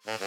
tere 0.00 0.22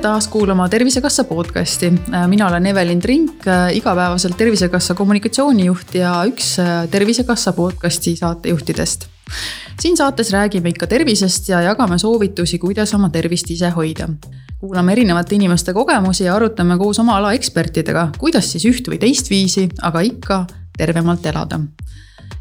taas 0.00 0.28
kuulama 0.28 0.68
Tervisekassa 0.68 1.24
podcasti, 1.24 1.92
mina 2.26 2.48
olen 2.48 2.66
Evelin 2.66 3.00
Trink, 3.00 3.32
igapäevaselt 3.72 4.36
Tervisekassa 4.36 4.94
kommunikatsioonijuht 4.94 5.94
ja 5.94 6.22
üks 6.28 6.56
Tervisekassa 6.90 7.52
podcasti 7.52 8.16
saatejuhtidest. 8.16 9.08
Siin 9.80 9.96
saates 9.96 10.32
räägime 10.32 10.68
ikka 10.68 10.86
tervisest 10.86 11.48
ja 11.48 11.60
jagame 11.60 11.98
soovitusi, 11.98 12.58
kuidas 12.58 12.94
oma 12.94 13.08
tervist 13.10 13.50
ise 13.50 13.70
hoida. 13.70 14.08
kuulame 14.60 14.92
erinevate 14.92 15.34
inimeste 15.34 15.72
kogemusi 15.72 16.24
ja 16.24 16.36
arutame 16.36 16.78
koos 16.78 16.98
oma 16.98 17.16
ala 17.16 17.32
ekspertidega, 17.32 18.08
kuidas 18.18 18.52
siis 18.52 18.64
üht 18.64 18.88
või 18.88 18.98
teistviisi, 18.98 19.68
aga 19.82 20.00
ikka 20.00 20.46
tervemalt 20.78 21.26
elada 21.26 21.60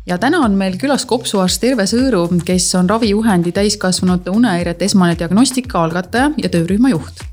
ja 0.05 0.17
täna 0.17 0.39
on 0.45 0.55
meil 0.59 0.77
külas 0.79 1.05
kopsuarst 1.05 1.61
Terve 1.61 1.83
Sõõru, 1.83 2.27
kes 2.45 2.75
on 2.75 2.89
ravijuhendi 2.89 3.51
täiskasvanute 3.51 4.31
unehäirete 4.31 4.85
esmane 4.85 5.19
diagnostika 5.19 5.83
algataja 5.83 6.31
ja 6.37 6.49
töörühma 6.49 6.89
juht 6.95 7.32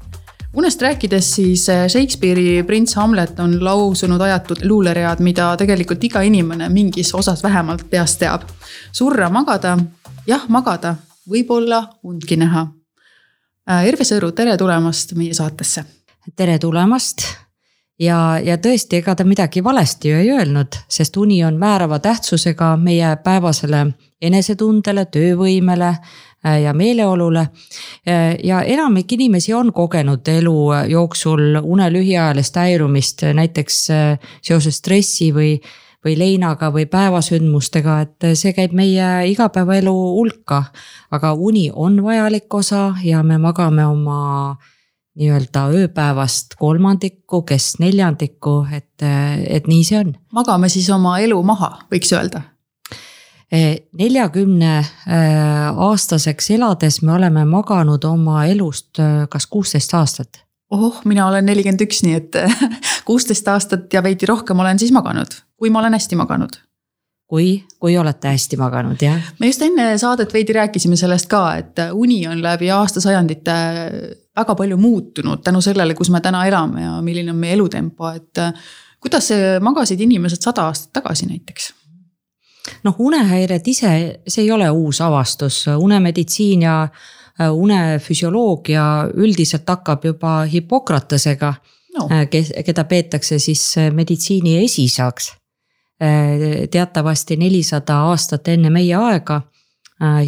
unest 0.56 0.82
rääkides, 0.82 1.34
siis 1.34 1.68
äh, 1.68 1.86
Shakespeare'i 1.88 2.62
prints 2.62 2.94
Hamlet 2.94 3.40
on 3.40 3.64
lausunud 3.64 4.20
ajatud 4.20 4.64
luuleread, 4.64 5.20
mida 5.20 5.56
tegelikult 5.56 6.04
iga 6.04 6.22
inimene 6.22 6.68
mingis 6.68 7.14
osas 7.14 7.42
vähemalt 7.42 7.86
peast 7.90 8.18
teab. 8.18 8.42
surra 8.92 9.30
magada, 9.30 9.78
jah 10.26 10.48
magada, 10.48 10.94
võib-olla 11.30 11.84
undki 12.02 12.36
näha. 12.36 12.66
Äh, 13.70 13.86
Erve 13.88 14.04
Sõõru, 14.04 14.32
tere 14.32 14.56
tulemast 14.56 15.14
meie 15.14 15.34
saatesse. 15.34 15.84
tere 16.36 16.58
tulemast 16.58 17.22
ja, 18.00 18.38
ja 18.44 18.56
tõesti, 18.56 19.00
ega 19.00 19.14
ta 19.14 19.24
midagi 19.24 19.64
valesti 19.64 20.10
ju 20.10 20.16
ei 20.16 20.30
öelnud, 20.30 20.76
sest 20.88 21.16
uni 21.16 21.44
on 21.44 21.58
määrava 21.58 21.98
tähtsusega 21.98 22.76
meie 22.76 23.16
päevasele 23.24 23.86
enesetundele, 24.20 25.04
töövõimele 25.04 25.94
ja 26.44 26.72
meeleolule. 26.74 27.40
Äh, 28.08 28.36
ja 28.44 28.62
enamik 28.62 29.12
inimesi 29.12 29.54
on 29.54 29.72
kogenud 29.72 30.28
elu 30.28 30.72
jooksul 30.88 31.60
une 31.62 31.90
lühiajalist 31.92 32.56
häirumist, 32.56 33.22
näiteks 33.34 33.90
äh, 33.90 34.18
seoses 34.42 34.80
stressi 34.80 35.30
või, 35.34 35.60
või 36.04 36.16
leinaga 36.18 36.72
või 36.72 36.86
päevasündmustega, 36.86 38.00
et 38.00 38.28
see 38.34 38.54
käib 38.56 38.72
meie 38.72 39.10
igapäevaelu 39.30 39.92
hulka. 39.92 40.64
aga 41.10 41.32
uni 41.32 41.70
on 41.74 42.02
vajalik 42.02 42.54
osa 42.54 42.94
ja 43.04 43.22
me 43.22 43.38
magame 43.38 43.86
oma 43.86 44.56
nii-öelda 45.14 45.66
ööpäevast 45.74 46.54
kolmandikku, 46.58 47.42
kes 47.42 47.74
neljandikku, 47.78 48.66
et, 48.72 49.02
et 49.46 49.66
nii 49.66 49.84
see 49.84 49.98
on. 49.98 50.14
magame 50.32 50.68
siis 50.68 50.90
oma 50.90 51.18
elu 51.18 51.42
maha, 51.42 51.78
võiks 51.92 52.12
öelda 52.16 52.46
neljakümne 53.50 54.76
äh, 54.78 54.86
aastaseks 55.76 56.50
elades 56.54 57.00
me 57.02 57.12
oleme 57.16 57.44
maganud 57.44 58.04
oma 58.06 58.44
elust 58.46 59.00
äh, 59.02 59.26
kas 59.30 59.46
kuusteist 59.50 59.94
aastat. 59.94 60.44
ohoh, 60.70 61.00
mina 61.04 61.26
olen 61.26 61.46
nelikümmend 61.50 61.82
üks, 61.82 62.04
nii 62.06 62.14
et 62.14 62.38
kuusteist 63.08 63.48
aastat 63.48 63.92
ja 63.92 64.02
veidi 64.06 64.26
rohkem 64.30 64.58
olen 64.58 64.78
siis 64.78 64.92
maganud, 64.94 65.34
kui 65.58 65.70
ma 65.70 65.82
olen 65.82 65.98
hästi 65.98 66.18
maganud 66.20 66.60
kui, 67.30 67.64
kui 67.78 67.94
olete 67.98 68.32
hästi 68.34 68.58
maganud, 68.58 69.02
jah. 69.02 69.18
me 69.38 69.50
just 69.50 69.62
enne 69.62 69.92
saadet 69.98 70.32
veidi 70.34 70.54
rääkisime 70.54 70.98
sellest 70.98 71.28
ka, 71.30 71.42
et 71.62 71.82
uni 71.94 72.24
on 72.26 72.42
läbi 72.42 72.70
aastasajandite 72.74 73.58
väga 74.36 74.54
palju 74.58 74.78
muutunud 74.78 75.42
tänu 75.42 75.62
sellele, 75.62 75.94
kus 75.98 76.10
me 76.10 76.22
täna 76.22 76.44
elame 76.46 76.82
ja 76.86 76.96
milline 77.02 77.34
on 77.34 77.38
meie 77.38 77.58
elutempo, 77.58 78.10
et. 78.14 78.46
kuidas 79.00 79.30
magasid 79.62 80.00
inimesed 80.00 80.42
sada 80.42 80.66
aastat 80.70 80.92
tagasi 81.00 81.26
näiteks? 81.30 81.70
Noh, 82.84 82.94
unehäired 82.98 83.66
ise, 83.66 84.20
see 84.28 84.44
ei 84.44 84.52
ole 84.52 84.70
uus 84.70 85.00
avastus, 85.00 85.64
unemeditsiin 85.76 86.62
ja 86.62 86.82
äh, 86.82 87.52
unefüsioloogia 87.52 88.84
üldiselt 89.14 89.68
hakkab 89.68 90.04
juba 90.04 90.40
Hippokratesega 90.52 91.54
no., 91.98 92.08
äh, 92.12 92.26
kes, 92.30 92.52
keda 92.64 92.84
peetakse 92.84 93.38
siis 93.38 93.64
äh, 93.78 93.92
meditsiini 93.92 94.64
esiisaks. 94.64 95.36
teatavasti 96.70 97.36
nelisada 97.36 97.98
aastat 98.08 98.48
enne 98.48 98.70
meie 98.70 98.94
aega 98.96 99.42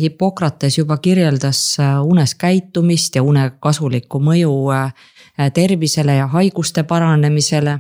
Hippokrates 0.00 0.76
juba 0.78 0.98
kirjeldas 1.00 1.78
unes 2.04 2.34
käitumist 2.34 3.14
ja 3.16 3.22
une 3.22 3.46
kasulikku 3.60 4.20
mõju 4.20 4.52
tervisele 5.54 6.18
ja 6.18 6.26
haiguste 6.26 6.82
paranemisele. 6.82 7.78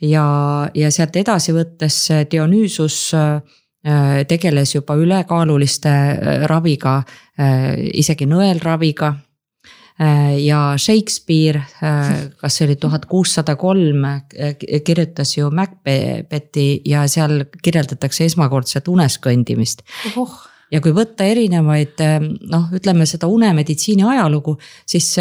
Ja, 0.00 0.26
ja 0.74 0.90
sealt 0.90 1.16
edasi 1.16 1.54
võttes 1.56 2.00
Dionüüsus 2.30 3.14
Äh, 3.86 4.24
tegeles 4.26 4.74
juba 4.74 4.96
ülekaaluliste 4.98 5.88
äh, 5.88 6.40
raviga, 6.50 6.96
äh, 7.38 7.76
isegi 7.94 8.26
nõelraviga. 8.26 9.14
ja 10.36 10.74
Shakespeare, 10.76 11.62
kas 12.36 12.58
see 12.58 12.66
oli 12.66 12.74
tuhat 12.76 13.06
kuussada 13.08 13.54
kolm, 13.56 14.02
kirjutas 14.84 15.30
ju 15.38 15.48
Macbethi 15.48 16.82
ja 16.84 17.06
seal 17.08 17.46
kirjeldatakse 17.64 18.26
esmakordset 18.28 18.90
unes 18.92 19.16
kõndimist 19.24 19.80
oh 20.20 20.34
ja 20.68 20.82
kui 20.84 20.92
võtta 20.92 21.24
erinevaid 21.24 22.04
noh, 22.52 22.68
ütleme 22.76 23.08
seda 23.08 23.30
unemeditsiini 23.32 24.04
ajalugu, 24.04 24.58
siis 24.84 25.14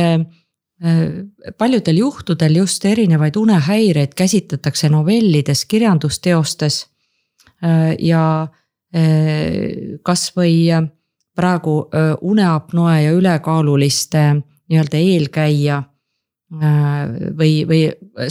paljudel 1.57 1.97
juhtudel 1.97 2.55
just 2.59 2.85
erinevaid 2.85 3.37
unehäireid 3.39 4.11
käsitletakse 4.15 4.89
novellides, 4.89 5.65
kirjandusteostes 5.65 6.81
ja 7.99 8.23
Äh, 8.95 9.97
kasvõi 10.05 10.69
äh, 10.71 10.85
praegu 11.35 11.73
äh, 11.89 12.13
uneapnoe 12.23 13.01
ja 13.03 13.11
ülekaaluliste 13.17 14.21
nii-öelda 14.71 15.01
eelkäija 15.01 15.81
või, 17.35 17.65
või 17.67 17.79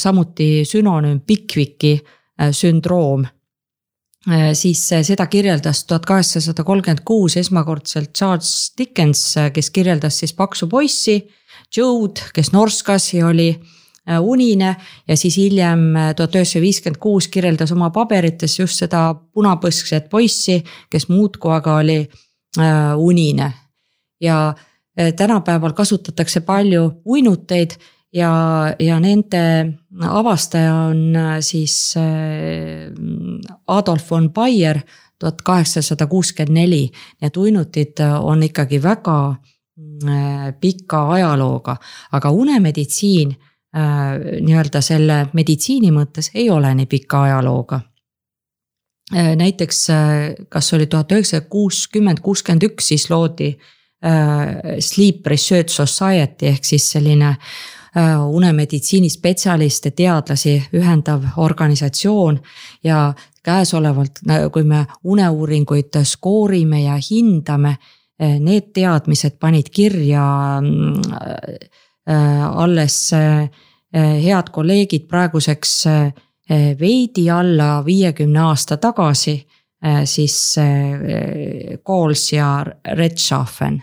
samuti 0.00 0.62
sünonüüm 0.64 1.18
Bickwicki 1.26 1.98
sündroom. 2.54 3.24
siis 4.54 4.80
seda 4.88 5.26
kirjeldas 5.26 5.82
tuhat 5.84 6.06
kaheksasada 6.06 6.64
kolmkümmend 6.64 7.02
kuus 7.04 7.36
esmakordselt 7.36 8.14
Charles 8.14 8.72
Dickens, 8.78 9.34
kes 9.52 9.70
kirjeldas 9.70 10.18
siis 10.22 10.32
paksu 10.32 10.68
poissi, 10.70 11.18
Joe'd, 11.76 12.20
kes 12.34 12.52
norskas 12.52 13.14
ja 13.14 13.26
oli 13.26 13.48
Äh, 14.10 14.20
unine 14.20 14.76
ja 15.08 15.16
siis 15.16 15.36
hiljem 15.36 15.96
äh, 15.96 16.10
tuhat 16.14 16.34
üheksasada 16.36 16.60
viiskümmend 16.60 16.98
kuus 17.00 17.24
kirjeldas 17.32 17.70
oma 17.72 17.86
paberites 17.90 18.58
just 18.58 18.76
seda 18.82 19.14
punapõskset 19.16 20.10
poissi, 20.12 20.58
kes 20.92 21.08
muudkui 21.08 21.54
aga 21.54 21.78
oli 21.80 21.96
äh, 22.02 22.92
unine. 23.00 23.52
ja 24.20 24.54
tänapäeval 25.16 25.72
kasutatakse 25.72 26.40
palju 26.40 27.02
uinuteid 27.04 27.72
ja, 28.12 28.30
ja 28.78 29.00
nende 29.00 29.40
avastaja 30.06 30.74
on 30.74 31.16
siis 31.40 31.96
Adolf 33.66 34.10
von 34.10 34.30
Bayer 34.32 34.78
tuhat 35.18 35.42
kaheksasada 35.42 36.06
kuuskümmend 36.06 36.54
neli. 36.54 36.92
Need 37.20 37.36
uinutid 37.36 38.04
on 38.20 38.42
ikkagi 38.42 38.82
väga 38.82 39.34
pika 40.60 41.00
ajalooga, 41.14 41.76
aga 42.12 42.30
unemeditsiin 42.30 43.34
Äh, 43.74 44.40
nii-öelda 44.46 44.78
selle 44.86 45.16
meditsiini 45.34 45.88
mõttes 45.90 46.28
ei 46.38 46.46
ole 46.50 46.68
nii 46.78 46.86
pika 46.86 47.24
ajalooga. 47.26 47.80
Äh, 49.10 49.32
näiteks 49.34 49.80
äh, 49.90 50.12
kas 50.48 50.68
oli 50.76 50.86
tuhat 50.86 51.10
üheksasada 51.10 51.48
kuuskümmend, 51.50 52.20
kuuskümmend 52.22 52.68
üks, 52.70 52.92
siis 52.92 53.08
loodi 53.10 53.56
Sleep 54.84 55.26
Research 55.26 55.72
Society 55.72 56.50
ehk 56.50 56.66
siis 56.68 56.84
selline 56.92 57.30
unemeditsiini 58.28 59.08
spetsialiste, 59.08 59.94
teadlasi 59.96 60.58
ühendav 60.76 61.24
organisatsioon 61.40 62.36
ja 62.84 62.98
käesolevalt, 63.42 64.20
kui 64.52 64.66
me 64.68 64.82
uneuuringuid 65.08 65.96
skoorime 66.04 66.82
ja 66.82 66.98
hindame, 67.00 67.78
need 68.18 68.70
teadmised 68.74 69.40
panid 69.40 69.72
kirja 69.74 70.24
mm, 70.60 71.00
alles 72.06 73.12
Eh, 73.94 74.24
head 74.24 74.50
kolleegid 74.50 75.04
praeguseks 75.06 75.72
eh, 75.86 76.72
veidi 76.78 77.28
alla 77.30 77.78
viiekümne 77.86 78.40
aasta 78.42 78.76
tagasi, 78.82 79.36
eh, 79.84 80.00
siis 80.04 80.56
Kools 81.82 82.32
ja 82.32 82.48
Redschaffen 82.98 83.82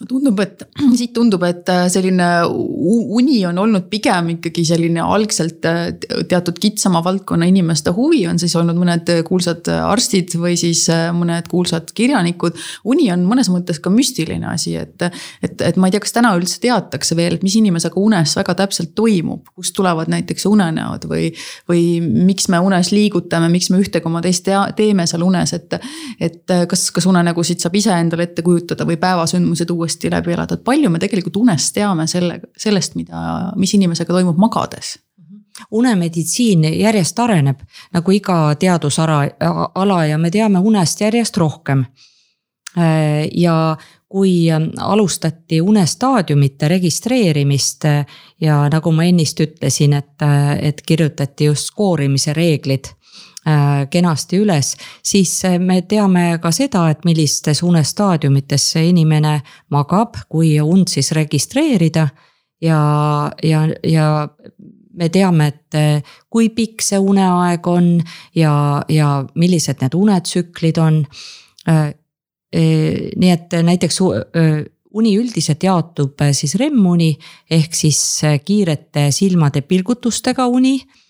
no 0.00 0.06
tundub, 0.06 0.38
et 0.42 0.62
siit 0.98 1.12
tundub, 1.16 1.42
et 1.48 1.68
äh, 1.72 1.86
selline 1.92 2.26
uni 2.48 3.40
on 3.48 3.58
olnud 3.64 3.88
pigem 3.90 4.32
ikkagi 4.36 4.64
selline 4.68 5.02
algselt 5.02 5.66
äh, 5.68 5.90
teatud 6.30 6.58
kitsama 6.62 7.02
valdkonna 7.04 7.48
inimeste 7.50 7.92
huvi, 7.96 8.22
on 8.30 8.38
siis 8.38 8.54
olnud 8.58 8.78
mõned 8.78 9.10
kuulsad 9.26 9.68
arstid 9.74 10.36
või 10.38 10.54
siis 10.60 10.84
äh, 10.94 11.08
mõned 11.14 11.50
kuulsad 11.50 11.90
kirjanikud. 11.98 12.58
uni 12.88 13.08
on 13.14 13.24
mõnes 13.26 13.50
mõttes 13.52 13.82
ka 13.82 13.90
müstiline 13.92 14.46
asi, 14.52 14.76
et, 14.78 15.02
et, 15.42 15.66
et 15.66 15.80
ma 15.80 15.88
ei 15.88 15.96
tea, 15.96 16.02
kas 16.04 16.14
täna 16.14 16.34
üldse 16.38 16.60
teatakse 16.62 17.18
veel, 17.18 17.38
et 17.38 17.46
mis 17.46 17.58
inimesega 17.58 17.98
unes 18.00 18.36
väga 18.38 18.54
täpselt 18.62 18.94
toimub, 18.98 19.50
kust 19.54 19.74
tulevad 19.76 20.10
näiteks 20.12 20.46
unenäod 20.50 21.08
või, 21.10 21.32
või 21.70 21.98
miks 22.02 22.48
me 22.52 22.62
unes 22.62 22.92
liigutame, 22.94 23.50
miks 23.52 23.70
me 23.72 23.82
ühte 23.82 24.02
koma 24.04 24.22
teist 24.24 24.46
teeme 24.78 25.06
seal 25.10 25.26
unes, 25.26 25.54
et. 25.56 25.78
et 26.20 26.56
kas, 26.68 26.88
kas 26.94 27.06
unenägusid 27.08 27.60
saab 27.62 27.74
ise 27.78 27.92
endale 27.92 28.24
ette 28.28 28.42
kujutada 28.44 28.86
või 28.88 28.96
päevasündmused 29.00 29.70
uuesti 29.70 29.87
läbi 30.10 30.32
elada, 30.32 30.54
et 30.54 30.64
palju 30.64 30.90
me 30.90 30.98
tegelikult 30.98 31.36
unest 31.36 31.74
teame 31.74 32.06
selle, 32.06 32.40
sellest, 32.56 32.94
mida, 32.94 33.52
mis 33.56 33.74
inimesega 33.74 34.12
toimub 34.12 34.38
magades 34.38 34.96
unemeditsiin 35.70 36.64
järjest 36.80 37.18
areneb 37.18 37.60
nagu 37.92 38.12
iga 38.14 38.54
teadusala 38.54 39.24
ala 39.74 40.04
ja 40.06 40.18
me 40.18 40.30
teame 40.30 40.58
unest 40.58 41.00
järjest 41.00 41.36
rohkem. 41.36 41.84
ja 43.34 43.76
kui 44.08 44.46
alustati 44.80 45.60
unestaadiumite 45.60 46.68
registreerimist 46.68 47.84
ja 48.40 48.68
nagu 48.70 48.92
ma 48.92 49.04
ennist 49.04 49.40
ütlesin, 49.40 49.92
et, 49.92 50.24
et 50.62 50.82
kirjutati 50.86 51.44
just 51.44 51.72
skoorimise 51.72 52.32
reeglid 52.32 52.88
kenasti 53.90 54.40
üles, 54.42 54.74
siis 55.04 55.32
äh, 55.48 55.58
me 55.60 55.80
teame 55.88 56.38
ka 56.42 56.50
seda, 56.54 56.88
et 56.92 57.04
millistes 57.08 57.62
unestaadiumites 57.64 58.66
see 58.74 58.88
inimene 58.90 59.38
magab, 59.74 60.18
kui 60.28 60.56
und 60.60 60.90
siis 60.92 61.12
registreerida. 61.16 62.08
ja, 62.60 62.80
ja, 63.42 63.60
ja 63.86 64.28
me 64.98 65.08
teame, 65.08 65.46
et 65.46 65.74
äh, 65.78 66.02
kui 66.30 66.50
pikk 66.50 66.82
see 66.82 66.98
uneaeg 66.98 67.66
on 67.66 68.02
ja, 68.34 68.82
ja 68.88 69.24
millised 69.34 69.80
need 69.80 69.94
unetsüklid 69.94 70.78
on. 70.78 71.04
nii 72.48 73.28
et 73.28 73.52
näiteks 73.62 73.98
uni 74.00 75.10
üldiselt 75.20 75.62
jaotub 75.62 76.22
siis 76.32 76.54
REM-uni 76.56 77.10
ehk 77.50 77.74
siis 77.76 78.00
kiirete 78.44 79.10
silmade 79.12 79.60
pilgutustega 79.68 80.46
uni 80.48 80.78
Äh, 80.80 81.07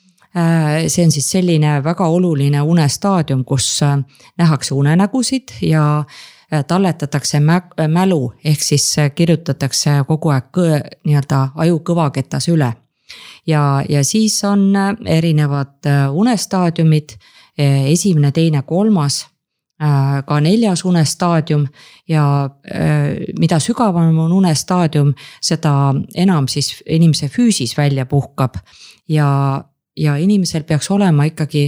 see 0.89 1.05
on 1.05 1.13
siis 1.13 1.31
selline 1.31 1.79
väga 1.85 2.07
oluline 2.07 2.63
unestaadium, 2.63 3.45
kus 3.45 3.83
äh, 3.83 3.99
nähakse 4.39 4.75
unenägusid 4.75 5.55
ja 5.63 6.05
äh, 6.53 6.65
talletatakse 6.65 7.41
mälu, 7.89 8.33
ehk 8.45 8.63
siis 8.63 8.97
kirjutatakse 9.15 10.03
kogu 10.09 10.35
aeg 10.35 10.61
nii-öelda 11.07 11.49
aju 11.55 11.81
kõvaketas 11.91 12.51
üle. 12.53 12.73
ja, 13.47 13.83
ja 13.89 14.05
siis 14.05 14.45
on 14.45 14.73
erinevad 15.07 15.89
unestaadiumid, 16.13 17.17
esimene, 17.89 18.31
teine, 18.33 18.63
kolmas 18.63 19.27
ka 20.27 20.41
neljas 20.41 20.85
unestaadium 20.85 21.65
ja 22.09 22.51
mida 23.39 23.59
sügavam 23.59 24.19
on 24.19 24.33
unestaadium, 24.33 25.15
seda 25.41 25.95
enam 26.15 26.49
siis 26.49 26.83
inimese 26.87 27.29
füüsis 27.29 27.77
välja 27.79 28.07
puhkab. 28.07 28.55
ja 29.09 29.65
ja 29.99 30.17
inimesel 30.17 30.65
peaks 30.69 30.91
olema 30.91 31.27
ikkagi 31.29 31.65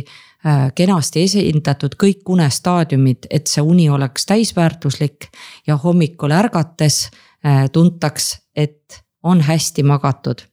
äh, 0.46 0.68
kenasti 0.74 1.24
esindatud 1.26 1.96
kõik 2.00 2.28
unestaadiumid, 2.28 3.28
et 3.30 3.50
see 3.50 3.62
uni 3.62 3.88
oleks 3.90 4.26
täisväärtuslik 4.30 5.30
ja 5.66 5.76
hommikul 5.76 6.34
ärgates 6.36 7.08
äh, 7.10 7.66
tuntaks, 7.72 8.36
et 8.56 9.02
on 9.22 9.40
hästi 9.44 9.82
magatud. 9.82 10.46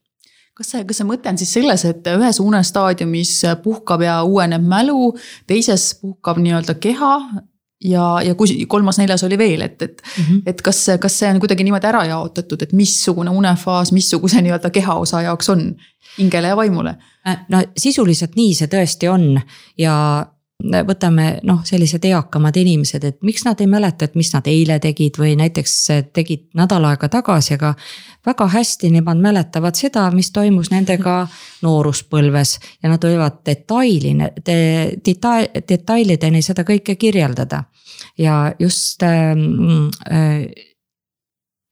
Kas 0.57 0.71
see, 0.74 0.81
kas 0.89 0.97
see 0.97 1.06
mõte 1.06 1.29
on 1.29 1.38
siis 1.38 1.51
selles, 1.53 1.83
et 1.85 2.07
ühes 2.09 2.39
unestaadiumis 2.41 3.33
puhkab 3.63 4.01
ja 4.01 4.23
uueneb 4.25 4.63
mälu, 4.65 5.12
teises 5.47 5.91
puhkab 6.01 6.41
nii-öelda 6.41 6.73
keha 6.81 7.12
ja, 7.83 8.21
ja 8.24 8.35
kui 8.35 8.65
kolmas-neljas 8.69 9.24
oli 9.27 9.38
veel, 9.38 9.62
et, 9.62 9.81
et 9.81 10.01
mm, 10.01 10.24
-hmm. 10.24 10.41
et 10.45 10.62
kas, 10.62 10.85
kas 11.00 11.19
see 11.19 11.29
on 11.29 11.39
kuidagi 11.39 11.63
niimoodi 11.63 11.88
ära 11.88 12.06
jaotatud, 12.06 12.62
et 12.62 12.74
missugune 12.74 13.29
unefaas 13.29 13.91
missuguse 13.91 14.41
nii-öelda 14.41 14.69
kehaosa 14.69 15.21
jaoks 15.21 15.50
on 15.50 15.75
hingele 16.18 16.47
ja 16.47 16.56
vaimule? 16.56 16.95
Äh, 17.27 17.45
no 17.50 17.63
sisuliselt 17.77 18.35
nii 18.35 18.56
see 18.56 18.68
tõesti 18.68 19.09
on 19.12 19.41
ja 19.77 20.25
võtame 20.63 21.39
noh, 21.45 21.62
sellised 21.65 22.06
eakamad 22.09 22.56
inimesed, 22.57 23.04
et 23.06 23.18
miks 23.25 23.44
nad 23.45 23.59
ei 23.62 23.68
mäleta, 23.69 24.07
et 24.07 24.15
mis 24.18 24.31
nad 24.33 24.48
eile 24.50 24.80
tegid 24.81 25.19
või 25.19 25.36
näiteks 25.38 25.74
tegid 26.13 26.48
nädal 26.57 26.86
aega 26.89 27.09
tagasi, 27.09 27.54
aga. 27.54 27.75
väga 28.25 28.48
hästi 28.51 28.89
nemad 28.92 29.21
mäletavad 29.21 29.75
seda, 29.75 30.09
mis 30.12 30.31
toimus 30.31 30.71
nendega 30.71 31.27
nooruspõlves 31.62 32.57
ja 32.83 32.89
nad 32.89 33.04
võivad 33.04 33.44
detailine 33.45 34.33
de,, 34.45 34.98
detail, 35.06 35.48
detailideni 35.69 36.42
seda 36.42 36.63
kõike 36.63 36.95
kirjeldada. 36.95 37.63
ja 38.18 38.54
just 38.59 39.04
ähm, 39.04 39.89
äh, 40.12 40.50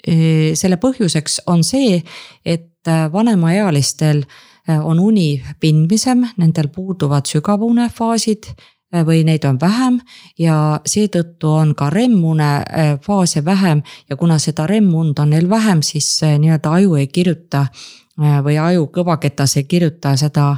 äh, 0.08 0.54
selle 0.54 0.78
põhjuseks 0.78 1.42
on 1.48 1.64
see, 1.64 2.04
et 2.46 2.72
vanemaealistel 3.12 4.24
äh, 4.70 4.86
on 4.86 5.00
uni 5.00 5.44
pindmisem, 5.60 6.28
nendel 6.38 6.68
puuduvad 6.70 7.26
sügavunefaasid 7.26 8.54
Äh, 8.54 8.75
või 9.04 9.24
neid 9.28 9.44
on 9.46 9.58
vähem 9.62 10.00
ja 10.40 10.80
seetõttu 10.86 11.52
on 11.52 11.76
ka 11.76 11.90
REM-une 11.90 12.50
äh, 12.62 12.96
faase 13.02 13.46
vähem 13.46 13.84
ja 14.10 14.16
kuna 14.16 14.40
seda 14.40 14.68
REM-und 14.68 15.20
on 15.20 15.30
neil 15.30 15.50
vähem, 15.50 15.82
siis 15.84 16.08
äh, 16.24 16.40
nii-öelda 16.40 16.72
aju 16.80 16.96
ei 16.96 17.08
kirjuta 17.08 17.68
või 18.16 18.56
aju 18.56 18.86
kõvaketas 18.96 19.58
ei 19.60 19.66
kirjuta 19.68 20.14
seda 20.16 20.54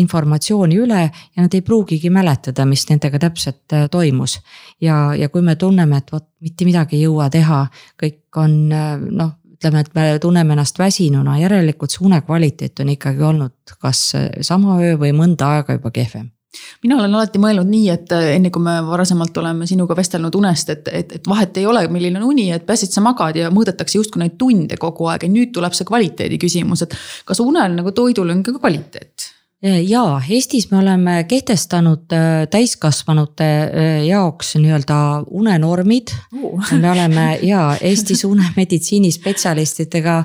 informatsiooni 0.00 0.78
üle 0.80 1.02
ja 1.02 1.42
nad 1.42 1.52
ei 1.52 1.60
pruugigi 1.60 2.08
mäletada, 2.08 2.64
mis 2.64 2.86
nendega 2.88 3.18
täpselt 3.20 3.74
toimus. 3.92 4.38
ja, 4.80 5.12
ja 5.12 5.28
kui 5.28 5.42
me 5.42 5.58
tunneme, 5.60 5.98
et 6.00 6.08
vot 6.12 6.24
mitte 6.40 6.64
midagi 6.64 6.96
ei 6.96 7.02
jõua 7.02 7.28
teha, 7.28 7.66
kõik 8.00 8.40
on 8.40 8.56
noh 8.72 9.34
ütleme, 9.64 9.80
et 9.80 9.94
me 9.94 10.18
tunneme 10.20 10.52
ennast 10.52 10.78
väsinuna, 10.78 11.38
järelikult 11.38 11.90
see 11.90 12.04
unekvaliteet 12.06 12.80
on 12.80 12.94
ikkagi 12.96 13.22
olnud 13.22 13.76
kas 13.80 14.12
sama 14.40 14.78
öö 14.80 14.96
või 15.00 15.12
mõnda 15.16 15.54
aega 15.58 15.78
juba 15.78 15.92
kehvem 15.94 16.33
mina 16.82 16.98
olen 16.98 17.14
alati 17.14 17.40
mõelnud 17.42 17.68
nii, 17.70 17.88
et 17.94 18.14
äh, 18.14 18.30
enne 18.36 18.52
kui 18.54 18.62
me 18.64 18.76
varasemalt 18.86 19.36
oleme 19.42 19.68
sinuga 19.70 19.96
vestelnud 19.98 20.34
unest, 20.38 20.72
et, 20.74 20.88
et, 20.92 21.14
et 21.18 21.30
vahet 21.30 21.60
ei 21.60 21.68
ole, 21.70 21.86
milline 21.92 22.20
on 22.20 22.30
uni, 22.32 22.50
et 22.54 22.66
peaasi, 22.66 22.88
et 22.88 22.96
sa 22.96 23.04
magad 23.04 23.38
ja 23.38 23.52
mõõdetakse 23.54 23.98
justkui 23.98 24.22
neid 24.22 24.38
tunde 24.40 24.78
kogu 24.80 25.08
aeg. 25.10 25.26
Ja 25.26 25.32
nüüd 25.32 25.54
tuleb 25.54 25.76
see 25.76 25.88
kvaliteedi 25.88 26.40
küsimus, 26.42 26.84
et 26.86 26.98
kas 27.28 27.40
unel 27.44 27.78
nagu 27.78 27.94
toidul 27.96 28.34
on 28.34 28.44
ka 28.44 28.56
kvaliteet? 28.58 29.30
ja 29.64 30.20
Eestis 30.28 30.66
me 30.70 30.78
oleme 30.78 31.24
kehtestanud 31.24 32.12
äh, 32.12 32.42
täiskasvanute 32.52 33.44
äh, 33.44 34.04
jaoks 34.04 34.58
nii-öelda 34.60 34.96
unenormid. 35.30 36.12
Uh.. 36.36 36.60
me 36.80 36.90
oleme 36.90 37.38
ja 37.42 37.70
Eestis 37.80 38.24
unemeditsiinispetsialistidega, 38.28 40.24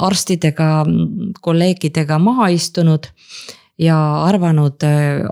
arstidega, 0.00 0.68
kolleegidega 1.40 2.18
maha 2.18 2.48
istunud 2.52 3.08
ja 3.78 4.24
arvanud, 4.24 4.82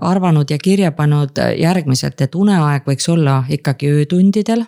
arvanud 0.01 0.49
ja 0.49 0.57
kirja 0.57 0.91
pannud 0.91 1.39
järgmiselt, 1.57 2.21
et 2.21 2.35
uneaeg 2.35 2.87
võiks 2.87 3.09
olla 3.11 3.43
ikkagi 3.49 3.91
öötundidel. 3.91 4.65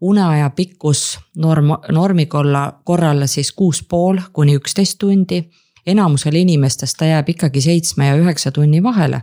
uneaja 0.00 0.50
pikkus 0.50 1.18
norm, 1.36 1.70
normi 1.88 2.26
korra, 2.26 2.72
korral 2.84 3.26
siis 3.26 3.52
kuus 3.52 3.82
pool 3.82 4.18
kuni 4.32 4.56
üksteist 4.56 4.98
tundi. 4.98 5.50
enamusel 5.86 6.34
inimestest 6.34 6.96
ta 6.98 7.04
jääb 7.04 7.28
ikkagi 7.28 7.60
seitsme 7.60 8.06
ja 8.06 8.16
üheksa 8.16 8.50
tunni 8.50 8.82
vahele. 8.82 9.22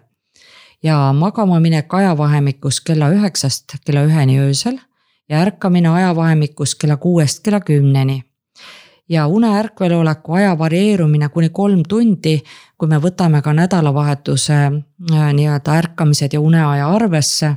ja 0.84 1.14
magama 1.14 1.60
minek 1.60 1.94
ajavahemikus 1.94 2.82
kella 2.82 3.10
üheksast 3.10 3.76
kella 3.86 4.04
üheni 4.04 4.40
öösel 4.40 4.80
ja 5.30 5.40
ärkamine 5.42 5.90
ajavahemikus 5.90 6.76
kella 6.76 6.98
kuuest 6.98 7.44
kella 7.44 7.60
kümneni 7.60 8.24
ja 9.10 9.28
une 9.28 9.48
ärkveloleku 9.60 10.34
aja 10.34 10.58
varieerumine 10.58 11.30
kuni 11.30 11.50
kolm 11.50 11.84
tundi, 11.90 12.42
kui 12.84 12.92
me 12.92 13.00
võtame 13.00 13.40
ka 13.40 13.54
nädalavahetuse 13.56 14.60
äh, 14.68 15.28
nii-öelda 15.34 15.78
ärkamised 15.80 16.34
ja 16.36 16.42
uneaja 16.42 16.90
arvesse. 16.92 17.56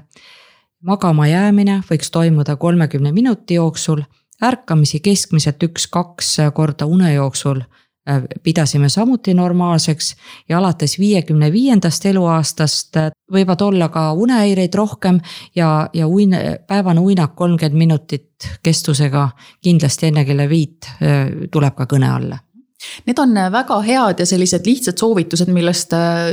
magama 0.86 1.26
jäämine 1.26 1.80
võiks 1.90 2.10
toimuda 2.10 2.56
kolmekümne 2.56 3.12
minuti 3.12 3.54
jooksul, 3.54 4.02
ärkamisi 4.42 5.00
keskmiselt 5.00 5.62
üks-kaks 5.62 6.36
korda 6.54 6.86
une 6.86 7.12
jooksul 7.12 7.64
Äh, 8.10 8.22
pidasime 8.42 8.88
samuti 8.88 9.34
normaalseks 9.34 10.16
ja 10.48 10.58
alates 10.58 10.98
viiekümne 10.98 11.52
viiendast 11.52 12.04
eluaastast 12.06 12.96
äh, 12.96 13.08
võivad 13.32 13.64
olla 13.66 13.88
ka 13.90 14.12
unehäireid 14.12 14.74
rohkem 14.78 15.18
ja, 15.56 15.88
ja 15.92 16.06
uin-, 16.06 16.36
päevane 16.66 17.02
uinak 17.02 17.34
kolmkümmend 17.34 17.78
minutit 17.78 18.46
kestusega 18.62 19.28
kindlasti 19.58 20.06
enne 20.06 20.24
kella 20.24 20.46
viit 20.48 20.86
tuleb 21.50 21.74
ka 21.74 21.88
kõne 21.90 22.12
alla 22.14 22.38
Need 23.06 23.16
on 23.18 23.32
väga 23.52 23.76
head 23.86 24.18
ja 24.20 24.26
sellised 24.28 24.66
lihtsad 24.68 25.00
soovitused, 25.00 25.48
millest 25.52 25.94
äh, 25.96 26.26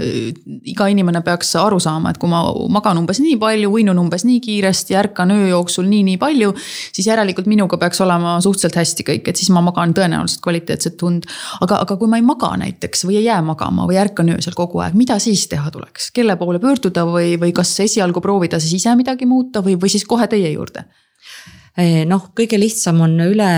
iga 0.67 0.89
inimene 0.91 1.21
peaks 1.23 1.53
aru 1.55 1.77
saama, 1.79 2.11
et 2.11 2.17
kui 2.19 2.27
ma 2.27 2.41
magan 2.73 2.99
umbes 2.99 3.21
nii 3.23 3.37
palju, 3.39 3.69
uinun 3.71 4.01
umbes 4.01 4.25
nii 4.27 4.41
kiiresti, 4.43 4.97
ärkan 4.99 5.31
öö 5.31 5.45
jooksul 5.53 5.87
nii, 5.87 6.01
nii 6.09 6.17
palju. 6.19 6.51
siis 6.91 7.07
järelikult 7.07 7.47
minuga 7.47 7.79
peaks 7.79 8.03
olema 8.03 8.35
suhteliselt 8.43 8.75
hästi 8.81 9.05
kõik, 9.07 9.29
et 9.31 9.39
siis 9.39 9.53
ma 9.55 9.63
magan 9.63 9.95
tõenäoliselt 9.95 10.43
kvaliteetset 10.43 11.05
und. 11.07 11.29
aga, 11.63 11.79
aga 11.85 11.97
kui 12.01 12.11
ma 12.11 12.19
ei 12.19 12.27
maga 12.27 12.51
näiteks 12.59 13.07
või 13.07 13.21
ei 13.21 13.29
jää 13.29 13.39
magama 13.45 13.87
või 13.87 14.01
ärkan 14.03 14.35
öösel 14.35 14.57
kogu 14.57 14.83
aeg, 14.83 14.99
mida 14.99 15.19
siis 15.23 15.45
teha 15.47 15.71
tuleks, 15.71 16.11
kelle 16.11 16.35
poole 16.35 16.59
pöörduda 16.59 17.07
või, 17.07 17.37
või 17.39 17.55
kas 17.55 17.71
esialgu 17.87 18.21
proovida 18.21 18.59
siis 18.59 18.81
ise 18.81 18.97
midagi 18.99 19.29
muuta 19.29 19.63
või, 19.63 19.79
või 19.79 19.95
siis 19.95 20.03
kohe 20.03 20.27
teie 20.27 20.51
juurde? 20.51 20.89
Eh, 21.79 22.03
noh, 22.05 22.33
kõige 22.35 22.59
lihtsam 22.59 22.99
on 23.07 23.15
üle 23.31 23.49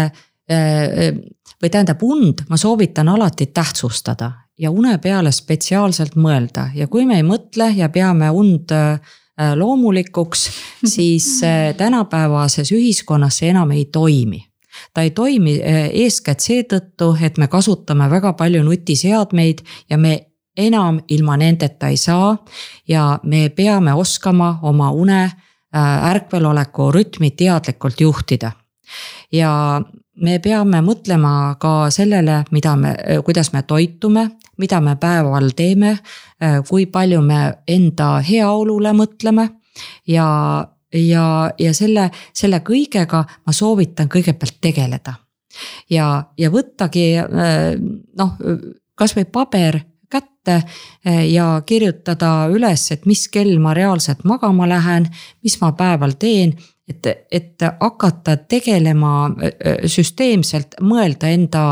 või 0.45 1.69
tähendab 1.71 2.03
und, 2.03 2.43
ma 2.49 2.57
soovitan 2.57 3.07
alati 3.09 3.47
tähtsustada 3.49 4.31
ja 4.59 4.71
une 4.71 4.97
peale 4.97 5.31
spetsiaalselt 5.31 6.15
mõelda 6.15 6.69
ja 6.75 6.87
kui 6.87 7.05
me 7.05 7.19
ei 7.19 7.25
mõtle 7.27 7.69
ja 7.75 7.89
peame 7.89 8.29
und 8.31 8.71
äh, 8.71 8.99
loomulikuks, 9.55 10.49
siis 10.95 11.43
äh, 11.43 11.73
tänapäevases 11.77 12.71
ühiskonnas 12.71 13.41
see 13.41 13.51
enam 13.53 13.71
ei 13.75 13.85
toimi 13.85 14.43
ta 14.93 15.01
ei 15.01 15.11
toimi 15.11 15.57
äh, 15.59 15.89
eeskätt 16.03 16.43
seetõttu, 16.43 17.15
et 17.21 17.37
me 17.37 17.47
kasutame 17.47 18.09
väga 18.11 18.33
palju 18.33 18.63
nutiseadmeid 18.63 19.63
ja 19.89 19.97
me 19.97 20.19
enam 20.57 21.01
ilma 21.11 21.35
nendeta 21.37 21.91
ei 21.91 21.97
saa. 21.97 22.37
ja 22.87 23.19
me 23.23 23.49
peame 23.49 23.93
oskama 23.93 24.59
oma 24.61 24.91
une 24.91 25.31
ärkveloleku 26.01 26.91
rütmi 26.91 27.31
teadlikult 27.31 28.01
juhtida. 28.01 28.51
ja 29.31 29.81
me 30.21 30.37
peame 30.39 30.81
mõtlema 30.85 31.55
ka 31.59 31.89
sellele, 31.93 32.43
mida 32.55 32.75
me, 32.79 32.93
kuidas 33.25 33.51
me 33.53 33.63
toitume, 33.67 34.27
mida 34.57 34.79
me 34.81 34.95
päeval 34.99 35.51
teeme, 35.55 35.97
kui 36.69 36.85
palju 36.91 37.21
me 37.21 37.39
enda 37.67 38.19
heaolule 38.23 38.93
mõtleme 38.95 39.49
ja, 40.07 40.27
ja, 40.93 41.25
ja 41.59 41.73
selle, 41.75 42.09
selle 42.33 42.61
kõigega 42.65 43.23
ma 43.45 43.55
soovitan 43.55 44.09
kõigepealt 44.11 44.61
tegeleda. 44.61 45.15
ja, 45.89 46.23
ja 46.37 46.51
võttagi 46.51 47.09
noh, 48.17 48.37
kasvõi 48.95 49.25
paber 49.25 49.81
kätte 50.09 50.61
ja 51.27 51.61
kirjutada 51.65 52.47
üles, 52.53 52.91
et 52.91 53.05
mis 53.05 53.27
kell 53.27 53.59
ma 53.59 53.73
reaalselt 53.73 54.23
magama 54.23 54.67
lähen, 54.69 55.09
mis 55.43 55.59
ma 55.61 55.71
päeval 55.75 56.15
teen 56.19 56.55
et, 56.89 57.07
et 57.31 57.65
hakata 57.79 58.37
tegelema 58.37 59.29
süsteemselt, 59.85 60.79
mõelda 60.81 61.31
enda 61.33 61.65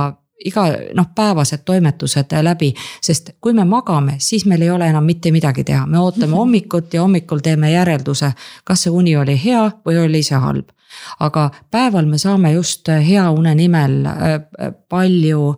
iga 0.45 0.65
noh, 0.95 1.07
päevased 1.15 1.63
toimetused 1.65 2.33
läbi, 2.41 2.73
sest 3.01 3.33
kui 3.41 3.53
me 3.53 3.65
magame, 3.67 4.17
siis 4.19 4.45
meil 4.49 4.65
ei 4.65 4.71
ole 4.73 4.87
enam 4.91 5.05
mitte 5.07 5.31
midagi 5.31 5.63
teha, 5.63 5.85
me 5.87 5.99
ootame 5.99 6.35
hommikut 6.35 6.93
ja 6.93 7.01
hommikul 7.01 7.43
teeme 7.43 7.71
järelduse, 7.71 8.33
kas 8.63 8.85
see 8.85 8.93
uni 8.93 9.15
oli 9.17 9.37
hea 9.39 9.63
või 9.85 10.01
oli 10.03 10.23
see 10.23 10.39
halb. 10.39 10.71
aga 11.19 11.49
päeval 11.71 12.05
me 12.05 12.17
saame 12.17 12.51
just 12.53 12.87
hea 12.87 13.29
une 13.31 13.55
nimel 13.55 14.03
palju, 14.89 15.55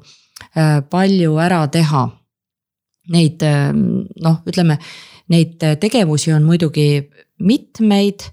palju 0.89 1.37
ära 1.37 1.67
teha. 1.67 2.05
Neid 3.11 3.43
noh, 4.23 4.37
ütleme 4.47 4.77
neid 5.29 5.59
tegevusi 5.79 6.31
on 6.33 6.43
muidugi 6.43 7.09
mitmeid 7.39 8.23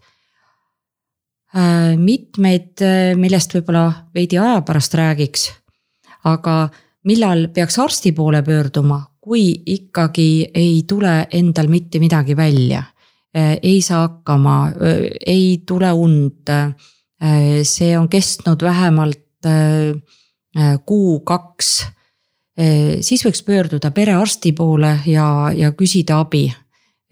mitmeid, 2.01 2.81
äh, 2.81 3.13
millest 3.19 3.53
võib-olla 3.53 4.09
veidi 4.15 4.39
aja 4.41 4.63
pärast 4.65 4.95
räägiks. 4.95 5.51
aga 6.25 6.69
millal 7.05 7.49
peaks 7.49 7.79
arsti 7.83 8.13
poole 8.13 8.43
pöörduma, 8.43 9.01
kui 9.21 9.63
ikkagi 9.67 10.51
ei 10.55 10.85
tule 10.89 11.27
endal 11.33 11.67
mitte 11.69 11.99
midagi 11.99 12.37
välja. 12.37 12.85
Äh, 13.37 13.59
ei 13.63 13.83
saa 13.83 14.09
hakkama, 14.09 14.73
ei 15.27 15.63
tule 15.67 15.93
und. 15.93 16.49
see 17.63 17.99
on 17.99 18.09
kestnud 18.09 18.63
vähemalt 18.63 19.47
kuu-kaks. 20.87 21.87
siis 23.01 23.23
võiks 23.25 23.45
pöörduda 23.47 23.91
perearsti 23.91 24.53
poole 24.53 24.99
ja, 25.07 25.53
ja 25.55 25.71
küsida 25.73 26.19
abi 26.19 26.49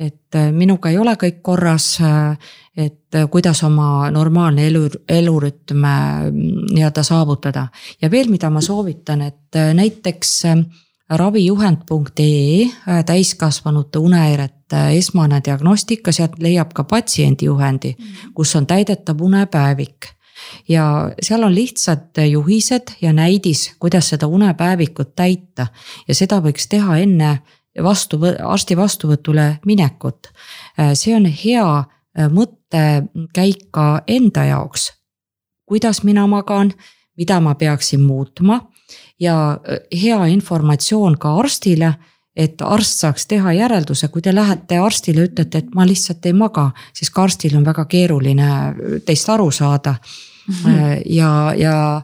et 0.00 0.36
minuga 0.56 0.90
ei 0.90 0.98
ole 0.98 1.12
kõik 1.20 1.42
korras, 1.44 1.98
et 2.76 3.18
kuidas 3.30 3.60
oma 3.66 4.08
normaalne 4.10 4.66
elu, 4.70 4.86
elurütm 5.08 5.84
nii-öelda 5.84 7.02
saavutada. 7.04 7.68
ja 8.02 8.10
veel, 8.10 8.30
mida 8.32 8.50
ma 8.50 8.60
soovitan, 8.60 9.22
et 9.22 9.58
näiteks 9.74 10.42
ravijuhend.ee 11.10 13.02
täiskasvanute 13.06 13.98
unehäirete 13.98 14.88
esmane 14.96 15.40
diagnostika, 15.44 16.12
sealt 16.12 16.38
leiab 16.38 16.72
ka 16.74 16.84
patsiendi 16.84 17.44
juhendi, 17.44 17.96
kus 18.34 18.56
on 18.56 18.66
täidetav 18.66 19.20
unepäevik. 19.20 20.06
Ja 20.68 21.10
seal 21.22 21.42
on 21.42 21.54
lihtsad 21.54 22.16
juhised 22.30 22.94
ja 23.02 23.12
näidis, 23.12 23.74
kuidas 23.78 24.08
seda 24.08 24.26
unepäevikut 24.26 25.14
täita. 25.16 25.66
Ja 26.08 26.14
seda 26.14 26.40
võiks 26.40 26.68
teha 26.70 26.96
enne 26.96 27.38
vastu, 27.82 28.18
arsti 28.44 28.76
vastuvõtule 28.76 29.60
minekut. 29.66 30.32
see 30.94 31.14
on 31.14 31.26
hea 31.26 31.84
mõte 32.30 32.60
mõttekäik 32.70 33.70
ka 33.70 34.02
enda 34.06 34.44
jaoks. 34.44 34.92
kuidas 35.66 36.02
mina 36.02 36.26
magan, 36.26 36.72
mida 37.16 37.40
ma 37.40 37.54
peaksin 37.54 38.00
muutma 38.00 38.60
ja 39.20 39.52
äh, 39.52 39.78
hea 40.02 40.24
informatsioon 40.26 41.18
ka 41.18 41.36
arstile 41.36 41.94
et 42.36 42.60
arst 42.62 43.00
saaks 43.00 43.26
teha 43.26 43.52
järelduse, 43.52 44.08
kui 44.08 44.22
te 44.22 44.34
lähete 44.34 44.78
arstile, 44.78 45.24
ütlete, 45.24 45.58
et 45.58 45.74
ma 45.74 45.86
lihtsalt 45.86 46.26
ei 46.26 46.32
maga, 46.32 46.70
siis 46.94 47.10
ka 47.10 47.22
arstil 47.22 47.56
on 47.56 47.64
väga 47.64 47.84
keeruline 47.84 48.46
teist 49.06 49.28
aru 49.28 49.50
saada 49.50 49.94
mm. 50.48 50.54
-hmm. 50.54 51.02
ja, 51.06 51.54
ja, 51.56 52.02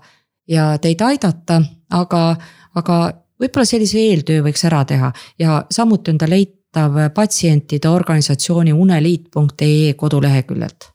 ja 0.49 0.79
teid 0.79 1.01
aidata, 1.01 1.63
aga, 1.91 2.37
aga 2.75 3.13
võib-olla 3.41 3.69
sellise 3.69 3.99
eeltöö 4.01 4.45
võiks 4.47 4.65
ära 4.69 4.85
teha 4.85 5.13
ja 5.39 5.63
samuti 5.71 6.15
on 6.15 6.19
ta 6.19 6.29
leit-, 6.31 6.57
leitav 6.77 7.15
patsientide 7.15 7.89
organisatsiooni 7.89 8.73
uneliit.ee 8.73 9.95
koduleheküljelt 9.97 10.93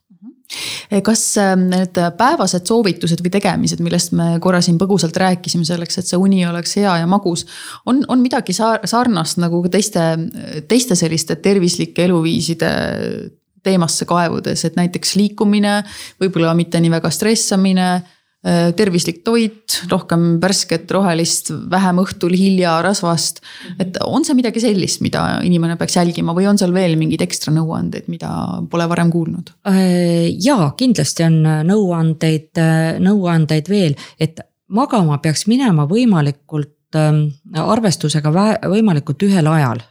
kas 1.03 1.37
ähm, 1.39 1.69
need 1.71 1.95
päevased 2.17 2.67
soovitused 2.67 3.21
või 3.23 3.31
tegemised, 3.31 3.79
millest 3.79 4.11
me 4.11 4.33
korra 4.43 4.59
siin 4.61 4.75
põgusalt 4.75 5.15
rääkisime 5.15 5.63
selleks, 5.63 5.97
et 5.97 6.09
see 6.09 6.19
uni 6.19 6.41
oleks 6.43 6.75
hea 6.75 6.97
ja 6.99 7.07
magus. 7.07 7.45
on, 7.85 8.01
on 8.11 8.19
midagi 8.19 8.51
sarnast 8.53 9.39
nagu 9.39 9.61
ka 9.63 9.71
teiste, 9.71 10.03
teiste 10.67 10.97
selliste 10.99 11.37
tervislike 11.39 12.03
eluviiside 12.03 12.71
teemasse 13.63 14.05
kaevudes, 14.05 14.65
et 14.65 14.75
näiteks 14.75 15.15
liikumine, 15.15 15.77
võib-olla 16.19 16.51
mitte 16.53 16.83
nii 16.83 16.91
väga 16.99 17.13
stressamine 17.15 17.87
tervislik 18.41 19.19
toit, 19.21 19.75
rohkem 19.91 20.39
värsket 20.41 20.89
rohelist, 20.91 21.51
vähem 21.69 21.99
õhtul 22.01 22.33
hilja 22.33 22.79
rasvast. 22.81 23.41
et 23.79 23.99
on 24.01 24.25
see 24.25 24.33
midagi 24.33 24.63
sellist, 24.63 25.01
mida 25.05 25.41
inimene 25.45 25.75
peaks 25.77 25.99
jälgima 25.99 26.33
või 26.33 26.47
on 26.49 26.57
seal 26.57 26.73
veel 26.73 26.95
mingeid 26.97 27.21
ekstra 27.21 27.53
nõuandeid, 27.53 28.09
mida 28.09 28.31
pole 28.71 28.87
varem 28.89 29.11
kuulnud? 29.13 29.53
Äh, 29.69 30.33
ja 30.41 30.71
kindlasti 30.77 31.27
on 31.27 31.37
nõuandeid, 31.69 32.57
nõuandeid 33.05 33.69
veel, 33.69 33.95
et 34.19 34.41
magama 34.73 35.19
peaks 35.21 35.45
minema 35.45 35.85
võimalikult 35.85 36.97
ähm, 36.97 37.27
arvestusega 37.53 38.33
võimalikult 38.65 39.29
ühel 39.29 39.53
ajal 39.53 39.85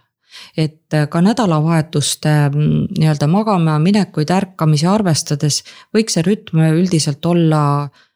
et 0.56 0.94
ka 1.10 1.20
nädalavahetuste 1.22 2.30
mm, 2.50 2.98
nii-öelda 2.98 3.26
magama 3.30 3.78
minekuid, 3.82 4.30
ärkamisi 4.30 4.86
arvestades 4.90 5.62
võiks 5.94 6.14
see 6.16 6.26
rütm 6.26 6.62
üldiselt 6.70 7.26
olla 7.26 7.60
Äh, 7.90 8.09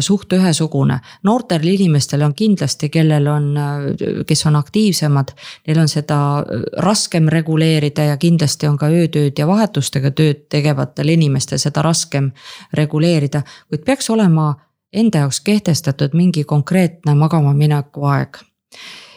suht 0.00 0.32
ühesugune. 0.32 0.98
noortel 1.22 1.66
inimestel 1.68 2.22
on 2.22 2.34
kindlasti, 2.34 2.88
kellel 2.88 3.26
on, 3.26 3.56
äh, 3.56 4.24
kes 4.26 4.46
on 4.46 4.56
aktiivsemad, 4.56 5.30
neil 5.66 5.78
on 5.78 5.88
seda 5.88 6.16
äh, 6.38 6.64
raskem 6.82 7.28
reguleerida 7.28 8.04
ja 8.10 8.16
kindlasti 8.16 8.66
on 8.66 8.78
ka 8.78 8.88
öötööd 8.90 9.38
ja 9.38 9.46
vahetustega 9.46 10.10
tööd 10.10 10.48
tegevatel 10.50 11.14
inimestel 11.14 11.58
seda 11.58 11.82
raskem 11.86 12.32
reguleerida, 12.74 13.42
kuid 13.68 13.84
peaks 13.86 14.10
olema 14.10 14.54
enda 14.92 15.24
jaoks 15.24 15.40
kehtestatud 15.46 16.18
mingi 16.18 16.44
konkreetne 16.44 17.14
magama 17.14 17.54
mineku 17.54 18.04
aeg. 18.10 18.38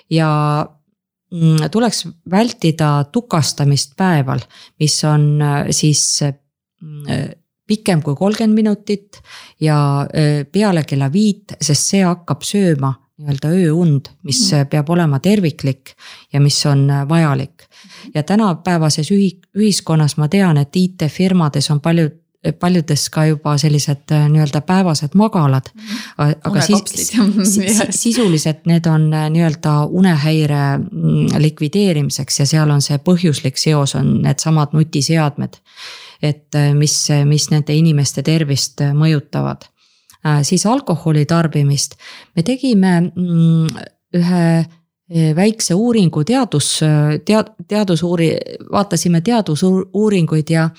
ja 0.10 0.30
mm, 1.32 1.70
tuleks 1.72 2.08
vältida 2.30 3.06
tukastamist 3.12 3.98
päeval, 3.98 4.40
mis 4.80 5.04
on 5.04 5.42
siis 5.72 6.22
pikem 7.74 8.02
kui 8.06 8.16
kolmkümmend 8.16 8.56
minutit 8.56 9.22
ja 9.62 9.78
peale 10.52 10.86
kella 10.88 11.12
viit, 11.14 11.58
sest 11.62 11.94
see 11.94 12.04
hakkab 12.06 12.46
sööma 12.46 12.94
nii-öelda 13.24 13.52
ööund, 13.54 14.10
mis 14.26 14.40
mm. 14.48 14.72
peab 14.72 14.90
olema 14.90 15.20
terviklik 15.22 15.94
ja 16.34 16.42
mis 16.42 16.58
on 16.66 16.88
vajalik. 17.10 17.68
ja 18.14 18.24
tänapäevases 18.24 19.12
ühi-, 19.12 19.40
ühiskonnas 19.58 20.18
ma 20.18 20.28
tean, 20.28 20.58
et 20.58 20.76
IT-firmades 20.76 21.70
on 21.72 21.82
palju 21.82 22.10
paljudes 22.60 23.08
ka 23.10 23.26
juba 23.26 23.56
sellised 23.58 24.12
äh, 24.12 24.26
nii-öelda 24.32 24.62
päevased 24.68 25.16
magalad. 25.16 25.70
aga 26.18 26.62
siis 26.62 27.14
sisuliselt 28.04 28.66
need 28.66 28.86
on 28.86 29.10
nii-öelda 29.10 29.86
unehäire 29.86 30.78
mm, 30.78 31.28
likvideerimiseks 31.38 32.40
ja 32.40 32.46
seal 32.46 32.70
on 32.70 32.82
see 32.82 32.98
põhjuslik 32.98 33.58
seos 33.58 33.96
on 33.96 34.18
needsamad 34.22 34.76
nutiseadmed. 34.76 35.60
Et 36.24 36.56
mis, 36.78 36.94
mis 37.28 37.50
nende 37.52 37.76
inimeste 37.76 38.24
tervist 38.24 38.82
mõjutavad. 38.96 39.68
siis 40.42 40.66
alkoholi 40.66 41.26
tarbimist, 41.26 41.98
me 42.36 42.44
tegime 42.44 42.94
mm, 43.02 43.84
ühe 44.16 44.46
väikse 45.36 45.76
uuringu 45.76 46.24
teadus, 46.24 46.80
tead-, 47.26 47.52
teadusuuri-, 47.68 48.38
vaatasime 48.72 49.22
teadusuuringuid 49.22 50.50
ja 50.50 50.70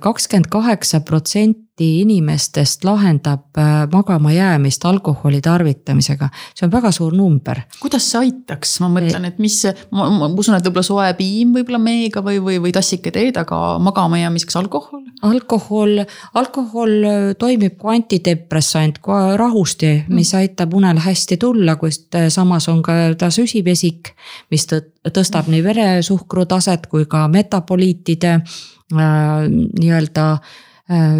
kakskümmend 0.00 0.50
kaheksa 0.52 1.00
protsenti 1.00 2.00
inimestest 2.00 2.84
lahendab 2.84 3.58
äh, 3.58 3.86
magama 3.92 4.32
jäämist 4.32 4.84
alkoholi 4.84 5.40
tarvitamisega. 5.40 6.28
see 6.54 6.66
on 6.66 6.72
väga 6.72 6.90
suur 6.92 7.14
number. 7.16 7.60
kuidas 7.80 8.10
see 8.10 8.18
aitaks, 8.18 8.80
ma 8.80 8.90
mõtlen, 8.92 9.24
et 9.24 9.38
mis, 9.38 9.56
ma, 9.90 10.08
usun, 10.28 10.56
et 10.56 10.66
võib-olla 10.66 10.84
soe 10.84 11.06
piim 11.16 11.54
võib-olla 11.56 11.78
meega 11.80 12.20
või, 12.24 12.40
või, 12.44 12.58
või 12.60 12.72
tassike 12.76 13.10
teed, 13.10 13.38
aga 13.40 13.78
magama 13.80 14.18
jäämiseks 14.20 14.58
alkohol? 14.60 15.06
alkohol, 15.22 16.02
alkohol 16.34 16.92
äh, 17.04 17.30
toimib 17.38 17.78
kui 17.80 17.94
antidepressant, 17.96 18.98
kui 19.00 19.36
rahusti, 19.40 19.94
mis 20.08 20.34
mm. 20.34 20.42
aitab 20.42 20.74
unel 20.76 21.00
hästi 21.00 21.38
tulla, 21.40 21.76
kuid 21.80 22.18
äh, 22.18 22.28
samas 22.28 22.68
on 22.68 22.82
ka 22.84 22.98
ta 23.18 23.30
süsivesik, 23.32 24.12
mis 24.50 24.68
tõstab 24.68 25.48
nii 25.48 25.64
veresuhkru 25.64 26.44
taset 26.50 26.86
kui 26.92 27.08
ka 27.08 27.24
metaboliitide 27.32 28.40
nii-öelda 28.90 30.26
äh, 30.32 31.14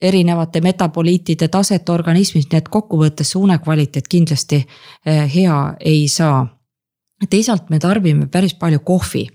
erinevate 0.00 0.60
metaboliitide 0.60 1.48
taset 1.48 1.88
organismis, 1.88 2.48
nii 2.48 2.58
et 2.58 2.70
kokkuvõttes 2.72 3.34
see 3.34 3.42
unekvaliteet 3.42 4.08
kindlasti 4.08 4.62
äh, 4.62 5.26
hea 5.34 5.58
ei 5.80 6.08
saa. 6.08 6.46
teisalt 7.30 7.68
me 7.70 7.78
tarbime 7.78 8.26
päris 8.26 8.54
palju 8.54 8.78
kohvi 8.80 9.26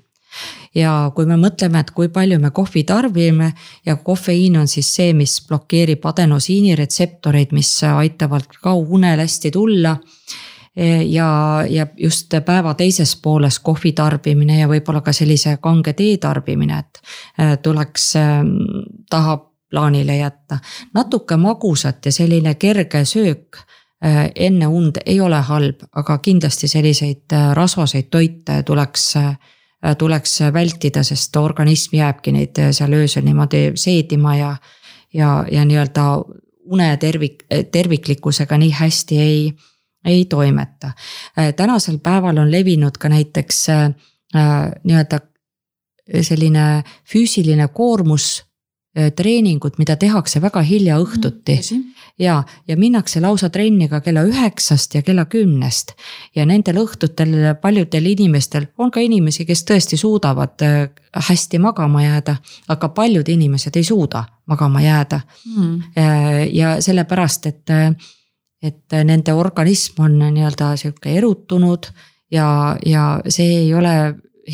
ja 0.75 1.11
kui 1.15 1.25
me 1.25 1.37
mõtleme, 1.39 1.79
et 1.79 1.91
kui 1.91 2.09
palju 2.09 2.39
me 2.39 2.51
kohvi 2.51 2.83
tarbime 2.83 3.51
ja 3.85 3.95
kofeiin 3.95 4.57
on 4.57 4.67
siis 4.67 4.89
see, 4.95 5.13
mis 5.13 5.37
blokeerib 5.47 6.05
adenosiini 6.05 6.75
retseptoreid, 6.75 7.53
mis 7.55 7.71
aitavad 7.83 8.47
ka 8.61 8.73
unel 8.73 9.19
hästi 9.23 9.51
tulla 9.51 9.95
ja, 11.10 11.63
ja 11.70 11.88
just 11.98 12.34
päeva 12.46 12.74
teises 12.74 13.15
pooles 13.22 13.60
kohvi 13.60 13.91
tarbimine 13.91 14.60
ja 14.60 14.67
võib-olla 14.67 15.01
ka 15.01 15.13
sellise 15.15 15.58
kange 15.63 15.94
tee 15.94 16.17
tarbimine, 16.17 16.79
et 16.79 17.00
äh, 17.39 17.58
tuleks 17.63 18.15
ähm, 18.20 18.50
taha 19.10 19.38
plaanile 19.70 20.17
jätta. 20.17 20.60
natuke 20.94 21.38
magusat 21.38 22.05
ja 22.05 22.12
selline 22.12 22.55
kerge 22.55 23.05
söök 23.05 23.58
äh, 24.05 24.32
enne 24.36 24.67
und 24.67 24.98
ei 25.05 25.22
ole 25.22 25.41
halb, 25.41 25.84
aga 25.96 26.17
kindlasti 26.17 26.67
selliseid 26.67 27.32
rasvaseid 27.53 28.10
toite 28.12 28.63
tuleks 28.63 29.13
tuleks 29.98 30.39
vältida, 30.53 31.03
sest 31.03 31.36
organism 31.36 31.96
jääbki 31.96 32.32
neid 32.32 32.60
seal 32.72 32.94
öösel 32.94 33.22
niimoodi 33.24 33.72
seedima 33.75 34.36
ja, 34.36 34.55
ja, 35.13 35.46
ja 35.51 35.65
nii-öelda 35.65 36.05
une 36.65 36.98
tervik, 36.98 37.44
terviklikkusega 37.72 38.58
nii 38.58 38.72
hästi 38.72 39.20
ei 39.22 39.53
ei 40.05 40.25
toimeta. 40.25 40.91
Äh, 41.39 41.53
tänasel 41.53 41.97
päeval 42.03 42.38
on 42.38 42.51
levinud 42.51 42.97
ka 43.00 43.09
näiteks 43.09 43.69
äh, 43.69 43.85
äh, 44.35 44.71
nii-öelda 44.83 45.19
selline 46.21 46.83
füüsiline 47.09 47.67
koormus 47.74 48.43
treeningud, 49.15 49.74
mida 49.77 49.95
tehakse 50.00 50.39
väga 50.39 50.62
hilja 50.63 50.95
õhtuti 51.01 51.55
mm,. 51.57 52.03
ja, 52.19 52.35
ja 52.67 52.77
minnakse 52.77 53.19
lausa 53.19 53.50
trenni 53.50 53.89
ka 53.91 54.00
kella 54.05 54.21
üheksast 54.24 54.95
ja 54.95 55.01
kella 55.03 55.25
kümnest. 55.25 55.91
ja 56.35 56.45
nendel 56.45 56.77
õhtutel 56.79 57.33
paljudel 57.62 58.05
inimestel 58.05 58.69
on 58.77 58.93
ka 58.93 59.03
inimesi, 59.03 59.43
kes 59.45 59.65
tõesti 59.67 59.97
suudavad 60.00 60.63
hästi 61.27 61.59
magama 61.59 62.05
jääda, 62.05 62.38
aga 62.67 62.89
paljud 62.89 63.27
inimesed 63.27 63.75
ei 63.75 63.83
suuda 63.83 64.24
magama 64.47 64.81
jääda 64.85 65.19
mm.. 65.57 65.81
ja 66.53 66.77
sellepärast, 66.81 67.45
et 67.51 67.75
et 68.65 68.95
nende 69.05 69.34
organism 69.34 70.01
on 70.05 70.19
nii-öelda 70.19 70.74
sihuke 70.79 71.13
erutunud 71.17 71.89
ja, 72.31 72.77
ja 72.86 73.19
see 73.29 73.60
ei 73.62 73.74
ole 73.74 73.95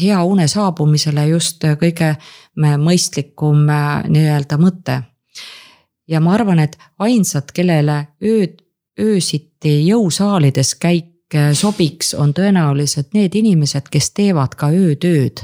hea 0.01 0.23
une 0.23 0.47
saabumisele 0.47 1.27
just 1.31 1.63
kõige 1.79 2.15
mõistlikum 2.57 3.65
nii-öelda 4.07 4.57
mõte. 4.59 5.01
ja 6.07 6.19
ma 6.19 6.33
arvan, 6.35 6.59
et 6.59 6.77
ainsad, 6.99 7.51
kellele 7.53 8.07
ööd, 8.23 8.59
öösiti 8.99 9.87
jõusaalides 9.87 10.75
käik 10.75 11.37
sobiks, 11.53 12.13
on 12.13 12.33
tõenäoliselt 12.35 13.13
need 13.15 13.35
inimesed, 13.35 13.87
kes 13.91 14.11
teevad 14.11 14.55
ka 14.59 14.71
öötööd 14.75 15.39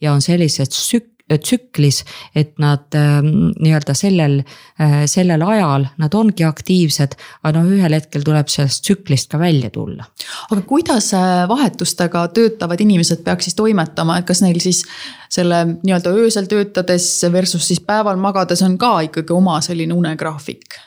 ja 0.00 0.12
on 0.12 0.22
sellised 0.22 0.70
sük-, 0.70 1.11
tsüklis, 1.38 2.02
et 2.34 2.58
nad 2.62 2.96
ähm, 2.98 3.52
nii-öelda 3.62 3.94
sellel, 3.96 4.40
äh, 4.80 5.02
sellel 5.10 5.42
ajal 5.46 5.86
nad 6.02 6.14
ongi 6.18 6.44
aktiivsed, 6.46 7.16
aga 7.42 7.54
noh, 7.58 7.72
ühel 7.76 7.96
hetkel 7.96 8.24
tuleb 8.26 8.50
sellest 8.52 8.84
tsüklist 8.86 9.30
ka 9.32 9.40
välja 9.40 9.70
tulla. 9.74 10.06
aga 10.50 10.60
kuidas 10.68 11.12
äh, 11.16 11.48
vahetustega 11.48 12.26
töötavad 12.36 12.80
inimesed 12.80 13.24
peaks 13.24 13.48
siis 13.48 13.58
toimetama, 13.58 14.18
et 14.18 14.28
kas 14.28 14.42
neil 14.44 14.60
siis 14.62 14.84
selle 15.32 15.64
nii-öelda 15.74 16.12
öösel 16.12 16.48
töötades 16.50 17.08
versus 17.32 17.68
siis 17.68 17.80
päeval 17.80 18.20
magades 18.20 18.62
on 18.62 18.78
ka 18.78 18.98
ikkagi 19.08 19.32
oma 19.36 19.60
selline 19.64 19.94
unegraafik? 19.94 20.80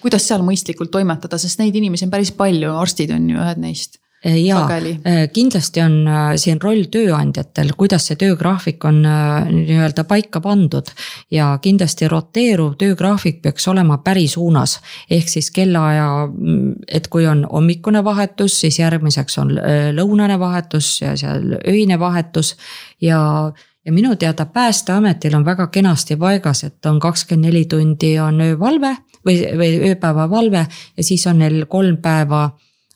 kuidas 0.00 0.22
seal 0.28 0.44
mõistlikult 0.46 0.92
toimetada, 0.94 1.38
sest 1.38 1.58
neid 1.58 1.74
inimesi 1.74 2.06
on 2.06 2.12
päris 2.12 2.30
palju, 2.30 2.76
arstid 2.78 3.10
on 3.10 3.26
ju 3.32 3.40
ühed 3.42 3.58
neist 3.58 3.98
Äh, 4.26 4.36
ja 4.44 4.68
äh, 5.04 5.28
kindlasti 5.32 5.80
on 5.80 6.06
äh, 6.06 6.34
siin 6.36 6.58
roll 6.60 6.84
tööandjatel, 6.92 7.70
kuidas 7.76 8.04
see 8.10 8.18
töögraafik 8.20 8.84
on 8.84 8.98
nii-öelda 9.00 10.04
paika 10.04 10.42
pandud. 10.44 10.90
ja 11.30 11.58
kindlasti 11.62 12.08
roteeruv 12.08 12.74
töögraafik 12.76 13.40
peaks 13.42 13.68
olema 13.68 13.98
pärisuunas, 14.04 14.80
ehk 15.10 15.28
siis 15.28 15.50
kellaaja, 15.50 16.26
mm, 16.26 16.74
et 16.88 17.08
kui 17.08 17.26
on 17.26 17.46
hommikune 17.52 18.04
vahetus, 18.04 18.58
siis 18.60 18.78
järgmiseks 18.78 19.38
on 19.38 19.54
lõunane 19.96 20.38
vahetus 20.38 21.00
ja 21.00 21.16
seal 21.16 21.56
öine 21.68 21.98
vahetus. 21.98 22.56
Ja 23.00 23.52
ja 23.84 23.92
minu 23.92 24.16
teada 24.16 24.44
Päästeametil 24.46 25.34
on 25.34 25.44
väga 25.44 25.66
kenasti 25.72 26.16
paigas, 26.16 26.64
et 26.64 26.86
on 26.86 27.00
kakskümmend 27.00 27.46
neli 27.46 27.64
tundi 27.64 28.18
on 28.20 28.40
öövalve 28.40 28.96
või, 29.24 29.40
või 29.56 29.70
ööpäevavalve 29.88 30.66
ja 30.96 31.04
siis 31.04 31.26
on 31.26 31.38
neil 31.38 31.64
kolm 31.66 31.96
päeva 31.96 32.50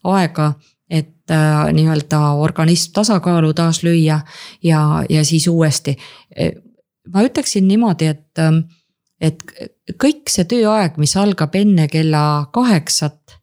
aega 0.04 0.52
et 0.90 1.30
äh, 1.30 1.72
nii-öelda 1.72 2.20
organism 2.44 2.92
tasakaalu 3.00 3.54
taas 3.54 3.82
lüüa 3.82 4.20
ja, 4.62 4.80
ja 5.08 5.24
siis 5.24 5.46
uuesti. 5.48 5.96
ma 7.14 7.22
ütleksin 7.22 7.68
niimoodi, 7.68 8.06
et, 8.06 8.38
ähm, 8.38 8.64
et 9.20 9.42
kõik 10.00 10.28
see 10.32 10.44
tööaeg, 10.44 10.96
mis 10.96 11.16
algab 11.16 11.54
enne 11.56 11.88
kella 11.88 12.46
kaheksat 12.52 13.38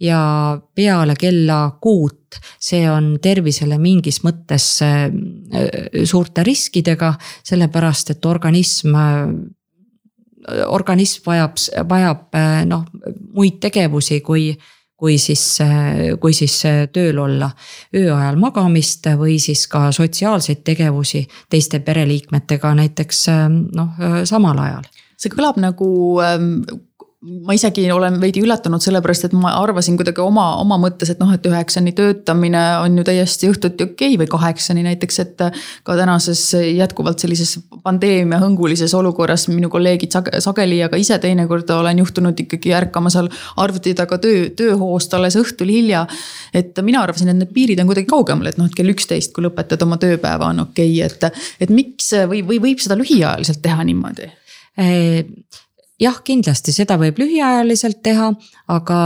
ja 0.00 0.58
peale 0.74 1.14
kella 1.20 1.76
kuut, 1.80 2.40
see 2.60 2.84
on 2.90 3.18
tervisele 3.22 3.78
mingis 3.78 4.22
mõttes 4.24 4.66
äh, 4.84 5.08
suurte 6.04 6.44
riskidega, 6.46 7.14
sellepärast 7.44 8.14
et 8.14 8.26
organism 8.26 8.96
äh, 8.96 9.24
organism 10.66 11.26
vajab, 11.26 11.58
vajab 11.88 12.36
äh, 12.38 12.62
noh 12.68 12.86
muid 13.34 13.60
tegevusi, 13.60 14.20
kui 14.24 14.50
kui 15.00 15.16
siis, 15.18 15.42
kui 16.20 16.34
siis 16.36 16.58
tööl 16.92 17.18
olla. 17.18 17.50
öö 17.96 18.12
ajal 18.14 18.36
magamist 18.36 19.06
või 19.16 19.38
siis 19.40 19.66
ka 19.70 19.88
sotsiaalseid 19.92 20.60
tegevusi 20.64 21.24
teiste 21.48 21.80
pereliikmetega 21.80 22.74
näiteks 22.74 23.24
noh, 23.48 24.04
samal 24.24 24.58
ajal. 24.58 24.84
see 25.16 25.32
kõlab 25.32 25.56
nagu 25.60 25.88
ähm, 26.24 26.62
ma 27.20 27.52
isegi 27.52 27.82
olen 27.92 28.14
veidi 28.20 28.40
üllatunud, 28.40 28.80
sellepärast 28.80 29.26
et 29.26 29.34
ma 29.36 29.50
arvasin 29.60 29.98
kuidagi 29.98 30.22
oma, 30.24 30.46
oma 30.62 30.78
mõttes, 30.80 31.10
et 31.12 31.18
noh, 31.20 31.28
et 31.34 31.44
üheksani 31.44 31.92
töötamine 31.96 32.62
on 32.80 32.96
ju 32.96 33.04
täiesti 33.04 33.50
õhtuti 33.50 33.84
okei 33.84 34.14
okay, 34.14 34.20
või 34.22 34.30
kaheksani 34.32 34.84
näiteks, 34.86 35.20
et. 35.24 35.44
ka 35.84 35.96
tänases 35.96 36.40
jätkuvalt 36.56 37.20
sellises 37.20 37.58
pandeemia 37.84 38.40
hõngulises 38.40 38.94
olukorras 38.96 39.46
minu 39.52 39.68
kolleegid 39.72 40.16
sage, 40.16 40.40
sageli 40.40 40.80
ja 40.80 40.88
ka 40.88 40.96
ise 41.00 41.18
teinekord 41.20 41.68
olen 41.76 42.00
juhtunud 42.00 42.40
ikkagi 42.40 42.72
ärkama 42.76 43.12
seal 43.12 43.28
arvuti 43.60 43.92
taga 43.98 44.16
töö, 44.22 44.48
tööhoost 44.56 45.14
alles 45.16 45.36
õhtul 45.40 45.68
hilja. 45.72 46.06
et 46.54 46.76
mina 46.82 47.04
arvasin, 47.04 47.28
et 47.28 47.42
need 47.42 47.52
piirid 47.52 47.80
on 47.84 47.90
kuidagi 47.90 48.08
kaugemal, 48.08 48.48
et 48.48 48.60
noh, 48.60 48.68
et 48.68 48.76
kell 48.76 48.92
üksteist, 48.96 49.34
kui 49.36 49.44
lõpetad 49.44 49.82
oma 49.84 50.00
tööpäeva, 50.00 50.54
on 50.54 50.64
okei 50.70 51.02
okay,, 51.04 51.28
et. 51.28 51.44
et 51.60 51.72
miks 51.74 52.14
või, 52.32 52.40
või 52.46 52.64
võib 52.70 52.80
seda 52.80 52.96
lühiajaliselt 52.96 53.60
teha 53.60 53.84
niimoodi? 53.84 54.32
Jah, 56.00 56.22
kindlasti 56.24 56.72
seda 56.72 56.96
võib 57.00 57.18
lühiajaliselt 57.20 58.02
teha, 58.02 58.32
aga 58.68 59.00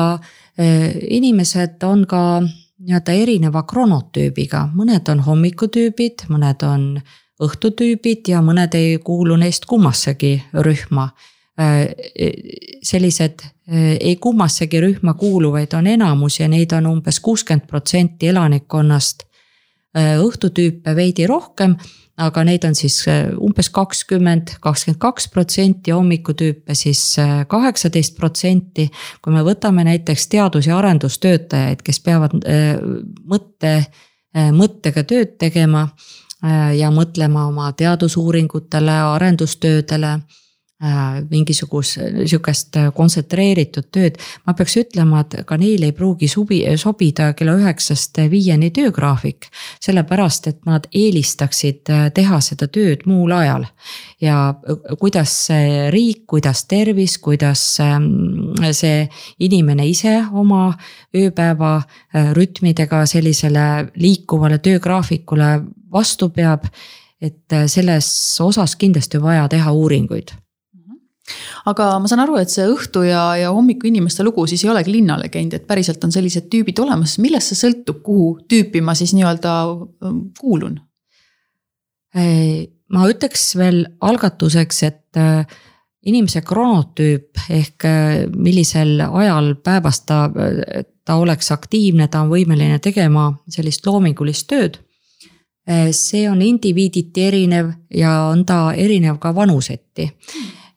eh, 0.58 0.94
inimesed 1.18 1.82
on 1.84 2.06
ka 2.06 2.22
nii-öelda 2.84 3.12
erineva 3.16 3.62
kronotüübiga, 3.68 4.68
mõned 4.76 5.08
on 5.08 5.22
hommikutüübid, 5.24 6.26
mõned 6.32 6.64
on 6.66 6.88
õhtutüübid 7.42 8.28
ja 8.30 8.42
mõned 8.44 8.74
ei 8.78 8.98
kuulu 9.04 9.36
neist 9.40 9.66
kummassegi 9.70 10.36
rühma. 10.66 11.08
sellised 12.82 13.42
ei 14.00 14.16
kummassegi 14.16 14.80
rühma 14.80 15.14
kuuluvaid 15.14 15.74
on 15.78 15.86
enamus 15.86 16.40
ja 16.40 16.48
neid 16.48 16.72
on 16.72 16.86
umbes 16.86 17.20
kuuskümmend 17.20 17.66
protsenti 17.66 18.28
elanikkonnast. 18.28 19.22
õhtutüüpe 19.94 20.96
veidi 20.96 21.26
rohkem 21.26 21.76
aga 22.20 22.44
neid 22.46 22.64
on 22.66 22.76
siis 22.78 23.00
äh, 23.10 23.32
umbes 23.42 23.70
kakskümmend, 23.74 24.54
kakskümmend 24.62 25.00
kaks 25.02 25.28
protsenti 25.32 25.90
ja 25.90 25.98
hommikutüüpe 25.98 26.76
siis 26.78 27.02
äh, 27.18 27.42
kaheksateist 27.50 28.16
protsenti. 28.18 28.90
kui 29.22 29.32
me 29.34 29.42
võtame 29.46 29.84
näiteks 29.84 30.28
teadus- 30.30 30.68
ja 30.70 30.78
arendustöötajaid, 30.78 31.82
kes 31.82 32.00
peavad 32.00 32.36
äh, 32.46 32.76
mõtte, 33.24 33.76
mõttega 34.34 35.04
tööd 35.06 35.36
tegema 35.38 35.84
ja 36.74 36.88
mõtlema 36.90 37.44
oma 37.46 37.68
teadusuuringutele, 37.78 38.96
arendustöödele 39.14 40.16
mingisugust 41.30 41.98
sihukest 42.28 42.76
kontsentreeritud 42.94 43.86
tööd. 43.92 44.18
ma 44.46 44.54
peaks 44.54 44.76
ütlema, 44.76 45.20
et 45.24 45.46
ka 45.46 45.56
neile 45.56 45.88
ei 45.90 45.92
pruugi 45.96 46.28
subi, 46.28 46.60
sobida 46.76 47.32
kella 47.32 47.56
üheksast 47.58 48.18
viieni 48.30 48.70
töögraafik. 48.70 49.48
sellepärast, 49.80 50.46
et 50.46 50.66
nad 50.66 50.86
eelistaksid 50.92 51.90
äh, 51.90 52.10
teha 52.14 52.40
seda 52.40 52.68
tööd 52.68 53.06
muul 53.06 53.32
ajal. 53.32 53.66
ja 54.20 54.54
äh, 54.54 54.96
kuidas 55.00 55.48
riik, 55.90 56.26
kuidas 56.26 56.64
tervis, 56.64 57.18
kuidas 57.18 57.80
ähm, 57.80 58.54
see 58.72 59.08
inimene 59.38 59.86
ise 59.88 60.24
oma 60.32 60.74
ööpäeva 61.14 61.82
rütmidega 62.34 63.06
sellisele 63.06 63.90
liikuvale 63.96 64.58
töögraafikule 64.58 65.60
vastu 65.92 66.28
peab 66.28 66.66
et 67.22 67.54
selles 67.70 68.08
osas 68.40 68.76
kindlasti 68.76 69.20
vaja 69.22 69.46
teha 69.48 69.72
uuringuid 69.72 70.34
aga 71.70 71.88
ma 72.02 72.10
saan 72.10 72.24
aru, 72.24 72.36
et 72.40 72.52
see 72.52 72.66
õhtu 72.68 73.04
ja, 73.06 73.22
ja 73.40 73.52
hommiku 73.54 73.88
inimeste 73.88 74.24
lugu 74.26 74.46
siis 74.50 74.64
ei 74.64 74.72
olegi 74.72 74.92
linnalegend, 74.92 75.56
et 75.56 75.66
päriselt 75.68 76.04
on 76.04 76.12
sellised 76.12 76.50
tüübid 76.52 76.80
olemas, 76.84 77.16
millest 77.22 77.52
see 77.52 77.62
sõltub, 77.64 78.02
kuhu 78.04 78.28
tüüpi 78.50 78.82
ma 78.84 78.96
siis 78.98 79.14
nii-öelda 79.16 79.54
ähm, 80.04 80.26
kuulun? 80.40 80.80
ma 82.14 83.08
ütleks 83.10 83.56
veel 83.58 83.80
algatuseks, 84.06 84.82
et 84.86 85.18
äh, 85.18 85.42
inimese 86.06 86.44
kronotüüp 86.46 87.40
ehk 87.50 87.86
äh, 87.88 88.24
millisel 88.30 89.00
ajal 89.02 89.54
päevast 89.64 90.06
ta, 90.06 90.28
ta 91.04 91.16
oleks 91.20 91.50
aktiivne, 91.54 92.08
ta 92.08 92.22
on 92.24 92.32
võimeline 92.32 92.78
tegema 92.78 93.32
sellist 93.50 93.86
loomingulist 93.86 94.46
tööd. 94.52 94.78
Äh, 95.66 95.88
see 95.96 96.28
on 96.30 96.42
indiviiditi 96.44 97.26
erinev 97.26 97.72
ja 97.94 98.28
on 98.28 98.44
ta 98.46 98.68
erinev 98.76 99.18
ka 99.18 99.34
vanuseti 99.34 100.10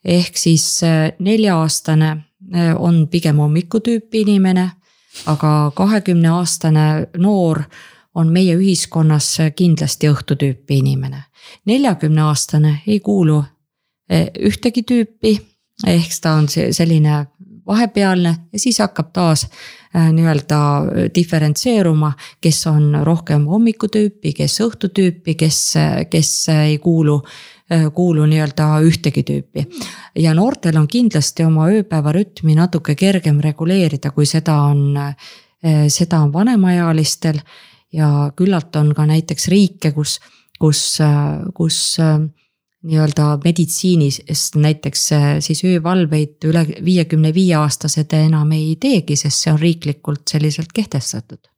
ehk 0.07 0.37
siis 0.37 0.83
äh, 0.83 1.11
nelja-aastane 1.19 2.09
äh, 2.09 2.75
on 2.81 3.07
pigem 3.07 3.37
hommikutüüpi 3.37 4.21
inimene, 4.21 4.69
aga 5.25 5.71
kahekümne 5.75 6.29
aastane 6.29 7.07
noor 7.17 7.61
on 8.15 8.31
meie 8.33 8.55
ühiskonnas 8.55 9.37
kindlasti 9.55 10.09
õhtutüüpi 10.09 10.79
inimene. 10.81 11.23
neljakümne 11.65 12.21
aastane 12.21 12.81
ei 12.87 12.99
kuulu 12.99 13.43
äh, 14.11 14.29
ühtegi 14.39 14.83
tüüpi, 14.83 15.37
ehk 15.87 16.21
ta 16.21 16.33
on 16.33 16.47
selline 16.49 17.25
vahepealne 17.67 18.35
ja 18.53 18.59
siis 18.59 18.79
hakkab 18.79 19.11
taas 19.13 19.49
nii-öelda 19.93 20.57
diferentseeruma, 21.15 22.11
kes 22.41 22.67
on 22.67 22.95
rohkem 23.03 23.45
hommikutüüpi, 23.47 24.33
kes 24.33 24.59
õhtutüüpi, 24.61 25.35
kes, 25.35 25.59
kes 26.09 26.31
ei 26.53 26.77
kuulu 26.77 27.17
Äh, 27.19 27.56
kuulu 27.93 28.25
nii-öelda 28.25 28.67
ühtegi 28.87 29.23
tüüpi. 29.27 29.65
ja 30.15 30.33
noortel 30.33 30.77
on 30.79 30.87
kindlasti 30.87 31.45
oma 31.45 31.67
ööpäevarütmi 31.67 32.55
natuke 32.55 32.95
kergem 32.95 33.39
reguleerida, 33.43 34.11
kui 34.11 34.25
seda 34.25 34.61
on, 34.69 34.97
äh, 34.97 35.15
seda 35.87 36.21
on 36.21 36.33
vanemaealistel. 36.33 37.39
ja 37.93 38.31
küllalt 38.35 38.75
on 38.75 38.93
ka 38.95 39.05
näiteks 39.05 39.47
riike, 39.47 39.91
kus, 39.91 40.19
kus, 40.59 40.99
äh, 41.01 41.43
kus 41.53 41.99
nii-öelda 42.87 43.39
meditsiinis 43.43 44.21
näiteks 44.55 45.09
siis 45.39 45.63
öövalveid 45.63 46.45
üle 46.45 46.65
viiekümne 46.85 47.33
viie 47.33 47.55
aastased 47.55 48.13
enam 48.13 48.51
ei 48.51 48.75
teegi, 48.79 49.15
sest 49.15 49.43
see 49.43 49.51
on 49.51 49.59
riiklikult 49.59 50.27
selliselt 50.29 50.71
kehtestatud 50.73 51.56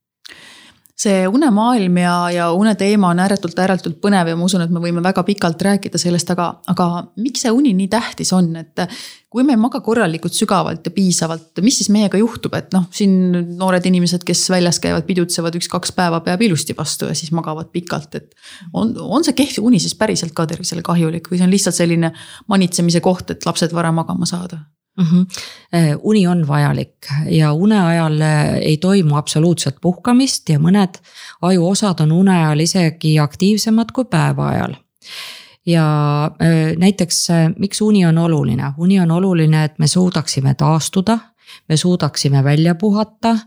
see 1.00 1.28
unemaailm 1.32 1.98
ja, 2.02 2.14
ja 2.34 2.50
uneteema 2.52 3.14
on 3.14 3.22
ääretult, 3.24 3.60
ääretult 3.60 4.00
põnev 4.04 4.34
ja 4.34 4.36
ma 4.36 4.48
usun, 4.50 4.66
et 4.66 4.72
me 4.74 4.82
võime 4.84 5.04
väga 5.04 5.24
pikalt 5.28 5.62
rääkida 5.64 6.00
sellest, 6.02 6.32
aga, 6.34 6.50
aga 6.68 6.88
miks 7.24 7.46
see 7.46 7.54
uni 7.56 7.72
nii 7.78 7.88
tähtis 7.92 8.34
on, 8.36 8.52
et. 8.60 8.84
kui 9.30 9.46
me 9.46 9.54
ei 9.54 9.62
maga 9.62 9.80
korralikult, 9.86 10.34
sügavalt 10.34 10.88
ja 10.90 10.92
piisavalt, 10.92 11.62
mis 11.62 11.78
siis 11.80 11.92
meiega 11.94 12.18
juhtub, 12.18 12.56
et 12.58 12.74
noh, 12.74 12.88
siin 12.92 13.14
noored 13.60 13.86
inimesed, 13.86 14.26
kes 14.26 14.42
väljas 14.50 14.82
käivad, 14.82 15.06
pidutsevad 15.06 15.56
üks-kaks 15.60 15.94
päeva, 15.96 16.20
peab 16.26 16.42
ilusti 16.48 16.74
vastu 16.78 17.08
ja 17.08 17.16
siis 17.16 17.32
magavad 17.38 17.70
pikalt, 17.72 18.18
et. 18.20 18.34
on, 18.74 18.96
on 19.00 19.24
see 19.24 19.38
kehv 19.38 19.62
uni 19.70 19.80
siis 19.80 19.96
päriselt 19.96 20.34
ka 20.36 20.48
tervisele 20.50 20.84
kahjulik 20.84 21.30
või 21.32 21.40
see 21.40 21.48
on 21.48 21.54
lihtsalt 21.54 21.78
selline 21.78 22.12
manitsemise 22.50 23.04
koht, 23.06 23.32
et 23.32 23.48
lapsed 23.48 23.76
varem 23.78 24.02
magama 24.02 24.28
saada? 24.28 24.66
Mm. 25.00 25.06
-hmm. 25.06 26.00
uni 26.04 26.28
on 26.28 26.48
vajalik 26.48 27.08
ja 27.30 27.54
une 27.54 27.80
ajal 27.80 28.22
äh, 28.22 28.54
ei 28.56 28.78
toimu 28.78 29.16
absoluutselt 29.16 29.76
puhkamist 29.82 30.50
ja 30.50 30.60
mõned 30.60 31.00
ajuosad 31.42 32.00
on 32.00 32.12
une 32.12 32.38
ajal 32.38 32.60
isegi 32.60 33.20
aktiivsemad 33.20 33.92
kui 33.94 34.06
päeva 34.06 34.48
ajal 34.48 34.74
ja 35.66 35.86
äh, 36.26 36.78
näiteks 36.78 37.28
miks 37.58 37.82
uni 37.82 38.06
on 38.06 38.18
oluline, 38.18 38.74
uni 38.78 39.00
on 39.00 39.12
oluline, 39.12 39.64
et 39.64 39.80
me 39.80 39.88
suudaksime 39.88 40.54
taastuda, 40.54 41.18
me 41.70 41.78
suudaksime 41.78 42.44
välja 42.44 42.76
puhata, 42.76 43.38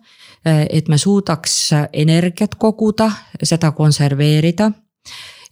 et 0.70 0.88
me 0.88 0.98
suudaks 0.98 1.70
energiat 1.92 2.54
koguda, 2.54 3.10
seda 3.42 3.70
konserveerida. 3.72 4.72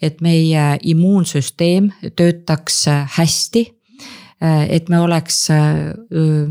et 0.03 0.21
meie 0.21 0.79
immuunsüsteem 0.83 1.91
töötaks 2.17 2.87
hästi 3.17 3.80
et 4.41 4.89
me 4.89 5.01
oleks 5.01 5.51
äh, 5.51 6.49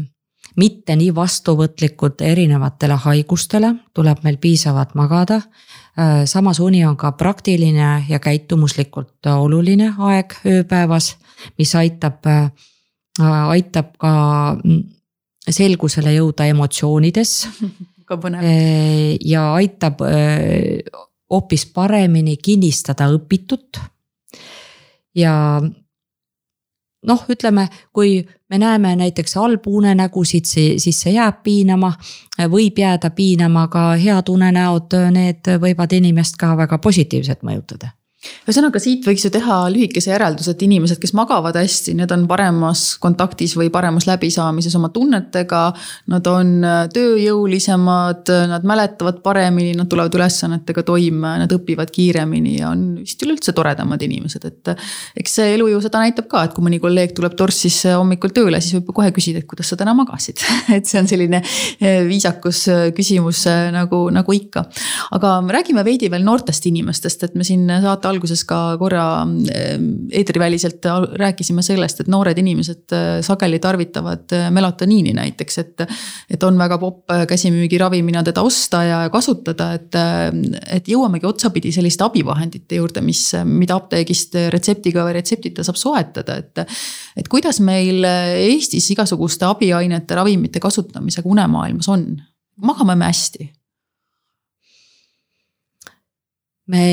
mitte 0.60 0.96
nii 0.96 1.10
vastuvõtlikud 1.16 2.22
erinevatele 2.26 2.98
haigustele, 3.06 3.74
tuleb 3.94 4.22
meil 4.24 4.38
piisavalt 4.42 4.96
magada. 5.00 5.42
Äh, 6.00 6.24
samas 6.30 6.60
uni 6.60 6.84
on 6.86 6.98
ka 6.98 7.12
praktiline 7.18 8.06
ja 8.10 8.20
käitumuslikult 8.20 9.26
oluline 9.34 9.94
aeg 9.98 10.38
ööpäevas, 10.46 11.16
mis 11.58 11.76
aitab, 11.76 12.26
aitab 13.20 13.94
ka 13.98 14.14
mm, 14.64 14.84
selgusele 15.50 16.14
jõuda 16.18 16.50
emotsioonides. 16.52 17.36
ka 18.10 18.18
põnev. 18.18 18.46
ja 19.22 19.44
aitab 19.54 20.00
hoopis 21.30 21.66
paremini 21.74 22.38
kinnistada 22.42 23.10
õpitut. 23.14 23.80
ja 25.16 25.62
noh, 27.08 27.26
ütleme, 27.30 27.68
kui 27.94 28.26
me 28.50 28.58
näeme 28.58 28.96
näiteks 28.96 29.36
halbu 29.36 29.78
unenägusid, 29.78 30.46
siis 30.46 31.02
see 31.02 31.14
jääb 31.14 31.44
piinama. 31.44 31.94
võib 32.40 32.80
jääda 32.80 33.10
piinama 33.10 33.68
ka 33.68 33.94
head 33.96 34.30
unenäod, 34.30 34.98
need 35.12 35.48
võivad 35.62 35.94
inimest 35.94 36.38
ka 36.38 36.56
väga 36.58 36.78
positiivselt 36.78 37.44
mõjutada 37.44 37.99
ühesõnaga 38.20 38.80
siit 38.84 39.06
võiks 39.08 39.24
ju 39.24 39.30
teha 39.32 39.58
lühikese 39.72 40.12
järelduse, 40.12 40.52
et 40.52 40.64
inimesed, 40.66 41.00
kes 41.00 41.14
magavad 41.16 41.56
hästi, 41.56 41.94
need 41.96 42.12
on 42.12 42.26
paremas 42.28 42.98
kontaktis 43.00 43.54
või 43.56 43.70
paremas 43.72 44.10
läbisaamises 44.10 44.76
oma 44.76 44.90
tunnetega. 44.92 45.62
Nad 46.12 46.28
on 46.28 46.52
tööjõulisemad, 46.92 48.32
nad 48.52 48.66
mäletavad 48.68 49.22
paremini, 49.24 49.72
nad 49.78 49.88
tulevad 49.92 50.18
ülesannetega 50.20 50.84
toime, 50.88 51.36
nad 51.44 51.54
õpivad 51.56 51.94
kiiremini 51.96 52.58
ja 52.58 52.74
on 52.74 52.84
vist 53.06 53.24
üleüldse 53.24 53.54
toredamad 53.56 54.04
inimesed, 54.04 54.50
et. 54.50 54.74
eks 55.20 55.38
see 55.40 55.54
elu 55.56 55.70
ju 55.72 55.80
seda 55.86 56.04
näitab 56.04 56.28
ka, 56.32 56.44
et 56.44 56.56
kui 56.58 56.66
mõni 56.66 56.82
kolleeg 56.84 57.16
tuleb 57.16 57.38
torssis 57.40 57.78
hommikul 57.94 58.36
tööle, 58.36 58.60
siis 58.60 58.76
võib 58.80 58.92
kohe 59.00 59.14
küsida, 59.16 59.40
et 59.40 59.48
kuidas 59.48 59.72
sa 59.72 59.80
täna 59.80 59.96
magasid 59.96 60.44
et 60.76 60.90
see 60.90 61.00
on 61.00 61.08
selline 61.08 61.40
äh, 61.40 62.02
viisakus 62.10 62.66
äh, 62.68 62.86
küsimus 62.96 63.46
nagu, 63.72 64.08
nagu 64.12 64.36
ikka. 64.36 64.66
aga 65.16 65.38
räägime 65.56 65.86
veidi 65.88 66.12
veel 66.12 66.28
noortest 66.28 66.68
inimestest, 66.68 67.24
et 67.30 67.40
me 67.40 67.48
siin 67.48 67.64
saate 67.80 68.09
alguses 68.10 68.44
ka 68.48 68.60
korra 68.82 69.04
ehm, 69.24 69.88
eetriväliselt 70.16 70.86
rääkisime 71.20 71.64
sellest, 71.66 72.04
et 72.04 72.10
noored 72.12 72.38
inimesed 72.42 72.96
äh, 72.96 73.08
sageli 73.26 73.60
tarvitavad 73.64 74.36
äh, 74.36 74.48
melatoniini 74.54 75.14
näiteks, 75.18 75.58
et. 75.64 75.86
et 76.30 76.44
on 76.44 76.58
väga 76.58 76.78
popp 76.82 77.12
äh, 77.12 77.26
käsimüügiravimina 77.28 78.24
teda 78.24 78.42
osta 78.46 78.84
ja 78.84 79.00
kasutada, 79.14 79.72
et, 79.78 79.96
et 80.72 80.88
jõuamegi 80.88 81.28
otsapidi 81.30 81.72
selliste 81.76 82.04
abivahendite 82.06 82.80
juurde, 82.80 83.02
mis, 83.06 83.24
mida 83.46 83.78
apteegist 83.80 84.36
retseptiga 84.54 85.06
või 85.08 85.18
retseptita 85.20 85.66
saab 85.66 85.80
soetada, 85.80 86.40
et. 86.40 86.66
et 87.18 87.28
kuidas 87.30 87.60
meil 87.64 88.04
Eestis 88.10 88.90
igasuguste 88.94 89.46
abiainete, 89.48 90.16
ravimite 90.16 90.60
kasutamisega 90.64 91.30
unemaailmas 91.30 91.90
on, 91.92 92.06
magame 92.66 92.96
me 93.00 93.10
hästi? 93.10 93.50
me 96.70 96.84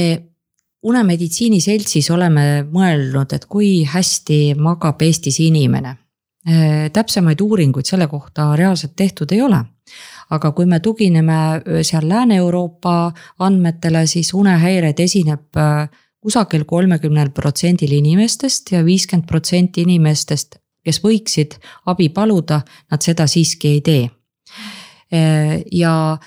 unemeditsiini 0.86 1.60
seltsis 1.60 2.10
oleme 2.14 2.66
mõelnud, 2.70 3.32
et 3.34 3.46
kui 3.50 3.84
hästi 3.84 4.54
magab 4.58 5.02
Eestis 5.02 5.40
inimene. 5.40 5.96
täpsemaid 6.92 7.40
uuringuid 7.42 7.88
selle 7.88 8.06
kohta 8.06 8.52
reaalselt 8.56 8.92
tehtud 8.96 9.32
ei 9.34 9.40
ole 9.42 9.64
aga 10.30 10.50
kui 10.52 10.66
me 10.66 10.80
tugineme 10.80 11.38
seal 11.86 12.08
Lääne-Euroopa 12.08 13.12
andmetele, 13.38 14.06
siis 14.06 14.32
unehäired 14.34 15.00
esineb 15.02 15.60
kusagil 16.22 16.64
kolmekümnel 16.66 17.30
protsendil 17.34 17.92
inimestest 18.00 18.72
ja 18.74 18.82
viiskümmend 18.84 19.28
protsenti 19.30 19.84
inimestest, 19.86 20.58
kes 20.86 20.98
võiksid 21.04 21.58
abi 21.86 22.08
paluda, 22.14 22.62
nad 22.90 23.02
seda 23.02 23.28
siiski 23.30 23.76
ei 23.76 23.80
tee. 23.80 24.08
ja 25.72 26.18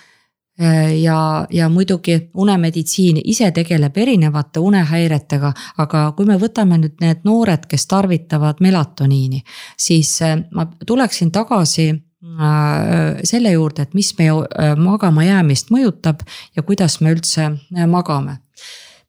ja, 0.99 1.47
ja 1.49 1.69
muidugi 1.69 2.17
unemeditsiin 2.33 3.21
ise 3.23 3.51
tegeleb 3.55 3.97
erinevate 3.97 4.59
unehäiretega, 4.59 5.53
aga 5.77 6.01
kui 6.17 6.27
me 6.27 6.35
võtame 6.41 6.81
nüüd 6.81 6.99
need 6.99 7.23
noored, 7.23 7.63
kes 7.69 7.87
tarvitavad 7.87 8.59
melatoniini, 8.59 9.39
siis 9.77 10.17
ma 10.51 10.67
tuleksin 10.85 11.31
tagasi 11.31 11.93
Äh, 12.19 13.21
selle 13.23 13.51
juurde, 13.53 13.85
et 13.85 13.93
mis 13.95 14.09
meie 14.17 14.33
äh, 14.35 14.73
magama 14.75 15.23
jäämist 15.23 15.69
mõjutab 15.71 16.25
ja 16.51 16.63
kuidas 16.67 16.97
me 16.99 17.13
üldse 17.15 17.45
äh, 17.47 17.85
magame. 17.87 18.41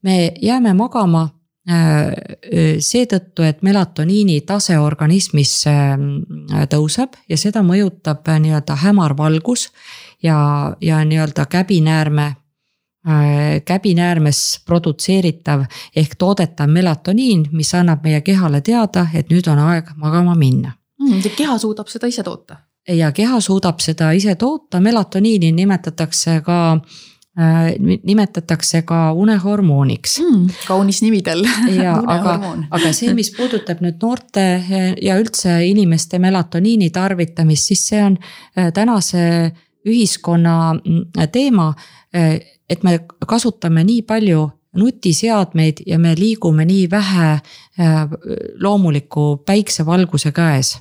me 0.01 0.31
jääme 0.41 0.73
magama 0.73 1.29
seetõttu, 2.81 3.43
et 3.45 3.59
melatoniini 3.61 4.39
tase 4.49 4.79
organismis 4.81 5.51
tõuseb 6.71 7.19
ja 7.29 7.37
seda 7.37 7.61
mõjutab 7.61 8.25
nii-öelda 8.25 8.79
hämar 8.81 9.13
valgus 9.17 9.67
ja, 10.23 10.75
ja 10.81 11.05
nii-öelda 11.05 11.45
käbinäärme 11.45 12.35
käbinäärmes 13.65 14.61
produtseeritav 14.65 15.63
ehk 15.95 16.11
toodetav 16.17 16.69
melatoniin, 16.69 17.47
mis 17.51 17.73
annab 17.73 18.03
meie 18.05 18.21
kehale 18.21 18.61
teada, 18.61 19.07
et 19.13 19.31
nüüd 19.33 19.47
on 19.49 19.57
aeg 19.57 19.89
magama 19.97 20.35
minna 20.37 20.75
mm,. 21.01 21.31
keha 21.37 21.57
suudab 21.57 21.89
seda 21.89 22.07
ise 22.07 22.23
toota? 22.23 22.59
ja 22.87 23.11
keha 23.11 23.39
suudab 23.41 23.81
seda 23.81 24.11
ise 24.17 24.35
toota, 24.35 24.79
melatoniini 24.79 25.51
nimetatakse 25.51 26.41
ka 26.45 26.59
äh, 27.39 27.71
nimetatakse 28.03 28.83
ka 28.85 29.01
unehormooniks 29.13 30.19
mm,. 30.21 30.61
kaunis 30.67 31.01
nimi 31.01 31.23
tal 31.25 31.41
ja 31.73 31.97
aga, 32.15 32.37
aga 32.69 32.93
see, 32.93 33.15
mis 33.17 33.33
puudutab 33.37 33.81
nüüd 33.81 33.97
noorte 34.01 34.45
ja 35.01 35.17
üldse 35.17 35.57
inimeste 35.65 36.21
melatoniini 36.21 36.89
tarvitamist, 36.93 37.73
siis 37.73 37.85
see 37.89 38.05
on 38.05 38.17
äh, 38.21 38.69
tänase 38.73 39.51
ühiskonna 39.85 40.73
mm, 40.73 41.27
teema. 41.31 41.73
Äh, 42.15 42.39
et 42.69 42.83
me 42.83 42.99
kasutame 43.27 43.83
nii 43.83 44.01
palju 44.07 44.49
nutiseadmeid 44.79 45.81
ja 45.85 45.99
me 45.99 46.13
liigume 46.15 46.63
nii 46.65 46.85
vähe 46.91 47.31
loomuliku 48.63 49.43
päiksevalguse 49.45 50.31
käes 50.31 50.77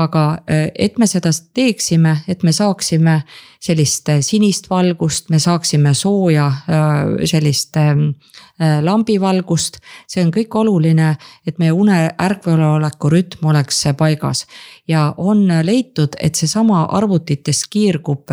aga 0.00 0.24
äh, 0.48 0.68
et 0.74 0.98
me 0.98 1.06
seda 1.08 1.32
teeksime, 1.54 2.16
et 2.28 2.44
me 2.46 2.52
saaksime 2.56 3.20
sellist 3.60 4.08
äh, 4.08 4.20
sinist 4.24 4.70
valgust, 4.70 5.28
me 5.30 5.38
saaksime 5.42 5.92
sooja 5.94 6.46
äh, 6.48 7.26
sellist 7.28 7.76
ähm, 7.76 8.12
lambivalgust. 8.60 9.78
see 10.04 10.20
on 10.20 10.28
kõik 10.34 10.52
oluline, 10.60 11.14
et 11.48 11.56
meie 11.58 11.72
une 11.72 11.96
ärkveloleku 12.20 13.08
rütm 13.08 13.46
oleks 13.48 13.78
paigas 13.96 14.44
ja 14.88 15.14
on 15.16 15.46
leitud, 15.64 16.12
et 16.20 16.36
seesama 16.36 16.82
arvutites 16.92 17.62
kiirgub, 17.72 18.28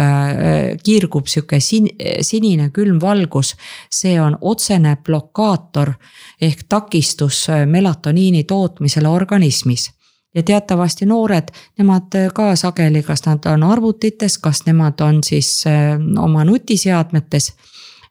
kiirgub 0.84 1.32
sihuke 1.32 1.62
sin-, 1.64 1.88
sinine 2.22 2.70
külm 2.76 3.00
valgus. 3.00 3.56
see 3.90 4.20
on 4.20 4.36
otsene 4.42 4.98
blokaator 5.00 5.94
ehk 6.42 6.66
takistus 6.68 7.46
melatoniini 7.66 8.44
tootmisele 8.44 9.08
organismis 9.08 9.94
ja 10.38 10.44
teatavasti 10.44 11.06
noored, 11.10 11.50
nemad 11.78 12.14
ka 12.34 12.52
sageli, 12.56 13.02
kas 13.04 13.26
nad 13.26 13.46
on 13.50 13.64
arvutites, 13.66 14.38
kas 14.38 14.66
nemad 14.68 15.02
on 15.02 15.24
siis 15.26 15.64
äh, 15.68 15.98
oma 16.22 16.46
nutiseadmetes. 16.46 17.54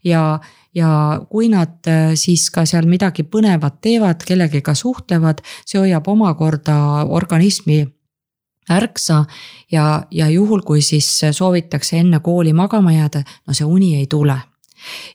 ja, 0.04 0.40
ja 0.74 1.20
kui 1.30 1.48
nad 1.48 1.86
äh, 1.86 2.10
siis 2.14 2.50
ka 2.50 2.66
seal 2.66 2.86
midagi 2.90 3.22
põnevat 3.22 3.78
teevad, 3.80 4.26
kellegiga 4.26 4.74
suhtlevad, 4.74 5.44
see 5.64 5.78
hoiab 5.80 6.08
omakorda 6.08 7.06
organismi 7.06 7.84
ärksa 8.70 9.24
ja, 9.72 10.02
ja 10.10 10.28
juhul, 10.28 10.66
kui 10.66 10.82
siis 10.82 11.20
soovitakse 11.30 12.02
enne 12.02 12.20
kooli 12.20 12.52
magama 12.52 12.92
jääda, 12.92 13.22
no 13.46 13.54
see 13.54 13.66
uni 13.66 13.94
ei 14.00 14.06
tule 14.10 14.40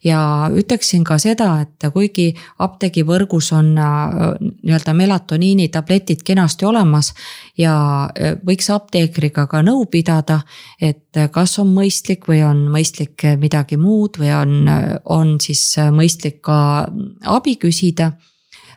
ja 0.04 0.50
ütleksin 0.56 1.04
ka 1.08 1.18
seda, 1.22 1.50
et 1.66 1.88
kuigi 1.94 2.32
apteegivõrgus 2.60 3.52
on 3.58 3.72
äh, 3.78 4.18
nii-öelda 4.42 4.94
melatoniini 4.98 5.70
tabletid 5.74 6.24
kenasti 6.26 6.66
olemas 6.66 7.14
ja 7.58 7.76
äh, 8.10 8.36
võiks 8.48 8.72
apteekriga 8.74 9.48
ka 9.52 9.64
nõu 9.66 9.86
pidada, 9.92 10.42
et 10.82 11.18
kas 11.32 11.58
on 11.60 11.74
mõistlik 11.76 12.28
või 12.30 12.42
on 12.48 12.68
mõistlik 12.74 13.26
midagi 13.40 13.78
muud 13.78 14.20
või 14.22 14.34
on, 14.36 14.70
on 15.06 15.38
siis 15.42 15.64
mõistlik 15.92 16.42
ka 16.46 16.60
abi 17.30 17.58
küsida 17.62 18.14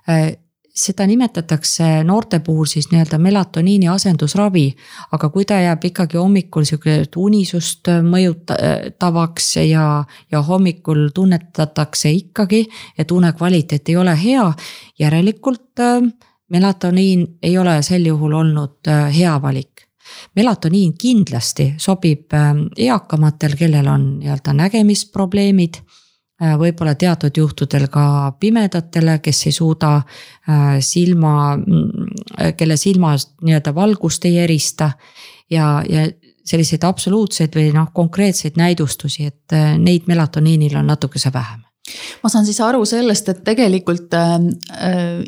äh, 0.09 0.33
seda 0.75 1.07
nimetatakse 1.07 2.03
noorte 2.05 2.41
puhul 2.41 2.67
siis 2.67 2.89
nii-öelda 2.91 3.19
melatoniini 3.19 3.89
asendusravi. 3.89 4.75
aga 5.13 5.29
kui 5.29 5.45
ta 5.45 5.61
jääb 5.61 5.85
ikkagi 5.85 6.19
hommikul 6.19 6.65
sihuke 6.65 7.05
unisust 7.17 7.89
mõjutavaks 8.03 9.57
ja, 9.69 10.05
ja 10.33 10.43
hommikul 10.43 11.09
tunnetatakse 11.15 12.11
ikkagi, 12.11 12.67
et 12.99 13.11
une 13.11 13.33
kvaliteet 13.33 13.89
ei 13.89 13.97
ole 13.97 14.17
hea, 14.25 14.53
järelikult 14.99 15.81
äh, 15.81 16.03
melatoniin 16.51 17.27
ei 17.43 17.59
ole 17.59 17.83
sel 17.83 18.07
juhul 18.07 18.33
olnud 18.33 18.89
äh, 18.89 19.19
hea 19.19 19.43
valik 19.43 19.87
melatoniin 20.37 20.95
kindlasti 20.99 21.75
sobib 21.79 22.35
äh, 22.35 22.51
eakamatel, 22.77 23.55
kellel 23.57 23.87
on 23.87 24.09
nii-öelda 24.19 24.53
nägemisprobleemid 24.53 25.85
võib-olla 26.59 26.95
teatud 26.99 27.37
juhtudel 27.37 27.87
ka 27.93 28.33
pimedatele, 28.41 29.19
kes 29.23 29.47
ei 29.49 29.53
suuda 29.53 29.95
äh, 29.97 30.77
silma, 30.81 31.57
mm, 31.57 32.53
kelle 32.59 32.77
silmast 32.81 33.35
nii-öelda 33.43 33.75
valgust 33.75 34.25
ei 34.25 34.39
erista. 34.45 34.93
ja, 35.51 35.83
ja 35.89 36.09
selliseid 36.45 36.83
absoluutseid 36.85 37.55
või 37.57 37.71
noh, 37.73 37.89
konkreetseid 37.93 38.59
näidustusi, 38.61 39.27
et 39.27 39.53
äh, 39.53 39.79
neid 39.79 40.09
melatoniinil 40.11 40.77
on 40.77 40.87
natukese 40.93 41.33
vähem 41.33 41.63
ma 42.23 42.31
saan 42.33 42.47
siis 42.47 42.61
aru 42.65 42.85
sellest, 42.89 43.29
et 43.29 43.43
tegelikult 43.45 44.15
äh, 44.17 44.39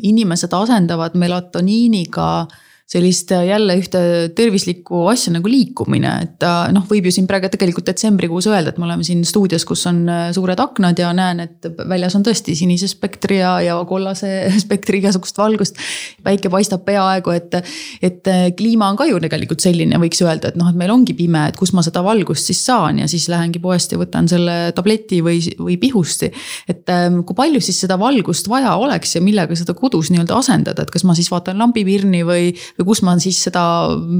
inimesed 0.03 0.53
asendavad 0.57 1.13
melatoniiniga 1.13 2.29
äh, 2.41 2.63
sellist 2.87 3.31
äh, 3.35 3.43
jälle 3.49 3.75
ühte 3.75 3.99
tervislikku 4.35 5.01
asja 5.11 5.33
nagu 5.35 5.49
liikumine, 5.51 6.11
et 6.23 6.43
noh, 6.71 6.85
võib 6.87 7.09
ju 7.09 7.11
siin 7.17 7.25
praegu 7.27 7.49
tegelikult 7.51 7.89
detsembrikuus 7.89 8.47
öelda, 8.47 8.71
et 8.71 8.77
me 8.79 8.87
oleme 8.87 9.03
siin 9.03 9.25
stuudios, 9.27 9.65
kus 9.67 9.83
on 9.89 10.05
äh, 10.07 10.29
suured 10.35 10.59
aknad 10.63 10.99
ja 10.99 11.09
näen, 11.15 11.41
et 11.43 11.67
väljas 11.89 12.15
on 12.15 12.23
tõesti 12.23 12.55
sinise 12.55 12.87
spektri 12.87 13.41
ja, 13.41 13.57
ja 13.65 13.75
kollase 13.89 14.29
spektri 14.63 15.01
igasugust 15.01 15.39
valgust. 15.41 15.81
päike 16.23 16.51
paistab 16.53 16.85
peaaegu, 16.87 17.33
et, 17.35 17.57
et 18.01 18.31
äh, 18.31 18.45
kliima 18.55 18.87
on 18.93 18.99
ka 19.01 19.09
ju 19.09 19.19
tegelikult 19.19 19.65
selline, 19.67 19.99
võiks 19.99 20.23
öelda, 20.23 20.53
et 20.53 20.59
noh, 20.59 20.71
et 20.71 20.79
meil 20.79 20.95
ongi 20.95 21.17
pime, 21.17 21.43
et 21.51 21.59
kus 21.59 21.75
ma 21.75 21.83
seda 21.83 22.05
valgust 22.07 22.47
siis 22.47 22.63
saan 22.69 23.03
ja 23.03 23.09
siis 23.11 23.27
lähengi 23.27 23.59
poest 23.59 23.91
ja 23.91 23.99
võtan 23.99 24.31
selle 24.31 24.71
tableti 24.77 25.19
või, 25.25 25.41
või 25.59 25.75
pihusti. 25.81 26.31
et 26.71 26.87
ähm, 26.95 27.19
kui 27.27 27.35
palju 27.35 27.59
siis 27.67 27.83
seda 27.83 27.99
valgust 27.99 28.47
vaja 28.47 28.77
oleks 28.79 29.17
ja 29.17 29.21
millega 29.25 29.59
seda 29.59 29.75
kodus 29.75 30.07
nii-öelda 30.13 30.39
asendada, 30.39 30.87
et 30.87 30.95
kas 30.95 31.03
ma 31.03 31.19
siis 31.19 31.27
vaatan 31.35 31.59
lambipirni 31.59 32.23
või 32.23 32.53
või 32.77 32.85
kus 32.91 33.01
ma 33.05 33.15
siis 33.21 33.39
seda 33.47 33.63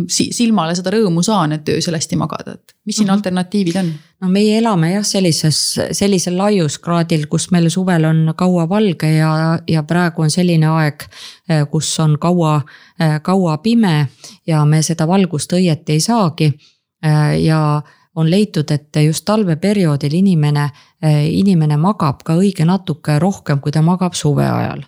silmale 0.09 0.75
seda 0.77 0.91
rõõmu 0.93 1.21
saan, 1.25 1.53
et 1.57 1.69
öösel 1.69 1.95
hästi 1.97 2.17
magada, 2.19 2.55
et 2.57 2.73
mis 2.85 2.95
siin 2.95 3.05
mm 3.05 3.09
-hmm. 3.09 3.17
alternatiivid 3.17 3.75
on? 3.75 3.91
no 4.21 4.29
meie 4.29 4.57
elame 4.57 4.91
jah, 4.91 5.05
sellises, 5.05 5.59
sellisel 5.91 6.37
laiuskraadil, 6.37 7.27
kus 7.27 7.51
meil 7.51 7.69
suvel 7.69 8.05
on 8.05 8.33
kaua 8.35 8.69
valge 8.69 9.11
ja, 9.17 9.59
ja 9.67 9.83
praegu 9.83 10.21
on 10.21 10.31
selline 10.31 10.67
aeg, 10.67 11.05
eh, 11.49 11.67
kus 11.71 11.99
on 11.99 12.17
kaua, 12.19 12.61
eh, 12.99 13.21
kaua 13.21 13.57
pime 13.57 14.07
ja 14.47 14.65
me 14.65 14.81
seda 14.81 15.07
valgust 15.07 15.53
õieti 15.53 15.97
ei 15.97 15.99
saagi. 15.99 16.53
Eh, 17.03 17.43
ja 17.43 17.81
on 18.15 18.29
leitud, 18.29 18.71
et 18.71 18.95
just 19.05 19.25
talveperioodil 19.25 20.13
inimene, 20.13 20.69
inimene 21.29 21.77
magab 21.77 22.23
ka 22.25 22.33
õige 22.33 22.65
natuke 22.65 23.19
rohkem, 23.19 23.59
kui 23.59 23.71
ta 23.71 23.81
magab 23.81 24.13
suve 24.13 24.45
ajal 24.49 24.81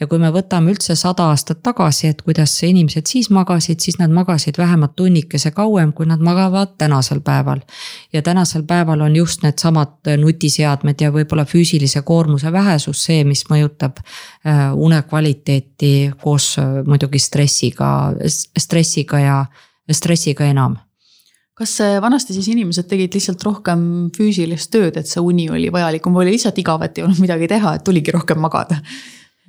ja 0.00 0.06
kui 0.06 0.18
me 0.18 0.30
võtame 0.34 0.74
üldse 0.74 0.96
sada 0.98 1.30
aastat 1.30 1.62
tagasi, 1.62 2.10
et 2.10 2.22
kuidas 2.22 2.54
inimesed 2.66 3.06
siis 3.10 3.30
magasid, 3.30 3.80
siis 3.80 3.98
nad 4.00 4.12
magasid 4.14 4.58
vähemalt 4.58 4.96
tunnikese 4.96 5.52
kauem, 5.56 5.92
kui 5.92 6.06
nad 6.06 6.20
magavad 6.20 6.76
tänasel 6.78 7.20
päeval. 7.20 7.60
ja 8.12 8.22
tänasel 8.22 8.62
päeval 8.62 9.00
on 9.00 9.16
just 9.16 9.42
needsamad 9.42 10.12
nutiseadmed 10.18 11.00
ja 11.00 11.10
võib-olla 11.12 11.44
füüsilise 11.44 12.02
koormuse 12.02 12.52
vähesus 12.52 13.04
see, 13.04 13.24
mis 13.24 13.44
mõjutab 13.50 14.00
äh, 14.00 14.70
une 14.74 15.02
kvaliteeti 15.02 16.12
koos 16.22 16.56
äh, 16.58 16.84
muidugi 16.86 17.18
stressiga, 17.18 18.12
stressiga 18.58 19.20
ja 19.20 19.44
stressiga 19.90 20.44
enam 20.44 20.76
kas 21.60 21.76
vanasti 22.00 22.32
siis 22.32 22.48
inimesed 22.48 22.88
tegid 22.88 23.14
lihtsalt 23.16 23.42
rohkem 23.44 23.80
füüsilist 24.16 24.70
tööd, 24.72 24.96
et 24.96 25.08
see 25.10 25.20
uni 25.20 25.50
oli 25.52 25.68
vajalikum 25.72 26.14
või 26.16 26.24
oli 26.24 26.38
lihtsalt 26.38 26.60
igav, 26.62 26.80
et 26.86 26.96
ei 26.96 27.04
olnud 27.04 27.20
midagi 27.20 27.50
teha, 27.52 27.74
et 27.76 27.84
tuligi 27.84 28.14
rohkem 28.16 28.40
magada? 28.40 28.80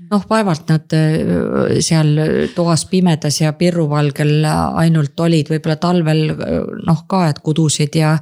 Noh, 0.09 0.23
vaevalt 0.29 0.69
nad 0.71 0.95
äh, 0.97 1.81
seal 1.83 2.15
toas 2.55 2.85
pimedas 2.89 3.41
ja 3.41 3.53
pirruvalgel 3.57 4.45
ainult 4.45 5.19
olid, 5.19 5.51
võib-olla 5.53 5.77
talvel 5.81 6.23
noh 6.87 7.03
ka, 7.07 7.27
et 7.29 7.43
kudusid 7.43 7.95
ja. 7.99 8.15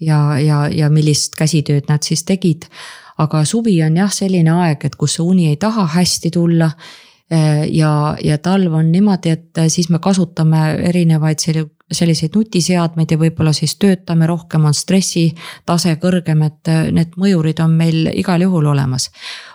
ja, 0.00 0.20
ja, 0.40 0.66
ja 0.72 0.90
millist 0.90 1.38
käsitööd 1.38 1.88
nad 1.90 2.02
siis 2.02 2.24
tegid. 2.28 2.68
aga 3.22 3.44
suvi 3.44 3.76
on 3.84 3.96
jah 3.96 4.10
selline 4.10 4.50
aeg, 4.50 4.84
et 4.84 4.96
kus 4.96 5.18
see 5.18 5.24
uni 5.24 5.48
ei 5.52 5.56
taha 5.56 5.86
hästi 5.94 6.30
tulla 6.34 6.70
äh, 6.72 7.68
ja, 7.70 8.16
ja 8.24 8.38
talv 8.38 8.74
on 8.74 8.92
niimoodi, 8.92 9.30
et 9.30 9.62
siis 9.68 9.88
me 9.90 9.98
kasutame 10.02 10.64
erinevaid 10.88 11.40
selliseid 11.92 12.36
nutiseadmeid 12.36 13.12
ja 13.12 13.18
võib-olla 13.20 13.52
siis 13.56 13.76
töötame 13.80 14.26
rohkem, 14.28 14.64
on 14.68 14.74
stressitase 14.76 15.96
kõrgem, 16.02 16.44
et 16.48 16.72
äh, 16.72 16.84
need 16.94 17.16
mõjurid 17.20 17.62
on 17.64 17.76
meil 17.76 18.10
igal 18.14 18.44
juhul 18.44 18.70
olemas. 18.72 19.10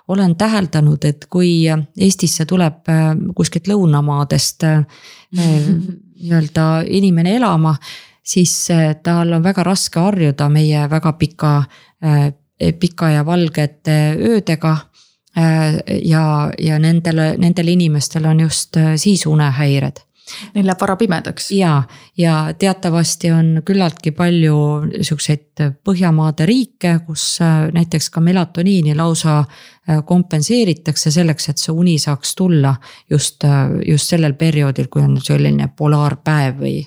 Olen 0.07 0.35
täheldanud, 0.35 1.05
et 1.05 1.25
kui 1.29 1.67
Eestisse 1.67 2.45
tuleb 2.45 2.89
äh, 2.89 3.09
kuskilt 3.35 3.67
lõunamaadest 3.67 4.63
äh, 4.67 4.83
nii-öelda 5.37 6.67
inimene 6.87 7.35
elama, 7.37 7.75
siis 8.23 8.53
tal 9.03 9.33
on 9.37 9.43
väga 9.43 9.63
raske 9.63 9.99
harjuda 9.99 10.49
meie 10.49 10.87
väga 10.89 11.13
pika, 11.13 11.51
pika 12.79 13.09
ja 13.09 13.21
valgete 13.25 13.95
öödega 14.19 14.73
ja, 16.03 16.23
ja 16.59 16.79
nendele, 16.79 17.29
nendel 17.37 17.71
inimestel 17.71 18.25
on 18.25 18.39
just 18.39 18.75
siis 18.99 19.25
unehäired 19.29 20.01
Neil 20.55 20.65
läheb 20.67 20.81
vara 20.81 20.95
pimedaks. 20.95 21.51
ja, 21.51 21.83
ja 22.17 22.53
teatavasti 22.59 23.31
on 23.31 23.61
küllaltki 23.65 24.11
palju 24.11 24.57
siukseid 25.01 25.43
Põhjamaade 25.57 26.45
riike, 26.45 26.99
kus 27.05 27.39
äh, 27.41 27.67
näiteks 27.73 28.09
ka 28.13 28.21
melatoniini 28.21 28.95
lausa 28.95 29.39
äh, 29.39 30.03
kompenseeritakse 30.05 31.11
selleks, 31.11 31.49
et 31.49 31.57
see 31.57 31.73
uni 31.73 31.97
saaks 31.99 32.35
tulla 32.37 32.75
just, 33.09 33.43
äh, 33.43 33.79
just 33.87 34.13
sellel 34.13 34.37
perioodil, 34.37 34.91
kui 34.91 35.01
on 35.01 35.17
selline 35.23 35.71
polaarpäev 35.77 36.61
või 36.61 36.77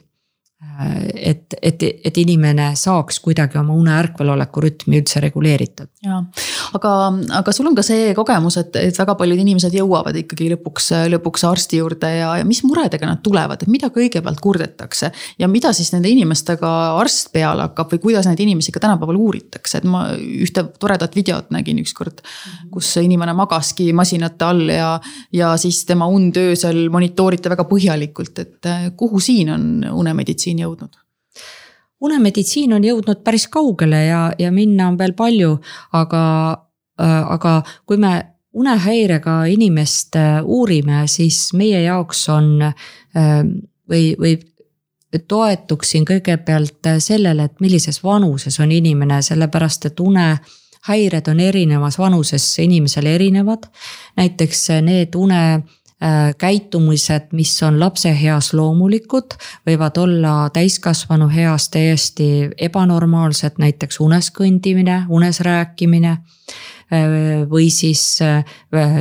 et, 1.14 1.54
et, 1.62 1.82
et 2.04 2.18
inimene 2.22 2.70
saaks 2.78 3.20
kuidagi 3.24 3.58
oma 3.60 3.74
une 3.76 3.92
ärkveloleku 3.98 4.62
rütmi 4.64 5.00
üldse 5.00 5.20
reguleeritud. 5.22 5.90
ja, 6.04 6.20
aga, 6.76 6.92
aga 7.40 7.54
sul 7.54 7.68
on 7.70 7.76
ka 7.76 7.84
see 7.86 8.14
kogemus, 8.16 8.56
et, 8.60 8.76
et 8.80 9.00
väga 9.00 9.16
paljud 9.18 9.40
inimesed 9.42 9.74
jõuavad 9.76 10.16
ikkagi 10.22 10.50
lõpuks, 10.54 10.90
lõpuks 11.12 11.44
arsti 11.48 11.80
juurde 11.82 12.12
ja, 12.16 12.32
ja 12.40 12.46
mis 12.48 12.62
muredega 12.64 13.08
nad 13.08 13.22
tulevad, 13.24 13.62
et 13.62 13.72
mida 13.72 13.90
kõigepealt 13.94 14.40
kurdetakse. 14.40 15.12
ja 15.38 15.48
mida 15.48 15.72
siis 15.76 15.92
nende 15.94 16.12
inimestega 16.12 16.70
arst 17.00 17.32
peale 17.34 17.68
hakkab 17.68 17.94
või 17.94 18.04
kuidas 18.06 18.28
neid 18.30 18.40
inimesi 18.40 18.72
ka 18.72 18.82
tänapäeval 18.84 19.20
uuritakse, 19.20 19.82
et 19.82 19.88
ma 19.88 20.06
ühte 20.16 20.64
toredat 20.80 21.16
videot 21.16 21.50
nägin 21.54 21.82
ükskord. 21.82 22.24
kus 22.70 22.94
inimene 23.02 23.34
magaski 23.36 23.90
masinate 23.96 24.44
all 24.44 24.68
ja, 24.70 24.94
ja 25.32 25.52
siis 25.60 25.84
tema 25.88 26.06
und 26.06 26.36
öösel 26.36 26.88
monitooriti 26.90 27.50
väga 27.50 27.66
põhjalikult, 27.68 28.38
et 28.38 28.72
kuhu 28.96 29.20
siin 29.20 29.50
on 29.50 29.68
unemeditsiin 29.90 30.20
unemeditsiin 30.20 30.58
jõudnud? 30.70 30.98
unemeditsiin 32.00 32.72
on 32.72 32.84
jõudnud 32.84 33.22
päris 33.24 33.46
kaugele 33.52 34.04
ja, 34.06 34.20
ja 34.38 34.50
minna 34.52 34.88
on 34.88 34.98
veel 34.98 35.12
palju, 35.12 35.58
aga 35.92 36.22
äh,, 37.00 37.32
aga 37.36 37.62
kui 37.86 38.00
me 38.00 38.14
unehäirega 38.52 39.44
inimest 39.52 40.16
äh, 40.16 40.38
uurime, 40.44 41.04
siis 41.06 41.52
meie 41.54 41.82
jaoks 41.82 42.28
on 42.28 42.62
äh, 42.62 43.42
või, 43.90 44.14
või 44.18 44.38
toetuksin 45.28 46.06
kõigepealt 46.06 46.88
sellele, 47.02 47.44
et 47.50 47.60
millises 47.60 48.02
vanuses 48.04 48.60
on 48.62 48.72
inimene, 48.72 49.20
sellepärast 49.22 49.90
et 49.90 50.00
unehäired 50.00 51.28
on 51.28 51.40
erinevas 51.40 51.98
vanuses 51.98 52.46
inimesel 52.62 53.06
erinevad. 53.06 53.66
näiteks 54.16 54.68
need 54.86 55.14
une 55.14 55.42
Äh, 55.50 55.79
käitumised, 56.38 57.28
mis 57.36 57.52
on 57.62 57.80
lapse 57.80 58.08
heas 58.16 58.54
loomulikud, 58.56 59.34
võivad 59.68 59.98
olla 60.00 60.34
täiskasvanu 60.52 61.28
heas 61.28 61.68
täiesti 61.68 62.48
ebanormaalsed, 62.56 63.60
näiteks 63.60 64.00
unes 64.00 64.30
kõndimine, 64.32 65.02
unes 65.08 65.42
rääkimine. 65.44 66.16
Äh, 66.90 67.44
või 67.50 67.68
siis 67.70 68.18
äh, 68.22 68.44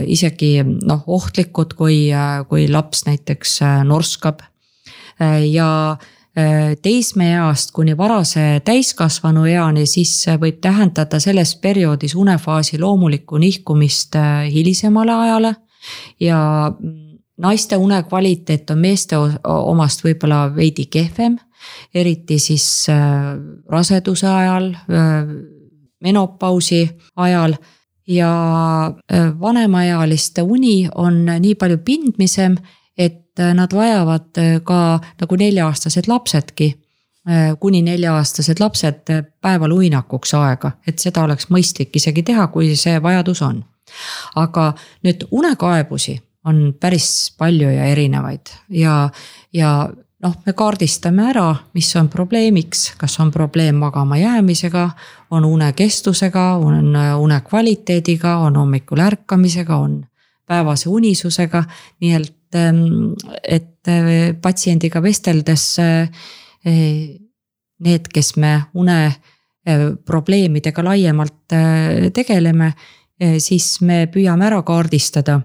isegi 0.06 0.60
noh, 0.64 1.04
ohtlikud, 1.08 1.74
kui, 1.74 2.12
kui 2.50 2.68
laps 2.70 3.06
näiteks 3.08 3.60
norskab. 3.84 4.46
ja 5.52 5.98
teismeeast 6.82 7.72
kuni 7.76 7.98
varase 7.98 8.62
täiskasvanu 8.64 9.44
eani, 9.46 9.84
siis 9.86 10.14
võib 10.40 10.62
tähendada 10.62 11.20
selles 11.20 11.56
perioodis 11.56 12.16
unefaasi 12.16 12.80
loomulikku 12.80 13.38
nihkumist 13.38 14.16
hilisemale 14.54 15.14
ajale 15.14 15.56
ja 16.20 16.40
naiste 17.40 17.78
unekvaliteet 17.78 18.70
on 18.70 18.80
meeste 18.80 19.18
omast 19.44 20.04
võib-olla 20.04 20.48
veidi 20.56 20.86
kehvem. 20.92 21.38
eriti 21.94 22.40
siis 22.40 22.86
äh, 22.90 23.36
raseduse 23.68 24.28
ajal, 24.28 24.70
äh, 24.74 25.28
menopausi 26.02 26.90
ajal 27.16 27.56
ja 28.08 28.32
äh, 28.88 29.40
vanemaealiste 29.40 30.42
uni 30.42 30.88
on 30.96 31.26
nii 31.26 31.56
palju 31.56 31.78
pindmisem, 31.78 32.56
et 32.98 33.40
nad 33.54 33.74
vajavad 33.74 34.36
ka 34.64 35.00
nagu 35.22 35.36
nelja-aastased 35.36 36.08
lapsedki 36.08 36.74
kuni 37.60 37.82
nelja-aastased 37.86 38.60
lapsed 38.60 39.12
päeval 39.42 39.72
uinakuks 39.72 40.34
aega, 40.34 40.72
et 40.88 41.00
seda 41.00 41.24
oleks 41.24 41.48
mõistlik 41.54 41.96
isegi 41.96 42.24
teha, 42.28 42.48
kui 42.52 42.74
see 42.76 42.98
vajadus 43.04 43.42
on 43.46 43.62
aga 44.36 44.74
nüüd 45.04 45.28
unekaebusi 45.32 46.20
on 46.46 46.74
päris 46.80 47.34
palju 47.38 47.70
ja 47.70 47.90
erinevaid 47.92 48.54
ja, 48.70 49.10
ja 49.54 49.74
noh, 50.24 50.36
me 50.46 50.54
kaardistame 50.58 51.30
ära, 51.32 51.48
mis 51.78 51.90
on 52.00 52.10
probleemiks, 52.12 52.94
kas 53.00 53.20
on 53.24 53.32
probleem 53.32 53.80
magama 53.80 54.20
jäämisega, 54.20 54.90
on 55.32 55.46
une 55.48 55.72
kestusega, 55.74 56.52
on 56.60 56.96
une 56.96 57.42
kvaliteediga, 57.48 58.38
on 58.44 58.60
hommikul 58.60 59.00
ärkamisega, 59.06 59.78
on 59.78 60.02
päevase 60.50 60.90
unisusega. 60.90 61.64
nii 62.02 62.14
et, 62.14 62.56
ähm, 62.56 63.14
et 63.44 63.88
äh, 63.88 64.36
patsiendiga 64.42 65.02
vesteldes 65.02 65.80
äh, 65.80 66.10
need, 67.80 68.08
kes 68.14 68.36
me 68.36 68.64
une 68.74 69.06
äh, 69.06 69.14
probleemidega 70.06 70.84
laiemalt 70.84 71.54
tegeleme 72.14 72.74
siis 73.20 73.82
me 73.82 74.06
püüame 74.12 74.46
ära 74.48 74.62
kaardistada, 74.64 75.40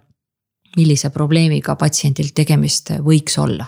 millise 0.76 1.10
probleemiga 1.14 1.76
patsiendil 1.78 2.32
tegemist 2.34 2.92
võiks 3.02 3.38
olla. 3.38 3.66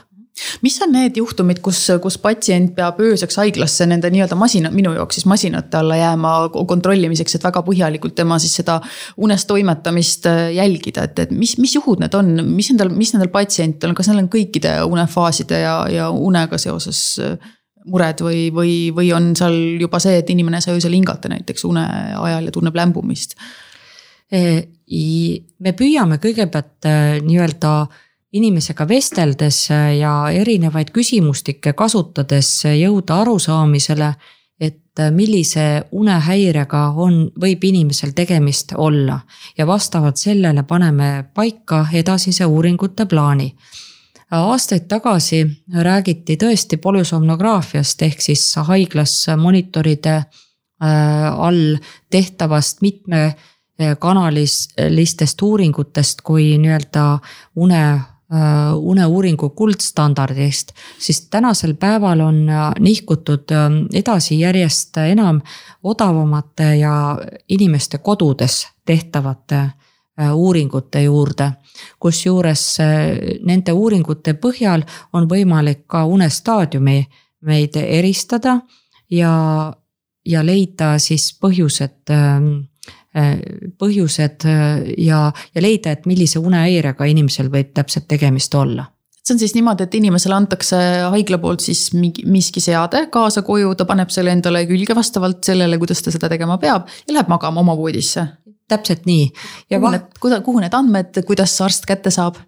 Mis 0.60 0.74
on 0.84 0.90
need 0.92 1.16
juhtumid, 1.16 1.62
kus, 1.64 1.78
kus 2.04 2.18
patsient 2.20 2.74
peab 2.76 2.98
ööseks 3.00 3.38
haiglasse 3.40 3.86
nende 3.88 4.10
nii-öelda 4.12 4.36
masina, 4.36 4.68
minu 4.74 4.92
jaoks 4.92 5.16
siis 5.16 5.26
masinate 5.28 5.78
alla 5.78 5.96
jääma 5.96 6.32
kontrollimiseks, 6.52 7.38
et 7.38 7.46
väga 7.46 7.62
põhjalikult 7.64 8.12
tema 8.18 8.36
siis 8.42 8.58
seda 8.60 8.76
unes 9.16 9.46
toimetamist 9.48 10.28
äh, 10.28 10.42
jälgida, 10.58 11.06
et, 11.08 11.24
et 11.24 11.32
mis, 11.32 11.56
mis 11.62 11.72
juhud 11.78 12.04
need 12.04 12.16
on, 12.18 12.34
mis 12.50 12.68
nendel, 12.72 12.92
mis 12.92 13.14
nendel 13.14 13.32
patsientidel 13.32 13.94
on, 13.94 13.96
kas 13.96 14.12
neil 14.12 14.26
on 14.26 14.32
kõikide 14.32 14.74
unefaaside 14.84 15.62
ja, 15.62 15.76
ja 15.92 16.10
unega 16.12 16.60
seoses 16.60 17.00
äh, 17.24 17.38
mured 17.88 18.20
või, 18.20 18.50
või, 18.52 18.74
või 18.92 19.12
on 19.16 19.32
seal 19.38 19.56
juba 19.80 20.02
see, 20.04 20.18
et 20.20 20.34
inimene 20.36 20.60
ei 20.60 20.68
saa 20.68 20.76
öösel 20.76 20.98
hingata 20.98 21.32
näiteks 21.32 21.64
une 21.64 21.86
ajal 22.20 22.50
ja 22.50 22.52
tunneb 22.52 22.76
lämbumist 22.76 23.38
me 24.30 25.72
püüame 25.76 26.18
kõigepealt 26.22 26.86
äh, 26.86 27.18
nii-öelda 27.24 27.86
inimesega 28.36 28.86
vesteldes 28.88 29.66
äh, 29.70 29.96
ja 30.00 30.14
erinevaid 30.34 30.92
küsimustikke 30.94 31.72
kasutades 31.78 32.50
jõuda 32.66 33.20
arusaamisele, 33.22 34.12
et 34.60 35.00
äh, 35.02 35.10
millise 35.14 35.86
unehäirega 35.92 36.88
on, 36.96 37.26
võib 37.40 37.64
inimesel 37.64 38.14
tegemist 38.16 38.74
olla. 38.76 39.20
ja 39.58 39.66
vastavalt 39.66 40.16
sellele 40.16 40.62
paneme 40.62 41.24
paika 41.34 41.86
edasise 41.92 42.46
uuringute 42.46 43.06
plaani. 43.06 43.54
aastaid 44.30 44.88
tagasi 44.88 45.46
räägiti 45.74 46.36
tõesti 46.36 46.76
polüsomnograafiast 46.76 48.02
ehk 48.02 48.20
siis 48.20 48.54
haiglas 48.56 49.26
monitoride 49.36 50.22
all 50.80 51.76
tehtavast 52.10 52.82
mitme 52.82 53.36
kanalistest 53.98 55.42
uuringutest 55.42 56.22
kui 56.24 56.54
nii-öelda 56.58 57.18
une 57.56 57.80
eh, 57.82 58.00
uneuuringu 58.76 59.50
kuldstandardist, 59.50 60.72
siis 60.98 61.26
tänasel 61.30 61.74
päeval 61.74 62.20
on 62.20 62.46
nihkutud 62.80 63.52
edasi 63.94 64.40
järjest 64.40 64.96
enam 64.96 65.40
odavamate 65.82 66.76
ja 66.76 67.18
inimeste 67.48 67.98
kodudes 67.98 68.66
tehtavate 68.86 69.68
uuringute 70.32 71.02
juurde. 71.02 71.52
kusjuures 72.00 72.78
nende 73.44 73.72
uuringute 73.72 74.32
põhjal 74.32 74.82
on 75.12 75.28
võimalik 75.28 75.84
ka 75.86 76.04
unestaadiumi 76.04 77.04
meid 77.46 77.76
eristada 77.76 78.60
ja, 79.10 79.32
ja 80.26 80.44
leida 80.46 80.96
siis 81.02 81.30
põhjused 81.40 82.12
ähm, 82.12 82.48
äh, 82.48 82.64
põhjused 83.78 84.44
äh, 84.48 84.90
ja, 85.06 85.30
ja 85.54 85.62
leida, 85.64 85.94
et 85.96 86.06
millise 86.06 86.42
unehäirega 86.42 87.08
inimesel 87.08 87.50
võib 87.52 87.72
täpselt 87.76 88.08
tegemist 88.08 88.54
olla 88.54 88.90
see 89.26 89.34
on 89.34 89.40
siis 89.42 89.56
niimoodi, 89.56 89.82
et 89.86 89.94
inimesele 89.98 90.36
antakse 90.36 90.78
haigla 91.10 91.38
poolt 91.42 91.64
siis 91.64 91.88
mingi, 91.96 92.22
miski 92.30 92.62
seade 92.62 93.08
kaasa 93.10 93.42
koju, 93.46 93.72
ta 93.74 93.86
paneb 93.88 94.12
selle 94.14 94.30
endale 94.36 94.62
külge 94.68 94.94
vastavalt 94.94 95.42
sellele, 95.48 95.80
kuidas 95.82 96.04
ta 96.04 96.14
seda 96.14 96.30
tegema 96.30 96.60
peab 96.62 96.86
ja 97.08 97.16
läheb 97.16 97.32
magama 97.32 97.64
oma 97.64 97.74
voodisse. 97.76 98.26
täpselt 98.68 99.04
nii. 99.06 99.30
kuhu 99.70 99.90
need, 99.90 100.06
kuhu 100.44 100.60
need 100.62 100.74
andmed, 100.74 101.22
kuidas 101.26 101.60
arst 101.60 101.86
kätte 101.86 102.10
saab? 102.10 102.38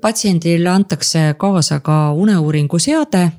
patsiendile 0.00 0.68
antakse 0.68 1.34
kaasa 1.40 1.80
ka 1.80 2.12
uneuuringu 2.12 2.78
seade 2.78 3.30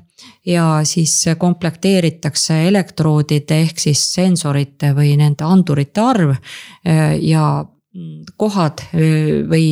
ja 0.46 0.80
siis 0.84 1.24
komplekteeritakse 1.38 2.62
elektroodide 2.68 3.60
ehk 3.66 3.80
siis 3.80 4.02
sensorite 4.14 4.92
või 4.96 5.16
nende 5.20 5.44
andurite 5.44 6.00
arv 6.00 6.34
ja 7.20 7.64
kohad 8.36 8.82
või, 8.92 9.66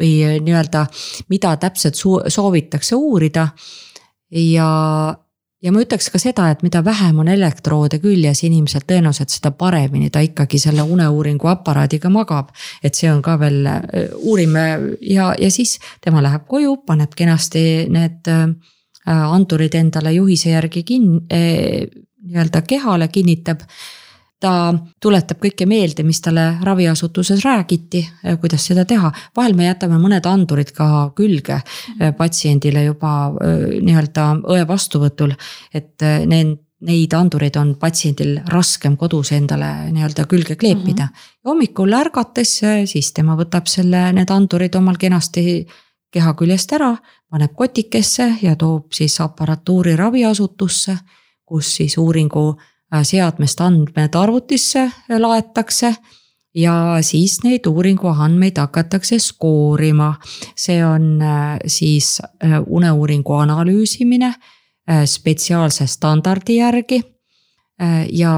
või 0.00 0.10
nii-öelda, 0.46 0.86
mida 1.28 1.56
täpselt 1.62 1.98
soovitakse 2.28 2.94
uurida. 2.94 3.48
ja 4.30 4.70
ja 5.62 5.72
ma 5.72 5.82
ütleks 5.82 6.10
ka 6.12 6.20
seda, 6.20 6.50
et 6.52 6.62
mida 6.62 6.82
vähem 6.84 7.18
on 7.22 7.28
elektroode 7.32 7.98
küljes 8.02 8.42
inimesel, 8.46 8.84
tõenäoliselt 8.86 9.32
seda 9.32 9.50
paremini 9.56 10.10
ta 10.12 10.20
ikkagi 10.24 10.60
selle 10.62 10.84
uneuuringu 10.84 11.48
aparaadiga 11.50 12.10
magab. 12.12 12.52
et 12.82 12.94
see 12.94 13.10
on 13.12 13.22
ka 13.22 13.38
veel, 13.40 13.66
uurime 14.16 14.66
ja, 15.00 15.32
ja 15.38 15.50
siis 15.50 15.78
tema 16.04 16.22
läheb 16.22 16.46
koju, 16.48 16.76
paneb 16.86 17.14
kenasti 17.16 17.86
need 17.92 18.28
äh, 18.30 18.48
andurid 19.06 19.74
endale 19.74 20.12
juhise 20.12 20.50
järgi 20.50 20.82
kinni, 20.82 21.22
äh, 21.32 21.86
nii-öelda 22.26 22.62
kehale 22.66 23.08
kinnitab 23.08 23.62
ta 24.40 24.74
tuletab 25.00 25.40
kõike 25.40 25.66
meelde, 25.68 26.04
mis 26.04 26.20
talle 26.24 26.44
raviasutuses 26.64 27.44
räägiti, 27.44 28.02
äh, 28.04 28.36
kuidas 28.40 28.66
seda 28.68 28.84
teha. 28.84 29.12
vahel 29.36 29.54
me 29.54 29.66
jätame 29.66 29.98
mõned 30.00 30.26
andurid 30.28 30.72
ka 30.76 31.12
külge 31.16 31.60
äh, 31.60 32.12
patsiendile 32.16 32.84
juba 32.84 33.32
äh, 33.32 33.80
nii-öelda 33.80 34.28
õe 34.44 34.68
vastuvõtul, 34.68 35.34
et 35.74 36.02
need 36.26 36.58
neid 36.86 37.14
andureid 37.16 37.54
on 37.56 37.70
patsiendil 37.80 38.34
raskem 38.52 38.98
kodus 39.00 39.30
endale 39.32 39.88
nii-öelda 39.94 40.26
külge 40.28 40.58
kleepida 40.60 41.06
mm. 41.06 41.08
-hmm. 41.08 41.48
hommikul 41.48 41.92
ärgates, 41.96 42.60
siis 42.84 43.12
tema 43.16 43.32
võtab 43.34 43.66
selle, 43.66 44.12
need 44.12 44.30
andurid 44.30 44.76
omal 44.76 45.00
kenasti 45.00 45.66
keha 46.10 46.34
küljest 46.34 46.72
ära, 46.72 46.96
paneb 47.30 47.54
kotikesse 47.54 48.36
ja 48.42 48.56
toob 48.56 48.92
siis 48.92 49.20
aparatuuri 49.20 49.96
raviasutusse, 49.96 50.96
kus 51.44 51.74
siis 51.76 51.98
uuringu 51.98 52.54
Äh, 52.94 53.02
seadmest 53.02 53.60
andmed 53.60 54.14
arvutisse 54.14 54.84
laetakse 55.18 55.88
ja 56.54 56.74
siis 57.02 57.40
neid 57.42 57.66
uuringu 57.66 58.06
andmeid 58.08 58.60
hakatakse 58.62 59.18
skoorima. 59.18 60.14
see 60.56 60.84
on 60.86 61.22
äh, 61.22 61.58
siis 61.66 62.20
äh, 62.22 62.62
uneuuringu 62.66 63.34
analüüsimine 63.34 64.34
spetsiaalse 65.04 65.86
standardi 65.86 66.56
järgi. 66.56 67.02
ja, 68.12 68.32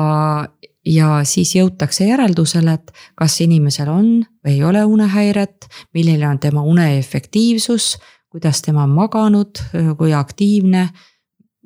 ja 0.88 1.20
siis 1.28 1.52
jõutakse 1.56 2.06
järeldusele, 2.08 2.78
et 2.78 2.92
kas 3.18 3.40
inimesel 3.44 3.90
on 3.92 4.08
või 4.44 4.54
ei 4.56 4.64
ole 4.64 4.84
unehäiret, 4.84 5.68
milline 5.94 6.28
on 6.28 6.38
tema 6.40 6.62
une 6.64 6.88
efektiivsus, 6.98 7.96
kuidas 8.32 8.62
tema 8.62 8.86
on 8.88 8.96
maganud, 8.96 9.60
kui 9.98 10.14
aktiivne 10.14 10.88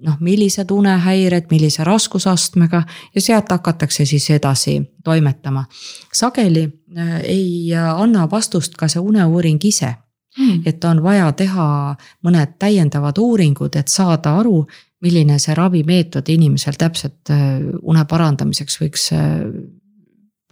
noh, 0.02 0.16
millised 0.20 0.70
unehäired, 0.70 1.46
millise 1.50 1.84
raskusastmega 1.84 2.82
ja 3.14 3.20
sealt 3.20 3.50
hakatakse 3.50 4.04
siis 4.04 4.30
edasi 4.30 4.80
toimetama. 5.04 5.64
sageli 6.12 6.68
äh, 6.98 7.20
ei 7.22 7.74
anna 7.74 8.30
vastust 8.30 8.74
ka 8.76 8.88
see 8.88 9.00
uneuuring 9.00 9.64
ise 9.64 9.94
hmm.. 10.38 10.62
et 10.66 10.84
on 10.84 11.02
vaja 11.02 11.32
teha 11.32 11.96
mõned 12.24 12.56
täiendavad 12.58 13.18
uuringud, 13.18 13.76
et 13.76 13.88
saada 13.88 14.36
aru, 14.40 14.66
milline 15.02 15.38
see 15.42 15.54
ravimeetod 15.58 16.28
inimesel 16.32 16.78
täpselt 16.78 17.30
äh, 17.34 17.60
une 17.82 18.04
parandamiseks 18.08 18.80
võiks 18.82 19.10
äh, 19.16 19.44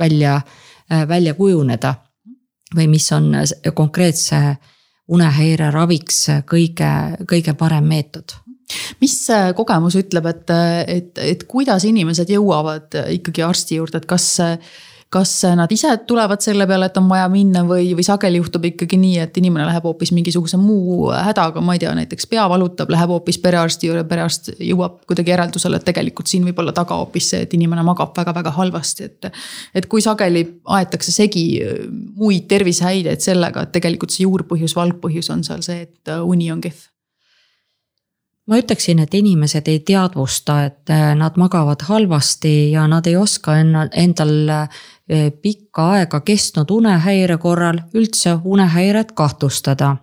välja, 0.01 0.41
välja 0.91 1.35
kujuneda. 1.35 1.95
või 2.75 2.87
mis 2.89 3.13
on 3.13 3.35
konkreetse 3.75 4.57
unehäire 5.09 5.71
raviks 5.71 6.29
kõige, 6.47 6.91
kõige 7.29 7.55
parem 7.55 7.85
meetod 7.85 8.33
mis 9.01 9.17
kogemus 9.57 9.97
ütleb, 9.99 10.27
et, 10.27 10.51
et, 10.87 11.19
et 11.19 11.45
kuidas 11.45 11.85
inimesed 11.85 12.31
jõuavad 12.31 12.95
ikkagi 13.11 13.43
arsti 13.43 13.77
juurde, 13.77 13.99
et 13.99 14.07
kas, 14.07 14.41
kas 15.11 15.33
nad 15.59 15.73
ise 15.75 15.91
tulevad 16.07 16.43
selle 16.45 16.67
peale, 16.71 16.87
et 16.87 16.99
on 17.01 17.09
vaja 17.11 17.27
minna 17.31 17.65
või, 17.67 17.89
või 17.99 18.05
sageli 18.07 18.39
juhtub 18.39 18.69
ikkagi 18.69 18.99
nii, 19.01 19.17
et 19.25 19.41
inimene 19.41 19.67
läheb 19.67 19.89
hoopis 19.89 20.13
mingisuguse 20.15 20.59
muu 20.61 21.09
hädaga, 21.11 21.63
ma 21.65 21.75
ei 21.75 21.83
tea, 21.83 21.95
näiteks 21.99 22.29
pea 22.31 22.45
valutab, 22.51 22.93
läheb 22.95 23.11
hoopis 23.11 23.41
perearsti 23.43 23.91
juurde, 23.91 24.05
perearst 24.11 24.53
jõuab 24.55 25.01
kuidagi 25.11 25.35
järeldusele, 25.35 25.81
et 25.81 25.89
tegelikult 25.91 26.31
siin 26.31 26.47
võib 26.47 26.63
olla 26.63 26.75
taga 26.77 27.01
hoopis 27.01 27.33
see, 27.33 27.43
et 27.47 27.59
inimene 27.59 27.83
magab 27.87 28.15
väga-väga 28.17 28.55
halvasti, 28.55 29.11
et. 29.11 29.33
et 29.75 29.91
kui 29.91 30.03
sageli 30.05 30.45
aetakse 30.79 31.13
segi 31.15 31.45
muid 31.91 32.47
tervisehäireid 32.51 33.23
sellega, 33.25 33.67
et 33.67 33.75
tegelikult 33.75 34.15
see 34.15 34.29
juurpõhjus, 34.29 34.79
valgpõhjus 34.79 35.35
on 35.35 35.43
seal 35.47 35.67
see, 35.67 35.89
et 35.89 36.15
uni 36.23 36.53
on 36.55 36.63
kehv 36.63 36.87
ma 38.51 38.59
ütleksin, 38.59 38.99
et 38.99 39.15
inimesed 39.15 39.69
ei 39.71 39.79
teadvusta, 39.87 40.65
et 40.67 40.91
äh, 40.91 41.13
nad 41.17 41.39
magavad 41.39 41.85
halvasti 41.87 42.73
ja 42.73 42.87
nad 42.91 43.07
ei 43.07 43.17
oska 43.17 43.57
enna, 43.63 43.87
endal 43.95 44.35
äh, 44.51 44.69
pikka 45.43 45.87
aega 45.95 46.21
kestnud 46.27 46.71
unehäire 46.75 47.39
korral 47.39 47.79
üldse 47.95 48.37
unehäiret 48.45 49.13
kahtlustada. 49.13 49.97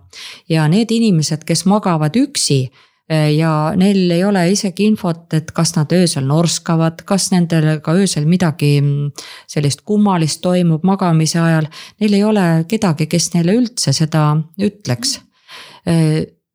ja 0.48 0.68
need 0.68 0.90
inimesed, 0.90 1.44
kes 1.44 1.66
magavad 1.66 2.16
üksi 2.16 2.70
äh, 3.12 3.34
ja 3.36 3.74
neil 3.76 4.10
ei 4.10 4.24
ole 4.24 4.46
isegi 4.50 4.88
infot, 4.88 5.28
et 5.34 5.52
kas 5.52 5.74
nad 5.76 5.92
öösel 5.92 6.24
norskavad, 6.24 7.04
kas 7.04 7.30
nendel 7.30 7.82
ka 7.84 7.92
öösel 7.92 8.24
midagi 8.24 8.80
mm, 8.80 9.12
sellist 9.46 9.84
kummalist 9.84 10.40
toimub 10.40 10.88
magamise 10.88 11.40
ajal. 11.40 11.68
Neil 12.00 12.16
ei 12.16 12.24
ole 12.24 12.48
kedagi, 12.68 13.06
kes 13.06 13.34
neile 13.36 13.60
üldse 13.60 13.92
seda 13.92 14.30
ütleks 14.56 15.18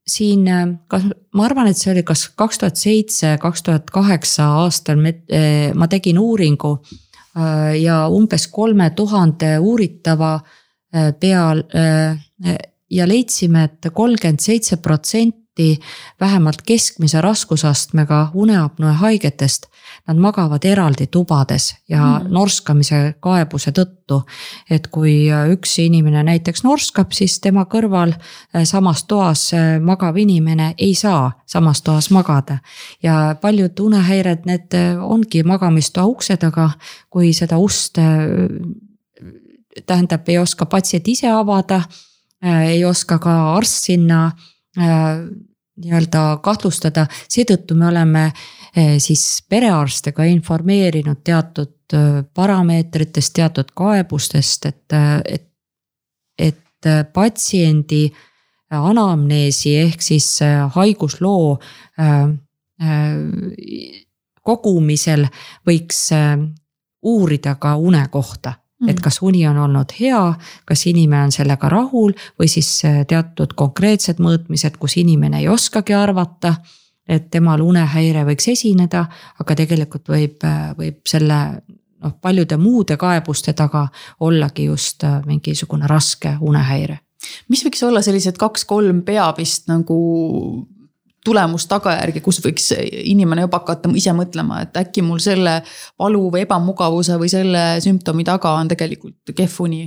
siin, 0.07 0.47
äh, 0.47 0.67
kas 0.87 1.05
ma 1.33 1.45
arvan, 1.47 1.69
et 1.71 1.79
see 1.79 1.91
oli 1.93 2.03
kas 2.07 2.27
kaks 2.37 2.61
tuhat 2.61 2.79
seitse, 2.79 3.35
kaks 3.41 3.63
tuhat 3.63 3.91
kaheksa 3.93 4.49
aastal 4.63 4.99
me, 5.01 5.17
äh, 5.31 5.71
ma 5.75 5.87
tegin 5.91 6.19
uuringu. 6.19 6.77
Äh, 7.33 7.79
ja 7.81 8.03
umbes 8.13 8.47
kolme 8.53 8.91
tuhande 8.95 9.57
uuritava 9.59 10.39
peal 10.93 11.63
ja 12.93 13.05
leidsime 13.09 13.63
et, 13.65 13.79
et 13.81 13.93
kolmkümmend 13.97 14.43
seitse 14.43 14.77
protsenti 14.77 15.71
vähemalt 16.21 16.61
keskmise 16.61 17.17
raskusastmega 17.25 18.27
uneapnoe 18.37 18.91
haigetest 18.99 19.65
nad 20.07 20.17
magavad 20.19 20.65
eraldi 20.65 21.07
tubades 21.07 21.75
ja 21.89 22.01
mm. 22.03 22.31
norskamise 22.31 23.15
kaebuse 23.23 23.71
tõttu. 23.71 24.21
et 24.69 24.87
kui 24.91 25.29
üks 25.53 25.77
inimene 25.79 26.23
näiteks 26.27 26.63
norskab, 26.63 27.13
siis 27.15 27.39
tema 27.39 27.63
kõrval 27.71 28.11
äh, 28.11 28.63
samas 28.67 29.05
toas 29.07 29.45
äh, 29.55 29.79
magav 29.79 30.17
inimene 30.19 30.73
ei 30.77 30.93
saa 30.95 31.31
samas 31.45 31.81
toas 31.81 32.09
magada. 32.11 32.57
ja 33.03 33.35
paljud 33.41 33.79
unehäired, 33.79 34.45
need 34.45 34.75
äh, 34.75 34.99
ongi 34.99 35.43
magamistoa 35.43 36.05
ukse 36.05 36.37
taga, 36.37 36.69
kui 37.09 37.33
seda 37.33 37.57
ust 37.57 37.97
tähendab, 39.85 40.27
ei 40.29 40.37
oska 40.37 40.65
patsient 40.65 41.07
ise 41.07 41.29
avada, 41.31 41.81
ei 42.43 42.83
oska 42.85 43.17
ka 43.19 43.55
arst 43.55 43.87
sinna 43.87 44.31
nii-öelda 44.75 46.23
kahtlustada, 46.43 47.07
seetõttu 47.31 47.75
me 47.75 47.87
oleme 47.87 48.25
Eh, 48.27 48.62
siis 48.97 49.43
perearste 49.49 50.11
ka 50.11 50.23
informeerinud 50.23 51.21
teatud 51.23 51.93
eh, 51.93 52.23
parameetritest, 52.33 53.33
teatud 53.33 53.71
kaebustest, 53.75 54.65
et, 54.65 54.93
eh, 54.93 55.21
et, 55.35 55.49
et 56.37 56.89
patsiendi 57.13 58.07
anamneesi 58.73 59.75
ehk 59.77 60.01
siis 60.01 60.39
haigusloo 60.73 61.59
kogumisel 64.41 65.27
võiks 65.69 65.99
uurida 67.05 67.53
ka 67.61 67.75
une 67.77 68.01
kohta 68.11 68.55
mm. 68.57 68.89
et 68.89 68.99
kas 68.99 69.21
uni 69.21 69.45
on 69.47 69.61
olnud 69.61 69.93
hea, 69.99 70.23
kas 70.65 70.87
inimene 70.89 71.29
on 71.29 71.35
sellega 71.35 71.69
rahul 71.69 72.15
või 72.39 72.49
siis 72.49 72.81
teatud 73.07 73.53
konkreetsed 73.55 74.19
mõõtmised, 74.19 74.75
kus 74.81 74.97
inimene 74.97 75.43
ei 75.45 75.47
oskagi 75.53 75.93
arvata 75.93 76.55
et 77.07 77.29
temal 77.31 77.61
unehäire 77.61 78.23
võiks 78.27 78.47
esineda, 78.51 79.05
aga 79.39 79.55
tegelikult 79.59 80.07
võib, 80.09 80.45
võib 80.77 81.01
selle 81.09 81.39
noh, 82.03 82.13
paljude 82.21 82.57
muude 82.57 82.97
kaebuste 82.99 83.53
taga 83.57 83.87
ollagi 84.19 84.67
just 84.69 85.03
äh, 85.03 85.21
mingisugune 85.25 85.87
raske 85.87 86.37
unehäire. 86.41 86.99
mis 87.49 87.63
võiks 87.63 87.83
olla 87.87 88.01
sellised 88.03 88.37
kaks-kolm 88.37 89.01
peamist 89.07 89.67
nagu 89.71 89.97
tulemus-tagajärgi, 91.23 92.19
kus 92.21 92.41
võiks 92.43 92.73
inimene 92.75 93.45
juba 93.45 93.61
hakata 93.61 93.91
ise 93.95 94.11
mõtlema, 94.15 94.59
et 94.65 94.75
äkki 94.75 95.01
mul 95.01 95.21
selle 95.23 95.61
valu 95.99 96.25
või 96.31 96.43
ebamugavuse 96.43 97.15
või 97.19 97.31
selle 97.31 97.61
sümptomi 97.83 98.25
taga 98.27 98.57
on 98.59 98.67
tegelikult 98.67 99.31
kehv 99.35 99.61
uni 99.63 99.85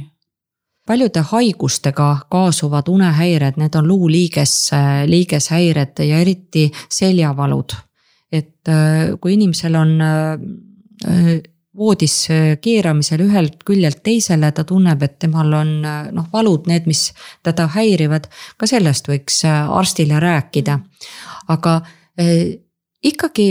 paljude 0.86 1.20
haigustega 1.20 2.08
kaasuvad 2.30 2.88
unehäired, 2.88 3.58
need 3.58 3.74
on 3.74 3.88
luuliiges, 3.88 4.70
liigeshäired 5.06 5.98
ja 6.06 6.18
eriti 6.18 6.70
seljavalud. 6.88 7.74
et 8.32 8.68
äh, 8.68 9.14
kui 9.20 9.34
inimesel 9.34 9.74
on 9.74 10.00
äh, 10.00 11.42
voodis 11.76 12.28
keeramisel 12.60 13.20
ühelt 13.20 13.62
küljelt 13.64 14.02
teisele, 14.02 14.50
ta 14.52 14.64
tunneb, 14.64 15.02
et 15.02 15.18
temal 15.18 15.52
on 15.52 15.72
noh, 15.84 16.28
valud, 16.32 16.66
need, 16.66 16.86
mis 16.88 17.12
teda 17.44 17.68
häirivad, 17.74 18.30
ka 18.56 18.66
sellest 18.66 19.08
võiks 19.08 19.42
arstile 19.44 20.20
rääkida. 20.20 20.78
aga 21.48 21.80
ikkagi 23.04 23.48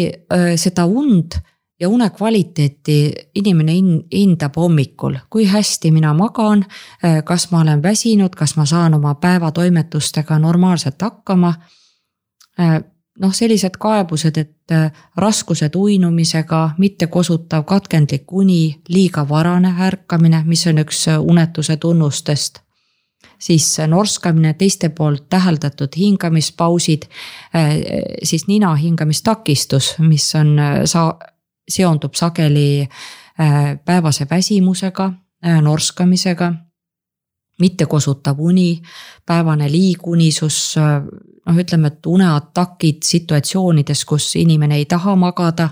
seda 0.57 0.85
und 0.85 1.37
ja 1.79 1.89
une 1.89 2.09
kvaliteeti 2.09 3.13
inimene 3.35 3.71
hindab 4.13 4.55
hommikul, 4.55 5.17
kui 5.29 5.45
hästi 5.45 5.91
mina 5.91 6.13
magan, 6.13 6.65
eh, 7.03 7.23
kas 7.23 7.51
ma 7.51 7.61
olen 7.61 7.83
väsinud, 7.83 8.35
kas 8.35 8.55
ma 8.55 8.65
saan 8.65 8.93
oma 8.93 9.15
päevatoimetustega 9.15 10.39
normaalselt 10.39 11.01
hakkama 11.01 11.53
noh, 13.19 13.33
sellised 13.33 13.77
kaebused, 13.79 14.37
et 14.37 14.71
äh, 14.71 14.91
raskused 15.17 15.75
uinumisega, 15.75 16.69
mittekosutav 16.77 17.65
katkendlik 17.67 18.31
uni, 18.31 18.81
liiga 18.89 19.25
varane 19.29 19.73
ärkamine, 19.87 20.43
mis 20.45 20.65
on 20.67 20.83
üks 20.83 21.07
äh, 21.11 21.19
unetuse 21.21 21.77
tunnustest. 21.77 22.61
siis 23.39 23.79
äh, 23.79 23.87
norskamine, 23.87 24.53
teiste 24.53 24.89
poolt 24.89 25.29
täheldatud 25.29 25.95
hingamispausid, 25.97 27.03
siis 28.23 28.47
nina 28.47 28.75
hingamistakistus, 28.75 29.95
mis 29.99 30.35
on, 30.35 30.55
sa-, 30.85 31.17
seondub 31.69 32.13
sageli 32.13 32.87
päevase 33.85 34.27
väsimusega, 34.29 35.11
norskamisega 35.61 36.53
mittekosutav 37.59 38.39
uni, 38.39 38.81
päevane 39.25 39.71
liigunisus, 39.71 40.75
noh, 41.45 41.59
ütleme, 41.59 41.87
et 41.87 42.05
uneatakid 42.05 43.03
situatsioonides, 43.05 44.03
kus 44.05 44.33
inimene 44.35 44.79
ei 44.81 44.85
taha 44.85 45.15
magada. 45.15 45.69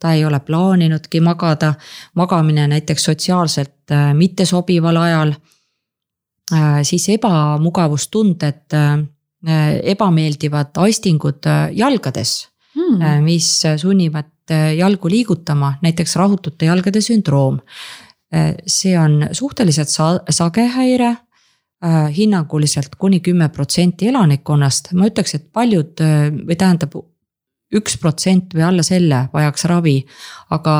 ta 0.00 0.12
ei 0.12 0.24
ole 0.24 0.40
plaaninudki 0.40 1.20
magada, 1.20 1.74
magamine 2.14 2.68
näiteks 2.68 3.04
sotsiaalselt 3.04 3.92
äh, 3.92 4.14
mittesobival 4.14 4.96
ajal. 4.96 5.34
Äh, 6.52 6.80
siis 6.82 7.08
ebamugavustunded, 7.08 8.72
äh, 8.72 9.04
ebameeldivad 9.82 10.76
aistingud 10.76 11.44
jalgades 11.72 12.48
hmm., 12.74 13.24
mis 13.24 13.62
sunnivad 13.76 14.32
jalgu 14.50 15.10
liigutama, 15.10 15.74
näiteks 15.82 16.16
rahutute 16.16 16.66
jalgade 16.66 17.00
sündroom. 17.00 17.60
see 18.66 18.98
on 18.98 19.28
suhteliselt 19.32 19.88
sa-, 19.88 20.20
sage 20.30 20.64
häire 20.74 21.16
Äh, 21.84 22.16
hinnanguliselt 22.16 22.94
kuni 22.98 23.18
kümme 23.20 23.50
protsenti 23.52 24.08
elanikkonnast, 24.08 24.94
ma 24.96 25.10
ütleks, 25.10 25.34
et 25.36 25.42
paljud 25.52 26.00
äh, 26.00 26.30
või 26.32 26.56
tähendab 26.56 26.94
üks 27.76 27.98
protsent 28.00 28.54
või 28.56 28.64
alla 28.64 28.84
selle 28.86 29.18
vajaks 29.34 29.66
ravi, 29.68 29.98
aga 30.56 30.78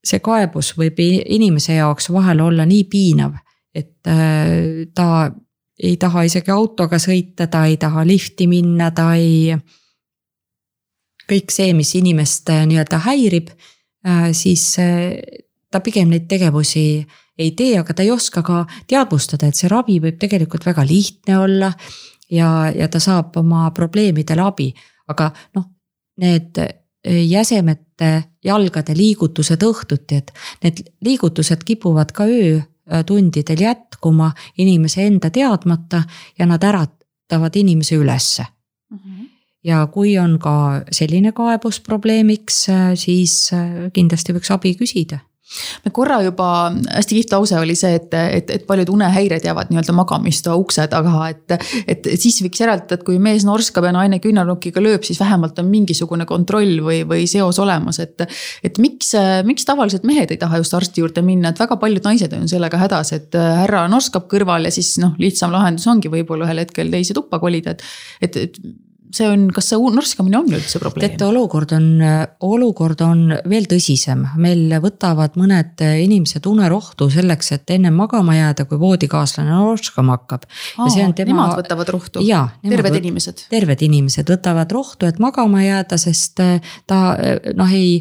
see 0.00 0.22
kaebus 0.24 0.70
võib 0.78 1.02
inimese 1.04 1.76
jaoks 1.76 2.08
vahel 2.14 2.40
olla 2.40 2.64
nii 2.64 2.86
piinav, 2.88 3.36
et 3.76 4.08
äh, 4.08 4.88
ta 4.96 5.28
ei 5.76 5.98
taha 6.00 6.24
isegi 6.24 6.56
autoga 6.56 6.96
sõita, 6.96 7.44
ta 7.52 7.66
ei 7.68 7.76
taha 7.76 8.06
lifti 8.08 8.48
minna, 8.48 8.88
ta 8.90 9.10
ei. 9.20 9.52
Kõik 11.28 11.52
see, 11.52 11.72
mis 11.76 11.94
inimest 11.98 12.48
nii-öelda 12.48 13.00
häirib, 13.04 13.50
siis 14.32 14.64
ta 15.70 15.80
pigem 15.84 16.12
neid 16.12 16.28
tegevusi 16.30 16.84
ei 17.38 17.52
tee, 17.56 17.78
aga 17.78 17.94
ta 17.94 18.02
ei 18.02 18.10
oska 18.10 18.42
ka 18.42 18.62
teadvustada, 18.88 19.48
et 19.48 19.58
see 19.58 19.70
ravi 19.70 19.98
võib 20.02 20.18
tegelikult 20.20 20.66
väga 20.66 20.84
lihtne 20.88 21.38
olla. 21.38 21.72
ja, 22.30 22.72
ja 22.74 22.88
ta 22.88 23.00
saab 23.00 23.36
oma 23.40 23.70
probleemidele 23.76 24.42
abi, 24.44 24.72
aga 25.08 25.30
noh, 25.56 25.64
need 26.20 26.58
jäsemete, 27.04 28.10
jalgade 28.44 28.94
liigutused 28.96 29.62
õhtuti, 29.62 30.18
et 30.18 30.32
need 30.64 30.82
liigutused 31.04 31.64
kipuvad 31.64 32.12
ka 32.12 32.26
öötundidel 32.28 33.62
jätkuma 33.62 34.32
inimese 34.58 35.06
enda 35.06 35.30
teadmata 35.30 36.02
ja 36.38 36.46
nad 36.46 36.64
äratavad 36.64 37.56
inimese 37.56 37.96
ülesse 37.96 38.44
mm. 38.90 38.98
-hmm 38.98 39.27
ja 39.68 39.84
kui 39.92 40.16
on 40.20 40.38
ka 40.42 40.56
selline 40.94 41.34
kaebus 41.36 41.82
probleemiks, 41.84 42.66
siis 42.98 43.40
kindlasti 43.94 44.36
võiks 44.36 44.54
abi 44.54 44.74
küsida 44.80 45.20
me 45.84 45.92
korra 45.94 46.18
juba, 46.22 46.48
hästi 46.92 47.16
kihvt 47.16 47.32
lause 47.32 47.56
oli 47.58 47.74
see, 47.78 47.94
et, 47.96 48.14
et, 48.14 48.50
et 48.52 48.64
paljud 48.68 48.90
unehäired 48.92 49.44
jäävad 49.44 49.70
nii-öelda 49.72 49.94
magamistoa 49.96 50.56
ukse 50.60 50.84
taga, 50.92 51.14
et. 51.30 51.56
et 51.88 52.08
siis 52.20 52.40
võiks 52.44 52.60
järeldada, 52.60 52.98
et 52.98 53.04
kui 53.06 53.18
mees 53.22 53.46
norskab 53.48 53.88
ja 53.88 53.92
naine 53.96 54.20
küünarnukiga 54.24 54.82
lööb, 54.84 55.06
siis 55.08 55.20
vähemalt 55.20 55.58
on 55.62 55.70
mingisugune 55.72 56.26
kontroll 56.28 56.82
või, 56.84 57.00
või 57.08 57.24
seos 57.30 57.60
olemas, 57.62 58.00
et. 58.04 58.26
et 58.64 58.80
miks, 58.82 59.14
miks 59.48 59.64
tavaliselt 59.68 60.04
mehed 60.08 60.34
ei 60.34 60.40
taha 60.40 60.60
just 60.60 60.76
arsti 60.76 61.04
juurde 61.04 61.24
minna, 61.24 61.52
et 61.52 61.62
väga 61.62 61.78
paljud 61.80 62.04
naised 62.10 62.36
on 62.36 62.48
sellega 62.50 62.80
hädas, 62.84 63.14
et 63.16 63.38
härra 63.38 63.86
norskab 63.90 64.28
kõrval 64.30 64.68
ja 64.68 64.74
siis 64.74 64.96
noh, 65.00 65.16
lihtsam 65.20 65.54
lahendus 65.54 65.88
ongi 65.88 66.12
võib-olla 66.12 66.48
ühel 66.48 66.64
hetkel 66.66 66.92
teise 66.92 67.16
tuppa 67.16 67.40
kolida, 67.42 67.76
et. 67.76 67.88
et, 68.20 68.40
et 68.44 68.60
see 69.14 69.28
on, 69.28 69.46
kas 69.54 69.70
see 69.72 69.78
norskamine 69.94 70.38
on 70.40 70.50
üldse 70.58 70.80
probleem? 70.82 71.04
teate, 71.06 71.26
olukord 71.28 71.72
on, 71.76 71.86
olukord 72.48 73.00
on 73.06 73.22
veel 73.48 73.68
tõsisem, 73.70 74.24
meil 74.40 74.74
võtavad 74.82 75.38
mõned 75.40 75.80
inimesed 75.84 76.46
unerohtu 76.50 77.08
selleks, 77.12 77.52
et 77.56 77.74
ennem 77.76 77.96
magama 77.98 78.36
jääda, 78.36 78.66
kui 78.68 78.80
voodikaaslane 78.80 79.54
norskama 79.54 80.18
hakkab. 80.18 80.46
Tema... 80.76 81.32
Nemad 81.32 81.56
võtavad 81.62 81.94
rohtu? 81.94 82.22
terved 82.62 82.92
võt... 82.92 83.00
inimesed? 83.02 83.46
terved 83.52 83.82
inimesed 83.88 84.30
võtavad 84.36 84.72
rohtu, 84.74 85.08
et 85.08 85.18
magama 85.22 85.64
jääda, 85.64 85.98
sest 86.00 86.44
eh, 86.44 86.72
ta 86.88 87.02
eh, 87.16 87.52
noh, 87.58 87.72
ei 87.72 88.00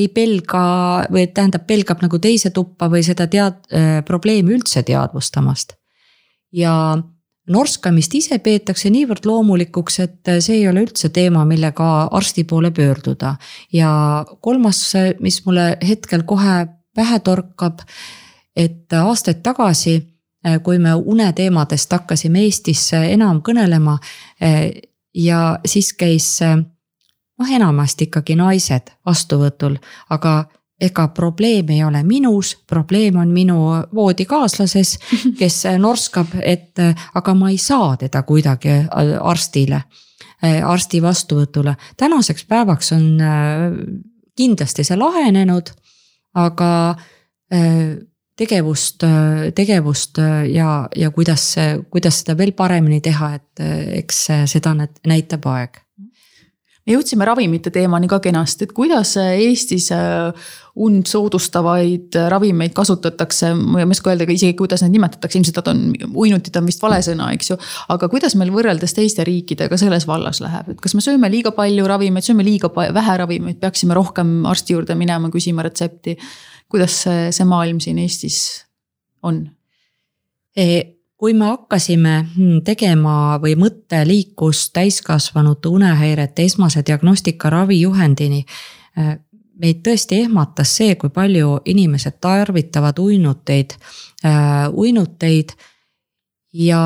ei 0.00 0.06
pelga 0.14 0.62
või 1.10 1.26
tähendab, 1.34 1.66
pelgab 1.68 2.02
nagu 2.04 2.20
teise 2.22 2.52
tuppa 2.54 2.88
või 2.92 3.02
seda 3.04 3.26
tead-, 3.30 3.64
eh, 3.74 4.00
probleemi 4.06 4.54
üldse 4.56 4.84
teadvustamast. 4.86 5.74
ja 6.52 6.72
norskamist 7.50 8.14
ise 8.14 8.38
peetakse 8.42 8.90
niivõrd 8.92 9.26
loomulikuks, 9.28 9.98
et 10.04 10.30
see 10.40 10.60
ei 10.60 10.68
ole 10.70 10.84
üldse 10.86 11.10
teema, 11.14 11.44
millega 11.48 11.86
arsti 12.16 12.44
poole 12.44 12.70
pöörduda. 12.70 13.36
ja 13.72 13.90
kolmas, 14.40 14.92
mis 15.20 15.44
mulle 15.46 15.76
hetkel 15.88 16.22
kohe 16.22 16.66
pähe 16.94 17.18
torkab, 17.20 17.80
et 18.56 18.92
aastaid 18.92 19.42
tagasi, 19.42 20.00
kui 20.64 20.78
me 20.78 20.94
uneteemadest 20.94 21.92
hakkasime 21.92 22.46
Eestis 22.46 22.92
enam 22.96 23.42
kõnelema 23.44 23.98
ja 25.14 25.58
siis 25.66 25.92
käis 25.92 26.38
noh, 27.40 27.50
enamasti 27.50 28.08
ikkagi 28.08 28.36
naised 28.40 28.94
vastuvõtul, 29.06 29.76
aga 30.10 30.44
ega 30.80 31.08
probleem 31.14 31.70
ei 31.74 31.84
ole 31.84 32.02
minus, 32.02 32.54
probleem 32.66 33.16
on 33.20 33.28
minu 33.34 33.58
voodikaaslases, 33.94 34.96
kes 35.40 35.62
norskab, 35.78 36.34
et 36.42 36.80
aga 37.14 37.34
ma 37.34 37.50
ei 37.50 37.58
saa 37.58 37.96
teda 38.00 38.22
kuidagi 38.22 38.80
arstile, 39.20 39.82
arsti 40.64 41.02
vastuvõtule. 41.02 41.76
tänaseks 41.96 42.44
päevaks 42.48 42.92
on 42.96 43.20
kindlasti 44.36 44.84
see 44.84 44.96
lahenenud, 44.96 45.68
aga 46.40 46.70
tegevust, 48.40 49.04
tegevust 49.54 50.18
ja, 50.48 50.88
ja 50.96 51.10
kuidas, 51.10 51.54
kuidas 51.90 52.22
seda 52.22 52.38
veel 52.38 52.52
paremini 52.56 53.02
teha, 53.04 53.34
et 53.36 53.64
eks 54.00 54.26
seda 54.54 54.74
näitab 54.80 55.46
aeg 55.52 55.82
jõudsime 56.90 57.26
ravimite 57.28 57.70
teemani 57.74 58.08
ka 58.10 58.18
kenasti, 58.22 58.66
et 58.66 58.74
kuidas 58.76 59.14
Eestis 59.20 59.90
äh, 59.94 60.50
und 60.80 61.08
soodustavaid 61.10 62.16
ravimeid 62.30 62.74
kasutatakse, 62.76 63.52
ma 63.54 63.80
ei 63.82 63.88
oska 63.90 64.12
öelda 64.12 64.26
ka 64.28 64.34
isegi, 64.34 64.54
kuidas 64.58 64.84
neid 64.84 64.94
nimetatakse, 64.94 65.38
ilmselt 65.38 65.60
nad 65.60 65.70
on, 65.72 65.82
uinutid 66.24 66.56
on 66.60 66.68
vist 66.70 66.82
vale 66.82 67.00
sõna, 67.04 67.30
eks 67.34 67.52
ju. 67.52 67.58
aga 67.94 68.08
kuidas 68.12 68.36
meil 68.38 68.52
võrreldes 68.54 68.94
teiste 68.96 69.26
riikidega 69.26 69.78
selles 69.80 70.06
vallas 70.10 70.42
läheb, 70.44 70.74
et 70.74 70.80
kas 70.82 70.94
me 70.96 71.04
sööme 71.04 71.30
liiga 71.32 71.54
palju 71.56 71.88
ravimeid, 71.90 72.26
sööme 72.26 72.46
liiga 72.46 72.70
vähe 72.74 73.18
ravimeid, 73.24 73.60
peaksime 73.62 73.96
rohkem 73.98 74.40
arsti 74.50 74.78
juurde 74.78 74.96
minema, 74.98 75.32
küsima 75.32 75.66
retsepti. 75.66 76.16
kuidas 76.70 77.02
see, 77.02 77.28
see 77.34 77.44
maailm 77.44 77.80
siin 77.82 77.98
Eestis 77.98 78.40
on 79.26 79.44
e? 80.56 80.99
Kui 81.20 81.34
me 81.36 81.50
hakkasime 81.50 82.12
hmm, 82.22 82.60
tegema 82.64 83.36
või 83.42 83.52
mõte 83.60 83.98
liikus 84.08 84.70
täiskasvanute 84.72 85.68
unehäirete 85.68 86.46
esmase 86.48 86.80
diagnostika 86.86 87.50
ravijuhendini. 87.52 88.44
Eh, 88.96 89.10
meid 89.60 89.82
tõesti 89.84 90.22
ehmatas 90.24 90.72
see, 90.78 90.94
kui 90.96 91.12
palju 91.12 91.58
inimesed 91.68 92.16
tarvitavad 92.24 92.98
uinuteid, 92.98 93.76
eh, 94.24 94.64
uinuteid 94.72 95.52
ja 96.52 96.84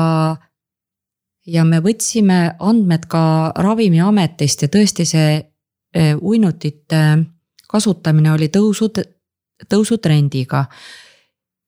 ja 1.45 1.63
me 1.63 1.79
võtsime 1.79 2.55
andmed 2.59 3.05
ka 3.07 3.53
Ravimiametist 3.55 4.65
ja 4.65 4.67
tõesti 4.67 5.05
see 5.05 5.35
uinutite 6.21 7.01
kasutamine 7.69 8.31
oli 8.33 8.47
tõusu, 8.49 8.89
tõusutrendiga 9.69 10.65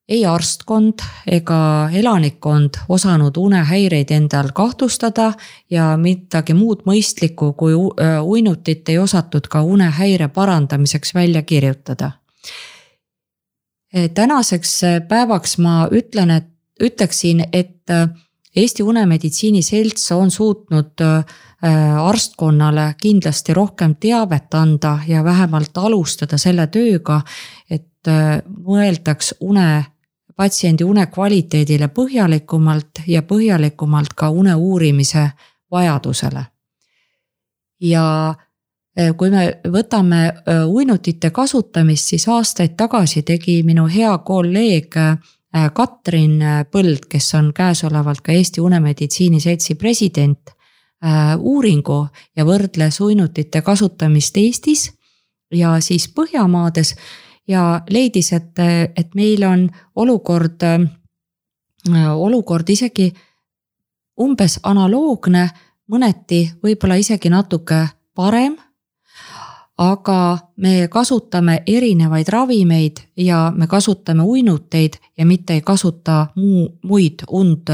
ei 0.07 0.25
arstkond 0.25 1.03
ega 1.27 1.89
elanikkond 1.93 2.79
osanud 2.89 3.37
unehäireid 3.37 4.11
endal 4.11 4.53
kahtlustada 4.55 5.33
ja 5.69 5.89
midagi 5.99 6.55
muud 6.55 6.85
mõistlikku 6.87 7.51
kui 7.59 7.75
uinutit 8.21 8.89
ei 8.89 8.97
osatud 8.97 9.49
ka 9.51 9.63
unehäire 9.63 10.27
parandamiseks 10.27 11.13
välja 11.15 11.41
kirjutada. 11.41 12.11
tänaseks 14.13 14.81
päevaks 15.07 15.57
ma 15.57 15.87
ütlen, 15.91 16.31
et 16.31 16.47
ütleksin, 16.83 17.43
et 17.53 17.83
Eesti 18.55 18.83
Unemeditsiini 18.83 19.61
Selts 19.61 20.11
on 20.11 20.31
suutnud 20.31 21.03
arstkonnale 22.01 22.95
kindlasti 23.01 23.53
rohkem 23.53 23.95
teavet 23.95 24.53
anda 24.53 24.99
ja 25.07 25.23
vähemalt 25.23 25.77
alustada 25.77 26.37
selle 26.37 26.67
tööga, 26.67 27.21
et 27.69 28.11
mõeldaks 28.65 29.33
une 29.41 29.85
patsiendi 30.37 30.85
une 30.85 31.07
kvaliteedile 31.09 31.89
põhjalikumalt 31.93 33.01
ja 33.07 33.23
põhjalikumalt 33.25 34.13
ka 34.15 34.29
une 34.29 34.55
uurimise 34.55 35.29
vajadusele. 35.71 36.43
ja 37.81 38.35
e, 38.97 39.13
kui 39.13 39.29
me 39.29 39.47
võtame 39.73 40.21
e, 40.27 40.59
uinutite 40.65 41.29
kasutamist, 41.29 42.13
siis 42.13 42.27
aastaid 42.27 42.77
tagasi 42.77 43.21
tegi 43.21 43.61
minu 43.63 43.87
hea 43.87 44.17
kolleeg 44.17 44.97
e, 44.97 45.07
Katrin 45.73 46.41
Põld, 46.71 47.07
kes 47.09 47.33
on 47.35 47.51
käesolevalt 47.53 48.21
ka 48.21 48.31
Eesti 48.31 48.61
Unemeditsiini 48.61 49.39
Seltsi 49.41 49.75
president, 49.75 50.51
uuringu 51.39 52.07
ja 52.35 52.45
võrdles 52.45 52.99
uinutite 53.01 53.61
kasutamist 53.61 54.37
Eestis 54.37 54.87
ja 55.53 55.75
siis 55.81 56.07
Põhjamaades 56.09 56.95
ja 57.47 57.81
leidis, 57.89 58.33
et, 58.33 58.59
et 58.95 59.15
meil 59.15 59.43
on 59.43 59.69
olukord, 59.95 60.63
olukord 62.15 62.69
isegi 62.69 63.11
umbes 64.21 64.59
analoogne, 64.63 65.47
mõneti 65.87 66.41
võib-olla 66.63 66.97
isegi 66.99 67.29
natuke 67.29 67.85
parem. 68.15 68.57
aga 69.77 70.37
me 70.57 70.87
kasutame 70.89 71.59
erinevaid 71.67 72.27
ravimeid 72.33 72.97
ja 73.17 73.51
me 73.55 73.67
kasutame 73.67 74.23
uinuteid 74.23 74.97
ja 75.17 75.25
mitte 75.25 75.53
ei 75.53 75.61
kasuta 75.61 76.27
muu, 76.35 76.79
muid 76.83 77.21
und 77.29 77.69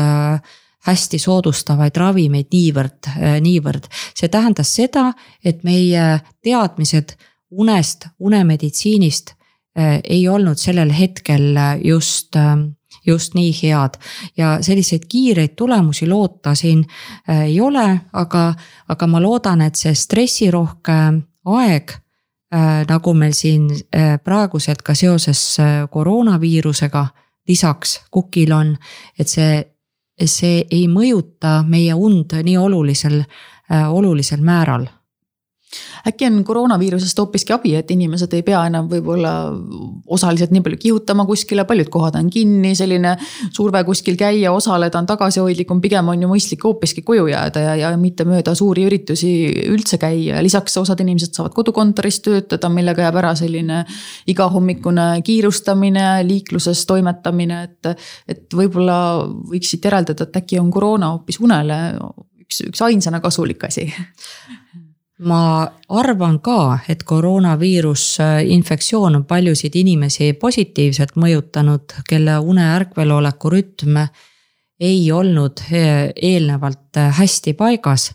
hästi 0.86 1.20
soodustavaid 1.20 1.96
ravimeid 1.96 2.52
niivõrd, 2.52 3.08
niivõrd. 3.40 3.88
see 4.16 4.28
tähendas 4.28 4.76
seda, 4.76 5.14
et 5.46 5.64
meie 5.64 6.20
teadmised 6.44 7.16
unest, 7.52 8.08
unemeditsiinist 8.20 9.34
ei 10.04 10.28
olnud 10.28 10.58
sellel 10.58 10.92
hetkel 10.94 11.58
äh, 11.58 11.80
just, 11.84 12.36
äh, 12.36 12.58
just 13.06 13.34
nii 13.34 13.52
head. 13.62 13.98
ja 14.38 14.58
selliseid 14.62 15.06
kiireid 15.10 15.56
tulemusi 15.56 16.08
loota 16.08 16.56
siin 16.56 16.86
ei 17.28 17.62
ole, 17.62 18.00
aga, 18.14 18.54
aga 18.90 19.08
ma 19.08 19.22
loodan, 19.22 19.62
et 19.62 19.76
see 19.76 19.96
stressirohke 19.96 21.00
aeg 21.46 21.98
nagu 22.88 23.14
meil 23.18 23.34
siin 23.34 23.66
praeguselt 24.24 24.82
ka 24.86 24.94
seoses 24.94 25.58
koroonaviirusega 25.90 27.08
lisaks 27.48 27.96
kukil 28.12 28.54
on, 28.54 28.76
et 29.20 29.28
see, 29.28 29.58
see 30.26 30.62
ei 30.72 30.86
mõjuta 30.88 31.64
meie 31.68 31.98
und 31.98 32.38
nii 32.44 32.58
olulisel, 32.58 33.24
olulisel 33.90 34.46
määral 34.46 34.86
äkki 36.08 36.28
on 36.28 36.42
koroonaviirusest 36.48 37.20
hoopiski 37.20 37.54
abi, 37.56 37.74
et 37.80 37.92
inimesed 37.92 38.34
ei 38.34 38.44
pea 38.46 38.64
enam 38.70 38.90
võib-olla 38.92 39.34
osaliselt 40.14 40.54
nii 40.54 40.64
palju 40.66 40.80
kihutama 40.82 41.26
kuskile, 41.30 41.66
paljud 41.70 41.90
kohad 41.94 42.18
on 42.20 42.30
kinni, 42.34 42.74
selline 42.78 43.16
surve 43.54 43.84
kuskil 43.88 44.18
käia, 44.20 44.52
osaleda 44.54 45.00
on 45.00 45.10
tagasihoidlikum, 45.10 45.82
pigem 45.84 46.12
on 46.14 46.26
ju 46.26 46.32
mõistlik 46.32 46.66
hoopiski 46.66 47.04
koju 47.06 47.28
jääda 47.32 47.66
ja, 47.68 47.76
ja 47.84 47.92
mitte 48.00 48.28
mööda 48.28 48.56
suuri 48.58 48.88
üritusi 48.90 49.34
üldse 49.70 50.00
käia 50.02 50.38
ja 50.38 50.44
lisaks 50.46 50.78
osad 50.82 51.02
inimesed 51.04 51.36
saavad 51.36 51.56
kodukontoris 51.56 52.22
töötada, 52.26 52.72
millega 52.74 53.08
jääb 53.08 53.22
ära 53.24 53.34
selline 53.40 53.84
igahommikune 54.32 55.08
kiirustamine, 55.26 56.08
liikluses 56.28 56.86
toimetamine, 56.90 57.64
et. 57.64 57.94
et 58.30 58.54
võib-olla 58.54 58.96
võiks 59.50 59.74
siit 59.74 59.86
järeldada, 59.86 60.28
et 60.28 60.38
äkki 60.44 60.60
on 60.62 60.70
koroona 60.74 61.14
hoopis 61.14 61.40
unele 61.44 61.80
üks, 62.44 62.64
üks 62.70 62.84
ainsana 62.86 63.22
kasulik 63.24 63.64
asi 63.70 63.88
ma 65.24 65.68
arvan 65.90 66.40
ka, 66.44 66.78
et 66.90 67.04
koroonaviirus 67.04 68.06
äh, 68.20 68.46
infektsioon 68.56 69.16
on 69.16 69.26
paljusid 69.26 69.76
inimesi 69.76 70.34
positiivselt 70.34 71.16
mõjutanud, 71.20 71.96
kelle 72.10 72.38
une 72.40 72.66
ärkveloleku 72.76 73.52
rütm 73.54 74.00
ei 74.80 75.12
olnud 75.12 75.64
äh, 75.70 76.12
eelnevalt 76.16 76.98
äh, 76.98 77.12
hästi 77.20 77.54
paigas. 77.54 78.14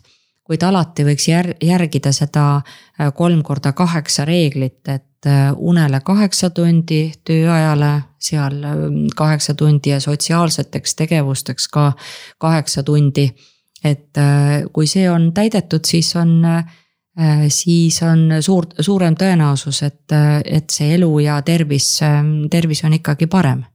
kuid 0.49 0.63
alati 0.65 1.03
võiks 1.05 1.27
jär-, 1.29 1.53
järgida 1.61 2.09
seda 2.09 2.63
kolm 3.13 3.43
korda 3.45 3.69
kaheksa 3.77 4.23
reeglit, 4.25 4.81
et 4.89 5.27
unele 5.57 5.99
kaheksa 6.01 6.49
tundi, 6.49 7.11
tööajale 7.21 7.91
seal 8.17 8.57
kaheksa 9.15 9.53
tundi 9.53 9.91
ja 9.93 9.99
sotsiaalseteks 10.01 10.95
tegevusteks 10.95 11.67
ka 11.67 11.91
kaheksa 12.37 12.83
tundi. 12.83 13.29
et 13.83 14.17
kui 14.73 14.87
see 14.87 15.05
on 15.09 15.29
täidetud, 15.33 15.85
siis 15.85 16.15
on 16.15 16.41
siis 17.51 17.97
on 18.07 18.37
suur, 18.41 18.69
suurem 18.79 19.17
tõenäosus, 19.19 19.81
et, 19.83 20.15
et 20.45 20.71
see 20.71 20.93
elu 20.95 21.09
ja 21.25 21.41
tervis, 21.45 21.97
tervis 22.51 22.83
on 22.87 22.95
ikkagi 22.95 23.27
parem. 23.27 23.65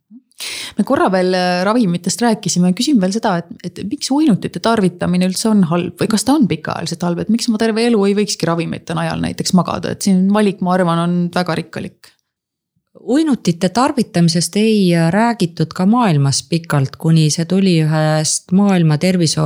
Me 0.79 0.85
korra 0.87 1.07
veel 1.15 1.31
äh, 1.39 1.61
ravimitest 1.67 2.23
rääkisime, 2.25 2.73
küsin 2.75 2.99
veel 3.03 3.13
seda, 3.15 3.37
et, 3.39 3.53
et 3.69 3.83
miks 3.87 4.11
uinutite 4.11 4.59
tarvitamine 4.63 5.29
üldse 5.31 5.47
on 5.53 5.63
halb 5.71 6.01
või 6.01 6.11
kas 6.11 6.27
ta 6.27 6.35
on 6.35 6.49
pikaajaliselt 6.51 7.07
halb, 7.07 7.23
et 7.23 7.31
miks 7.31 7.47
ma 7.53 7.61
terve 7.63 7.85
elu 7.87 8.01
ei 8.09 8.17
võikski 8.19 8.49
ravimite 8.51 8.97
najal 8.99 9.23
näiteks 9.23 9.55
magada, 9.55 9.95
et 9.95 10.03
siin 10.03 10.27
valik, 10.35 10.59
ma 10.65 10.75
arvan, 10.75 11.05
on 11.05 11.17
väga 11.35 11.59
rikkalik 11.63 12.14
uinutite 13.01 13.69
tarvitamisest 13.69 14.57
ei 14.57 14.93
räägitud 15.11 15.73
ka 15.75 15.87
maailmas 15.87 16.43
pikalt, 16.49 16.97
kuni 16.97 17.29
see 17.31 17.45
tuli 17.45 17.77
ühest 17.83 18.53
maailma 18.53 18.99
tervise, 18.99 19.41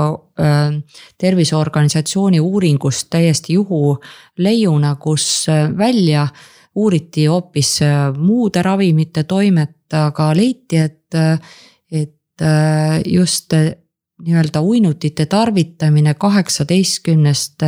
terviseorganisatsiooni 1.19 2.41
uuringust 2.41 3.09
täiesti 3.11 3.57
juhuleiuna, 3.57 4.95
kus 5.01 5.47
välja 5.79 6.29
uuriti 6.75 7.27
hoopis 7.27 7.79
muude 8.19 8.63
ravimite 8.63 9.25
toimet, 9.25 9.77
aga 9.93 10.31
leiti, 10.37 10.77
et, 10.77 11.15
et 11.91 12.47
just 13.07 13.55
nii-öelda 14.19 14.61
uinutite 14.61 15.27
tarvitamine 15.27 16.15
kaheksateistkümnest 16.15 17.65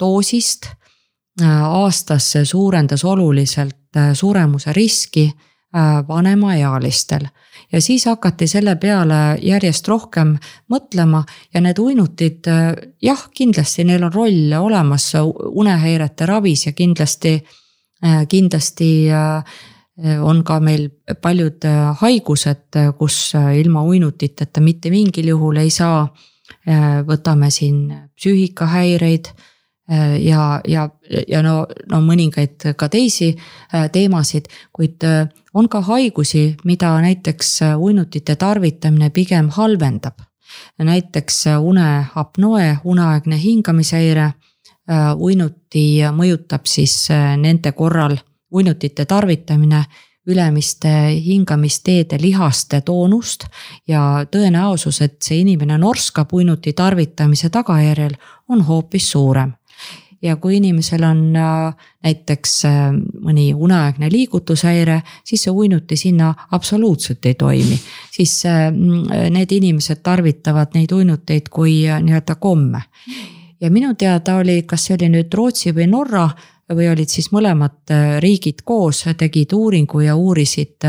doosist 0.00 0.70
aastas 1.42 2.32
suurendas 2.44 3.04
oluliselt 3.04 3.76
Äh, 3.87 3.87
suremuse 4.14 4.72
riski 4.72 5.26
äh, 5.28 6.08
vanemaealistel. 6.08 7.26
ja 7.72 7.80
siis 7.82 8.06
hakati 8.06 8.46
selle 8.46 8.76
peale 8.76 9.38
järjest 9.42 9.88
rohkem 9.88 10.36
mõtlema 10.72 11.24
ja 11.54 11.60
need 11.60 11.78
uinutid, 11.78 12.46
äh, 12.48 12.72
jah, 13.02 13.28
kindlasti 13.34 13.84
neil 13.84 14.04
on 14.04 14.12
roll 14.12 14.52
olemas 14.60 15.12
unehäirete 15.38 16.26
ravis 16.26 16.66
ja 16.66 16.72
kindlasti, 16.72 17.38
kindlasti 18.28 19.08
on 20.22 20.44
ka 20.46 20.60
meil 20.62 20.84
paljud 21.20 21.64
haigused, 22.00 22.76
kus 22.98 23.32
ilma 23.34 23.82
uinutiteta 23.82 24.60
mitte 24.62 24.90
mingil 24.94 25.32
juhul 25.34 25.56
ei 25.58 25.70
saa. 25.74 26.06
võtame 27.08 27.50
siin 27.50 27.88
psüühikahäireid 28.14 29.32
Äh, 29.32 29.57
ja, 30.20 30.60
ja, 30.68 30.88
ja 31.28 31.42
no, 31.42 31.66
no 31.90 32.00
mõningaid 32.04 32.74
ka 32.76 32.88
teisi 32.92 33.30
äh, 33.32 33.88
teemasid, 33.92 34.48
kuid 34.72 35.04
äh, 35.04 35.28
on 35.54 35.68
ka 35.68 35.80
haigusi, 35.86 36.56
mida 36.64 36.92
näiteks 37.00 37.60
uinutite 37.76 38.36
tarvitamine 38.36 39.10
pigem 39.10 39.48
halvendab. 39.50 40.20
näiteks 40.78 41.44
uneapnoe, 41.60 42.78
uneaegne 42.84 43.38
hingamishäire. 43.38 44.32
uinuti 45.16 46.00
mõjutab 46.16 46.64
siis 46.64 47.08
nende 47.36 47.72
korral 47.72 48.16
uinutite 48.52 49.04
tarvitamine 49.04 49.84
ülemiste 50.26 50.88
hingamisteede 51.24 52.16
lihaste 52.20 52.80
toonust 52.80 53.44
ja 53.88 54.24
tõenäosus, 54.30 55.02
et 55.04 55.22
see 55.22 55.40
inimene 55.40 55.78
norskab 55.78 56.32
uinuti 56.32 56.72
tarvitamise 56.72 57.50
tagajärjel, 57.50 58.16
on 58.48 58.64
hoopis 58.64 59.10
suurem 59.10 59.57
ja 60.22 60.36
kui 60.36 60.56
inimesel 60.56 61.04
on 61.06 61.20
näiteks 62.02 62.54
mõni 63.22 63.52
uneaegne 63.54 64.10
liigutushäire, 64.10 65.00
siis 65.24 65.46
see 65.46 65.52
uinuti 65.54 65.96
sinna 65.96 66.34
absoluutselt 66.50 67.26
ei 67.26 67.34
toimi. 67.34 67.78
siis 68.10 68.42
need 69.30 69.52
inimesed 69.52 70.02
tarvitavad 70.02 70.74
neid 70.74 70.92
uinuteid 70.92 71.48
kui 71.50 71.84
nii-öelda 71.86 72.34
komme. 72.34 72.82
ja 73.60 73.70
minu 73.70 73.94
teada 73.94 74.36
oli, 74.36 74.62
kas 74.62 74.84
see 74.84 74.96
oli 74.98 75.08
nüüd 75.08 75.34
Rootsi 75.34 75.74
või 75.74 75.86
Norra 75.86 76.28
või 76.74 76.88
olid 76.92 77.08
siis 77.08 77.30
mõlemad 77.32 77.92
äh, 77.92 78.18
riigid 78.22 78.62
koos, 78.64 79.04
tegid 79.18 79.52
uuringu 79.56 80.02
ja 80.04 80.16
uurisid 80.16 80.84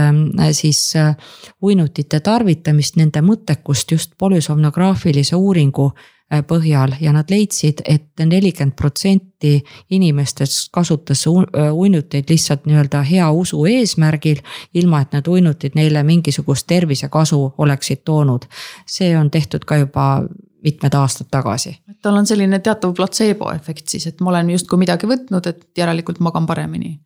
siis 0.52 0.82
äh, 1.00 1.16
uinutite 1.62 2.20
tarvitamist, 2.20 2.98
nende 3.00 3.24
mõttekust 3.24 3.92
just 3.96 4.16
polüsomnograafilise 4.20 5.40
uuringu 5.40 5.92
äh, 5.94 6.19
põhjal 6.48 6.94
ja 7.02 7.14
nad 7.14 7.30
leidsid 7.30 7.82
et, 7.86 8.04
et 8.20 8.26
nelikümmend 8.26 8.76
protsenti 8.78 9.64
inimestest 9.90 10.70
kasutas 10.72 11.26
uinuteid 11.28 12.30
lihtsalt 12.30 12.66
nii-öelda 12.70 13.02
hea 13.02 13.32
usu 13.32 13.66
eesmärgil. 13.66 14.42
ilma 14.74 15.02
et 15.02 15.14
need 15.14 15.28
uinutid 15.28 15.76
neile 15.76 16.04
mingisugust 16.04 16.68
tervisekasu 16.68 17.54
oleksid 17.58 18.06
toonud. 18.06 18.46
see 18.86 19.18
on 19.18 19.32
tehtud 19.32 19.66
ka 19.66 19.78
juba 19.78 20.24
mitmed 20.64 20.94
aastad 20.94 21.28
tagasi. 21.32 21.78
tal 22.02 22.16
on 22.16 22.28
selline 22.28 22.60
teatav 22.60 22.94
platseebo 22.94 23.52
efekt 23.52 23.88
siis, 23.88 24.08
et 24.08 24.22
ma 24.22 24.30
olen 24.30 24.50
justkui 24.50 24.80
midagi 24.80 25.08
võtnud, 25.08 25.48
et 25.48 25.68
järelikult 25.78 26.20
magan 26.20 26.46
paremini. 26.46 27.00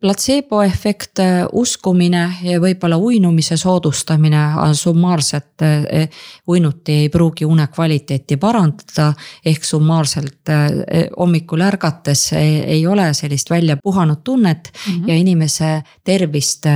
Platseebo 0.00 0.58
efekt, 0.62 1.18
äh, 1.24 1.46
uskumine 1.56 2.26
ja 2.44 2.58
võib-olla 2.60 2.98
uinumise 3.00 3.56
soodustamine 3.56 4.42
summaarselt 4.76 5.64
äh, 5.64 6.18
uinuti 6.52 6.98
ei 7.04 7.08
pruugi 7.08 7.48
une 7.48 7.64
kvaliteeti 7.72 8.36
parandada. 8.36 9.14
ehk 9.44 9.64
summaarselt 9.64 10.52
äh, 10.52 11.08
hommikul 11.16 11.64
ärgates 11.64 12.32
ei 12.36 12.86
ole 12.86 13.14
sellist 13.14 13.50
välja 13.50 13.78
puhanud 13.82 14.20
tunnet 14.24 14.68
mm 14.72 14.92
-hmm. 14.92 15.08
ja 15.08 15.16
inimese 15.16 15.82
tervist, 16.04 16.66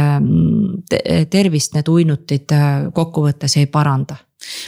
tervist 1.30 1.74
need 1.74 1.88
uinutid 1.88 2.48
kokkuvõttes 2.92 3.56
ei 3.56 3.66
paranda 3.66 4.16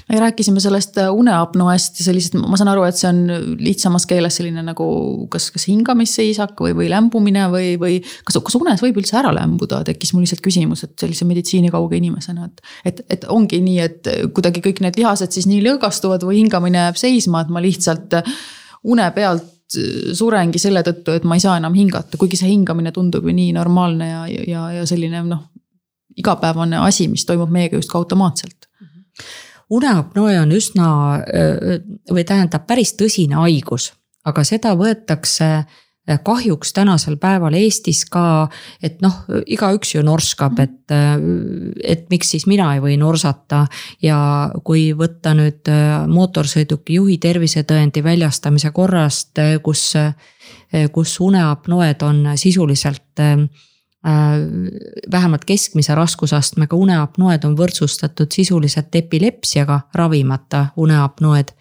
me 0.09 0.21
rääkisime 0.21 0.61
sellest 0.61 0.99
äh, 0.99 1.15
uneapnoest 1.15 2.01
ja 2.01 2.05
sellisest, 2.05 2.37
ma 2.41 2.59
saan 2.61 2.71
aru, 2.73 2.85
et 2.87 2.99
see 2.99 3.09
on 3.09 3.57
lihtsamas 3.63 4.07
keeles 4.11 4.37
selline 4.39 4.65
nagu 4.67 4.87
kas, 5.33 5.49
kas 5.55 5.67
hingamisseisak 5.71 6.61
või, 6.65 6.75
või 6.79 6.89
lämbumine 6.93 7.47
või, 7.53 7.71
või 7.81 7.99
kas, 8.03 8.39
kas 8.45 8.59
unes 8.59 8.83
võib 8.85 9.01
üldse 9.03 9.17
ära 9.21 9.33
lämbuda, 9.35 9.83
tekkis 9.89 10.13
mul 10.15 10.27
lihtsalt 10.27 10.45
küsimus, 10.45 10.85
et 10.87 10.97
sellise 11.01 11.29
meditsiinikauge 11.29 11.99
inimesena, 12.01 12.51
et. 12.51 12.61
et, 12.85 13.05
et 13.17 13.25
ongi 13.33 13.63
nii, 13.65 13.79
et 13.83 14.13
kuidagi 14.35 14.63
kõik 14.65 14.83
need 14.85 14.99
lihased 15.01 15.35
siis 15.35 15.49
nii 15.51 15.63
lõõgastuvad 15.67 16.27
või 16.27 16.43
hingamine 16.43 16.87
jääb 16.87 17.01
seisma, 17.01 17.43
et 17.43 17.53
ma 17.53 17.63
lihtsalt 17.65 18.21
une 18.93 19.09
pealt 19.17 19.49
surengi 20.13 20.61
selle 20.61 20.83
tõttu, 20.85 21.15
et 21.17 21.25
ma 21.25 21.39
ei 21.39 21.45
saa 21.45 21.57
enam 21.57 21.73
hingata, 21.77 22.19
kuigi 22.21 22.37
see 22.37 22.51
hingamine 22.51 22.93
tundub 22.93 23.25
ju 23.25 23.33
nii 23.33 23.55
normaalne 23.57 24.09
ja, 24.11 24.27
ja, 24.29 24.67
ja 24.79 24.85
selline 24.89 25.23
noh. 25.25 25.47
igapäevane 26.17 26.77
asi, 26.85 27.07
mis 27.09 27.25
toimub 27.25 27.49
meiega 27.53 27.79
justkui 27.81 28.03
automaatselt 28.03 28.69
uneapnoe 29.73 30.37
on 30.41 30.53
üsna 30.53 30.89
või 32.13 32.25
tähendab 32.29 32.67
päris 32.69 32.95
tõsine 32.99 33.39
haigus, 33.41 33.93
aga 34.29 34.45
seda 34.47 34.75
võetakse 34.79 35.53
kahjuks 36.03 36.73
tänasel 36.75 37.17
päeval 37.23 37.55
Eestis 37.55 38.03
ka, 38.11 38.49
et 38.83 38.99
noh, 39.05 39.21
igaüks 39.47 39.95
ju 39.95 40.03
norskab, 40.03 40.59
et, 40.59 40.95
et 41.85 42.09
miks 42.11 42.33
siis 42.35 42.47
mina 42.51 42.73
ei 42.75 42.83
või 42.83 42.97
norsata. 42.99 43.67
ja 44.03 44.51
kui 44.65 44.91
võtta 44.99 45.35
nüüd 45.39 45.71
mootorsõiduki 46.11 46.99
juhi 46.99 47.19
tervisetõendi 47.23 48.03
väljastamise 48.03 48.73
korrast, 48.75 49.39
kus, 49.63 49.93
kus 50.93 51.21
uneapnoed 51.21 52.03
on 52.03 52.25
sisuliselt 52.35 53.23
vähemalt 55.11 55.45
keskmise 55.45 55.95
raskusastmega 55.95 56.77
uneapnoed 56.77 57.45
on 57.45 57.55
võrdsustatud 57.59 58.35
sisuliselt 58.35 58.95
epilepsiaga 58.95 59.81
ravimata 59.95 60.67
uneapnoed. 60.77 61.53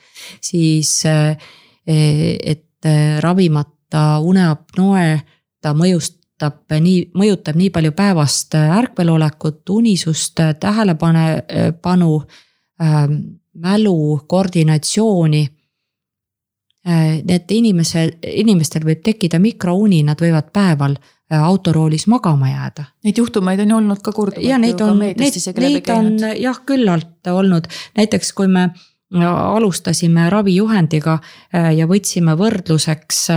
siis 0.42 1.06
äh, 1.06 1.38
et 2.44 2.86
äh, 2.86 3.20
ravimata 3.20 4.20
uneapnoe, 4.20 5.22
ta 5.62 5.74
mõjustab 5.74 6.80
nii, 6.80 7.12
mõjutab 7.14 7.56
nii 7.56 7.70
palju 7.70 7.92
päevast 7.92 8.56
ärkvelolekut, 8.56 9.70
unisust, 9.70 10.40
tähelepanepanu, 10.60 12.22
mälu, 13.54 14.22
koordinatsiooni 14.28 15.48
Need 17.22 17.52
inimese, 17.54 18.08
inimestel 18.26 18.82
võib 18.82 19.04
tekkida 19.06 19.38
mikrouni, 19.40 20.00
nad 20.02 20.18
võivad 20.18 20.48
päeval 20.50 20.96
Äh, 20.98 21.21
autoroolis 21.40 22.08
magama 22.08 22.50
jääda. 22.50 22.86
Neid 23.04 23.18
juhtumeid 23.18 23.60
on 23.60 23.70
ju 23.70 23.78
olnud 23.78 24.04
ka 24.04 24.12
korduvalt. 24.12 24.48
ja 24.48 24.58
neid 24.58 24.82
on, 24.82 25.00
neid, 25.00 25.20
neid 25.58 25.90
on 25.96 26.14
jah 26.38 26.62
küllalt 26.66 27.28
olnud, 27.32 27.68
näiteks 27.98 28.34
kui 28.34 28.48
me 28.48 28.70
äh, 28.70 29.26
alustasime 29.26 30.30
ravijuhendiga 30.30 31.20
äh, 31.56 31.74
ja 31.78 31.88
võtsime 31.88 32.38
võrdluseks 32.38 33.28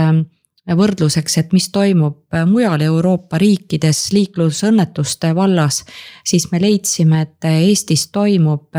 võrdluseks, 0.73 1.37
et 1.37 1.51
mis 1.53 1.67
toimub 1.69 2.33
mujal 2.49 2.81
Euroopa 2.81 3.37
riikides 3.37 4.07
liiklusõnnetuste 4.15 5.29
vallas, 5.37 5.83
siis 6.25 6.47
me 6.51 6.61
leidsime, 6.61 7.21
et 7.21 7.45
Eestis 7.45 8.07
toimub 8.09 8.73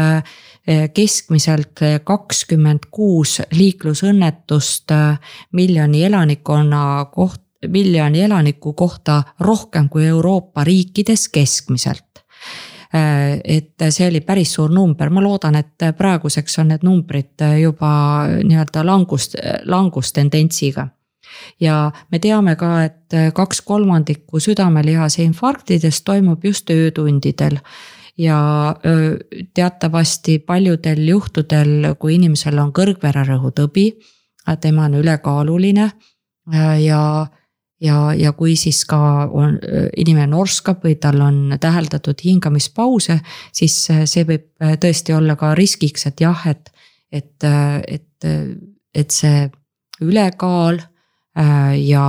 keskmiselt 0.67 1.85
kakskümmend 2.05 2.89
kuus 2.91 3.39
liiklusõnnetust 3.55 4.91
miljoni 5.55 6.03
elanikkonna 6.09 6.83
kohta 7.15 7.46
miljoni 7.69 8.23
elaniku 8.23 8.73
kohta 8.73 9.23
rohkem 9.41 9.89
kui 9.89 10.07
Euroopa 10.07 10.65
riikides 10.65 11.29
keskmiselt. 11.29 12.23
Et 13.45 13.83
see 13.91 14.07
oli 14.09 14.21
päris 14.25 14.53
suur 14.55 14.71
number, 14.73 15.11
ma 15.11 15.21
loodan, 15.21 15.59
et 15.59 15.89
praeguseks 15.99 16.61
on 16.63 16.71
need 16.73 16.85
numbrid 16.87 17.43
juba 17.61 17.91
nii-öelda 18.43 18.85
langust, 18.87 19.35
langustendentsiga. 19.65 20.89
ja 21.61 21.91
me 22.13 22.19
teame 22.19 22.57
ka, 22.57 22.85
et 22.85 23.17
kaks 23.35 23.61
kolmandikku 23.67 24.41
südamelihase 24.41 25.23
infarktidest 25.23 26.05
toimub 26.05 26.45
just 26.45 26.71
öötundidel. 26.71 27.59
Ja 28.19 28.77
teatavasti 29.55 30.39
paljudel 30.39 31.03
juhtudel, 31.09 31.95
kui 31.99 32.15
inimesel 32.15 32.59
on 32.59 32.73
kõrgvererõhutõbi, 32.73 33.91
tema 34.61 34.87
on 34.87 34.95
ülekaaluline 35.03 35.91
ja 36.81 37.27
ja, 37.81 38.15
ja 38.17 38.33
kui 38.33 38.57
siis 38.57 38.85
ka 38.89 38.99
on, 39.27 39.59
inimene 39.97 40.31
norskab 40.33 40.85
või 40.85 40.97
tal 41.01 41.21
on 41.25 41.57
täheldatud 41.61 42.23
hingamispause, 42.25 43.19
siis 43.53 43.77
see 43.89 44.25
võib 44.29 44.49
tõesti 44.81 45.17
olla 45.17 45.37
ka 45.37 45.55
riskiks, 45.59 46.07
et 46.11 46.21
jah, 46.25 46.47
et, 46.51 46.73
et, 47.13 47.49
et, 47.89 48.29
et 48.95 49.11
see 49.11 49.47
ülekaal 50.05 50.81
ja, 51.81 52.07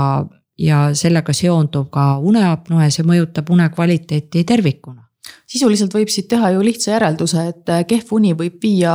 ja 0.60 0.80
sellega 0.96 1.36
seondub 1.36 1.92
ka 1.94 2.18
uneapnoe, 2.20 2.90
see 2.92 3.08
mõjutab 3.08 3.52
une 3.54 3.70
kvaliteeti 3.74 4.44
tervikuna. 4.48 5.04
Sisuliselt 5.48 5.92
võib 5.96 6.08
siit 6.12 6.30
teha 6.32 6.54
ju 6.56 6.64
lihtsa 6.64 6.94
järelduse, 6.94 7.50
et 7.52 7.72
kehv 7.88 8.14
uni 8.16 8.34
võib 8.36 8.62
viia 8.64 8.94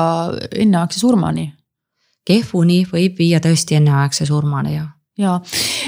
enneaegse 0.53 1.01
surmani. 1.01 1.53
kehv 2.25 2.55
uni 2.55 2.85
võib 2.87 3.19
viia 3.19 3.41
tõesti 3.43 3.77
enneaegse 3.77 4.27
surmani, 4.27 4.75
jah. 4.77 4.89
Ja 5.19 5.41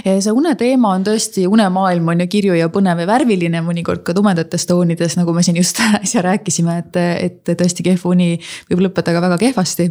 see 0.04 0.34
uneteema 0.36 0.92
on 0.98 1.04
tõesti, 1.06 1.46
unemaailm 1.48 2.10
on 2.12 2.24
ju 2.24 2.28
kirju 2.34 2.58
ja 2.58 2.68
põnev 2.72 3.00
ja 3.02 3.08
värviline, 3.08 3.62
mõnikord 3.64 4.04
ka 4.04 4.14
tumedates 4.16 4.66
toonides, 4.68 5.16
nagu 5.20 5.32
me 5.36 5.44
siin 5.46 5.58
just 5.60 5.80
äsja 6.02 6.24
rääkisime, 6.24 6.76
et, 6.84 7.00
et 7.00 7.54
tõesti 7.56 7.86
kehv 7.86 8.04
uni 8.10 8.34
võib 8.70 8.86
lõppeda 8.88 9.16
ka 9.16 9.24
väga 9.24 9.40
kehvasti. 9.46 9.88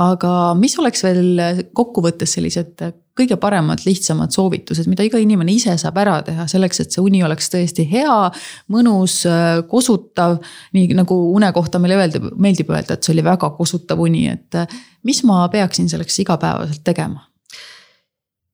aga 0.00 0.32
mis 0.58 0.78
oleks 0.80 1.04
veel 1.04 1.44
kokkuvõttes 1.76 2.36
sellised 2.38 2.90
kõige 3.20 3.36
paremad, 3.36 3.82
lihtsamad 3.84 4.32
soovitused, 4.32 4.86
mida 4.88 5.04
iga 5.04 5.20
inimene 5.20 5.52
ise 5.52 5.74
saab 5.80 5.98
ära 6.00 6.20
teha 6.24 6.46
selleks, 6.48 6.80
et 6.80 6.94
see 6.94 7.02
uni 7.04 7.20
oleks 7.26 7.50
tõesti 7.52 7.84
hea, 7.90 8.18
mõnus, 8.72 9.20
kosutav. 9.68 10.38
nii 10.72 10.94
nagu 10.96 11.18
une 11.34 11.52
kohta 11.52 11.82
meile 11.82 12.00
öelda, 12.00 12.22
meeldib 12.36 12.70
öelda, 12.72 12.96
et 12.96 13.04
see 13.04 13.12
oli 13.12 13.26
väga 13.26 13.52
kosutav 13.58 14.00
uni, 14.00 14.28
et 14.32 14.62
mis 15.04 15.24
ma 15.28 15.42
peaksin 15.52 15.90
selleks 15.90 16.22
igapäevaselt 16.24 16.84
tegema 16.86 17.29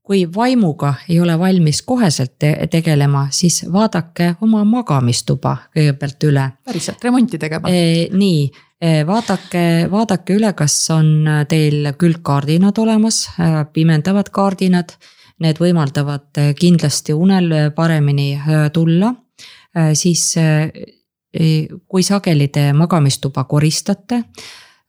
kui 0.06 0.22
vaimuga 0.34 0.94
ei 1.08 1.18
ole 1.20 1.34
valmis 1.38 1.82
koheselt 1.82 2.36
te 2.38 2.52
tegelema, 2.70 3.26
siis 3.34 3.64
vaadake 3.72 4.34
oma 4.46 4.62
magamistuba 4.64 5.56
kõigepealt 5.74 6.26
üle. 6.28 6.44
päriselt 6.64 7.02
remonti 7.04 7.40
tegema 7.42 7.70
e,? 7.70 8.06
nii, 8.14 8.46
e, 8.80 8.92
vaadake, 9.06 9.64
vaadake 9.90 10.38
üle, 10.38 10.52
kas 10.54 10.78
on 10.94 11.26
teil 11.50 11.90
külgkaardinad 11.98 12.78
olemas, 12.78 13.24
e, 13.34 13.50
pimendavad 13.72 14.30
kaardinad. 14.32 14.96
Need 15.36 15.58
võimaldavad 15.60 16.38
kindlasti 16.56 17.12
unel 17.12 17.50
paremini 17.76 18.30
e, 18.38 18.60
tulla, 18.72 19.10
siis 19.92 20.30
kui 21.84 22.02
sageli 22.06 22.46
te 22.48 22.70
magamistuba 22.72 23.42
koristate 23.44 24.22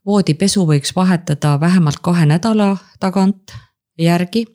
voodipesu 0.08 0.64
võiks 0.70 0.94
vahetada 0.96 1.58
vähemalt 1.60 2.00
kahe 2.00 2.24
nädala 2.30 2.78
tagant 3.04 3.52
järgi 3.98 4.46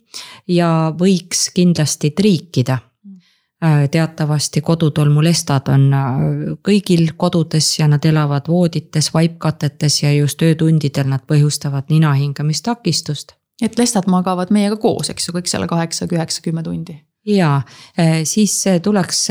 ja 0.49 0.93
võiks 0.99 1.49
kindlasti 1.55 2.11
triikida 2.11 2.79
Äh, 3.65 3.89
teatavasti 3.91 4.61
kodutolmulestad 4.61 5.69
on 5.71 5.85
äh, 5.95 6.23
kõigil 6.67 7.13
kodudes 7.17 7.69
ja 7.79 7.87
nad 7.87 8.03
elavad 8.05 8.49
voodites, 8.51 9.13
vaipkatetes 9.15 10.01
ja 10.03 10.11
just 10.17 10.43
öötundidel 10.43 11.07
nad 11.07 11.23
põhjustavad 11.31 11.87
nina 11.95 12.11
hingamistakistust. 12.19 13.37
et 13.63 13.79
lestad 13.79 14.09
magavad 14.11 14.51
meiega 14.51 14.77
koos, 14.77 15.11
eks 15.11 15.29
ju, 15.29 15.35
kõik 15.37 15.47
selle 15.47 15.69
kaheksa, 15.71 16.09
üheksa, 16.11 16.43
kümme 16.43 16.63
tundi. 16.67 16.97
ja 17.27 17.63
äh, 18.01 18.25
siis 18.25 18.65
tuleks, 18.83 19.29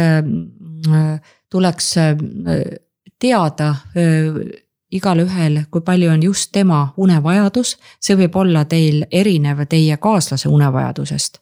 tuleks 1.49 1.93
teada 3.20 3.76
igalühel, 4.92 5.64
kui 5.72 5.82
palju 5.82 6.12
on 6.12 6.24
just 6.24 6.52
tema 6.52 6.94
unevajadus, 6.98 7.78
see 8.00 8.18
võib 8.20 8.36
olla 8.36 8.66
teil 8.66 9.06
erinev 9.12 9.66
teie 9.70 9.98
kaaslase 9.98 10.50
unevajadusest 10.50 11.42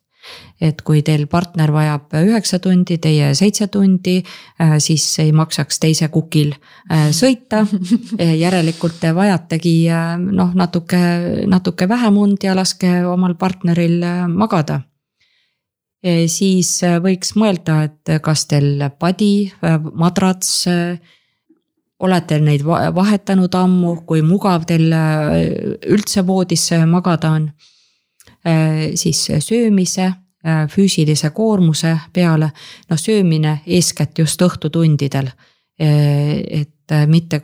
et 0.62 0.82
kui 0.86 1.02
teil 1.06 1.26
partner 1.32 1.72
vajab 1.74 2.14
üheksa 2.20 2.60
tundi, 2.64 2.98
teie 3.02 3.32
seitse 3.38 3.70
tundi, 3.72 4.20
äh, 4.62 4.76
siis 4.84 5.06
ei 5.24 5.32
maksaks 5.36 5.80
teise 5.80 6.10
kukil 6.14 6.52
äh, 6.92 7.10
sõita. 7.16 7.64
järelikult 8.44 9.00
te 9.02 9.14
vajategi 9.16 9.76
äh, 9.94 10.14
noh, 10.20 10.54
natuke, 10.58 11.00
natuke 11.48 11.90
vähem 11.90 12.20
und 12.20 12.44
ja 12.44 12.56
laske 12.58 13.00
omal 13.08 13.36
partneril 13.40 14.04
magada 14.36 14.84
siis 16.00 16.78
võiks 17.04 17.34
mõelda, 17.36 17.82
et 17.84 18.12
kas 18.24 18.46
teil 18.48 18.86
padi, 19.04 19.50
madrats, 20.00 20.62
olete 22.00 22.40
neid 22.40 22.64
vahetanud 22.64 23.56
ammu, 23.56 23.96
kui 24.08 24.22
mugav 24.22 24.64
teil 24.66 24.94
üldse 25.90 26.24
voodis 26.28 26.70
magada 26.88 27.32
on. 27.36 27.50
siis 28.96 29.28
söömise 29.44 30.14
Äh, 30.46 30.70
füüsilise 30.72 31.34
koormuse 31.36 31.98
peale, 32.16 32.48
noh 32.88 33.00
söömine 33.00 33.58
eeskätt 33.68 34.22
just 34.22 34.40
õhtutundidel. 34.42 35.28
Äh, 35.76 36.62
et 36.62 36.92
äh, 36.92 37.08
mitte, 37.08 37.42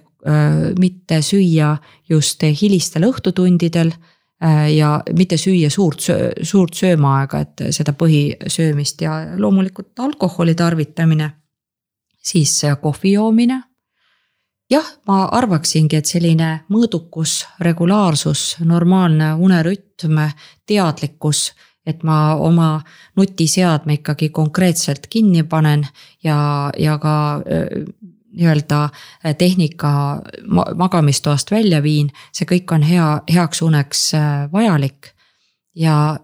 mitte 0.80 1.20
süüa 1.22 1.76
just 2.10 2.42
hilistel 2.42 3.04
õhtutundidel 3.06 3.92
ja 4.74 4.88
mitte 5.14 5.38
süüa 5.38 5.70
suurt, 5.70 6.02
suurt 6.42 6.74
söömaaega, 6.74 7.44
et 7.46 7.62
seda 7.76 7.94
põhisöömist 7.94 9.04
ja 9.06 9.20
loomulikult 9.38 10.00
alkoholi 10.00 10.56
tarvitamine. 10.56 11.30
siis 12.24 12.62
kohvi 12.82 13.12
joomine. 13.12 13.62
Jah, 14.72 14.88
ma 15.08 15.26
arvaksingi, 15.32 15.96
et 15.96 16.10
selline 16.10 16.50
mõõdukus, 16.74 17.44
regulaarsus, 17.60 18.56
normaalne 18.66 19.34
unerütm, 19.34 20.20
teadlikkus 20.66 21.52
et 21.86 22.04
ma 22.04 22.36
oma 22.42 22.80
nutiseadme 23.18 24.00
ikkagi 24.00 24.30
konkreetselt 24.30 25.08
kinni 25.10 25.44
panen 25.44 25.86
ja, 26.24 26.72
ja 26.78 26.98
ka 26.98 27.42
nii-öelda 28.36 28.90
tehnika 29.38 30.22
magamistoast 30.76 31.52
välja 31.52 31.84
viin, 31.84 32.10
see 32.34 32.48
kõik 32.50 32.74
on 32.74 32.84
hea, 32.84 33.10
heaks 33.34 33.62
uneks 33.62 34.12
vajalik. 34.54 35.14
ja, 35.76 36.20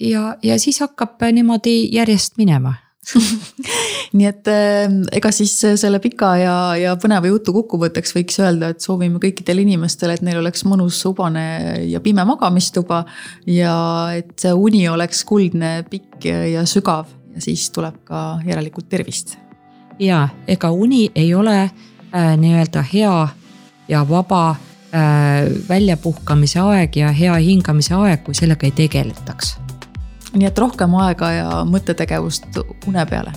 ja, 0.00 0.36
ja 0.42 0.58
siis 0.58 0.80
hakkab 0.80 1.20
niimoodi 1.32 1.88
järjest 1.92 2.38
minema 2.38 2.74
nii 4.16 4.28
et 4.28 4.48
äh, 4.50 4.94
ega 5.18 5.32
siis 5.34 5.54
selle 5.80 6.00
pika 6.02 6.34
ja, 6.40 6.56
ja 6.78 6.94
põneva 7.00 7.28
jutu 7.30 7.54
kokkuvõtteks 7.56 8.14
võiks 8.16 8.40
öelda, 8.42 8.72
et 8.72 8.84
soovime 8.84 9.20
kõikidele 9.22 9.64
inimestele, 9.64 10.16
et 10.16 10.24
neil 10.26 10.40
oleks 10.40 10.64
mõnus, 10.68 11.00
ubane 11.08 11.46
ja 11.88 12.00
pime 12.04 12.24
magamistuba. 12.28 13.04
ja 13.46 13.76
et 14.16 14.32
see 14.40 14.52
uni 14.52 14.86
oleks 14.88 15.24
kuldne, 15.28 15.76
pikk 15.90 16.28
ja 16.52 16.64
sügav 16.68 17.10
ja 17.34 17.42
siis 17.42 17.68
tuleb 17.74 18.02
ka 18.04 18.40
järelikult 18.46 18.88
tervist. 18.88 19.36
ja 19.98 20.28
ega 20.48 20.70
uni 20.70 21.10
ei 21.14 21.34
ole 21.34 21.58
äh, 21.62 22.36
nii-öelda 22.36 22.84
hea 22.92 23.28
ja 23.88 24.06
vaba 24.08 24.50
äh, 24.50 25.50
väljapuhkamise 25.68 26.60
aeg 26.60 26.96
ja 26.96 27.12
hea 27.12 27.34
hingamise 27.34 27.94
aeg, 27.94 28.24
kui 28.24 28.34
sellega 28.34 28.66
ei 28.66 28.72
tegeletaks 28.84 29.63
nii 30.34 30.48
et 30.50 30.58
rohkem 30.58 30.94
aega 31.04 31.30
ja 31.32 31.48
mõttetegevust 31.68 32.60
une 32.88 33.06
peale 33.10 33.34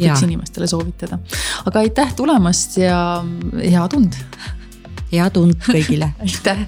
võiks 0.00 0.24
inimestele 0.24 0.68
soovitada. 0.70 1.18
aga 1.66 1.82
aitäh 1.84 2.14
tulemast 2.16 2.78
ja 2.80 3.00
hea 3.60 3.88
tund. 3.92 4.16
hea 5.12 5.30
tund 5.34 5.58
kõigile 5.66 6.12
aitäh 6.24 6.64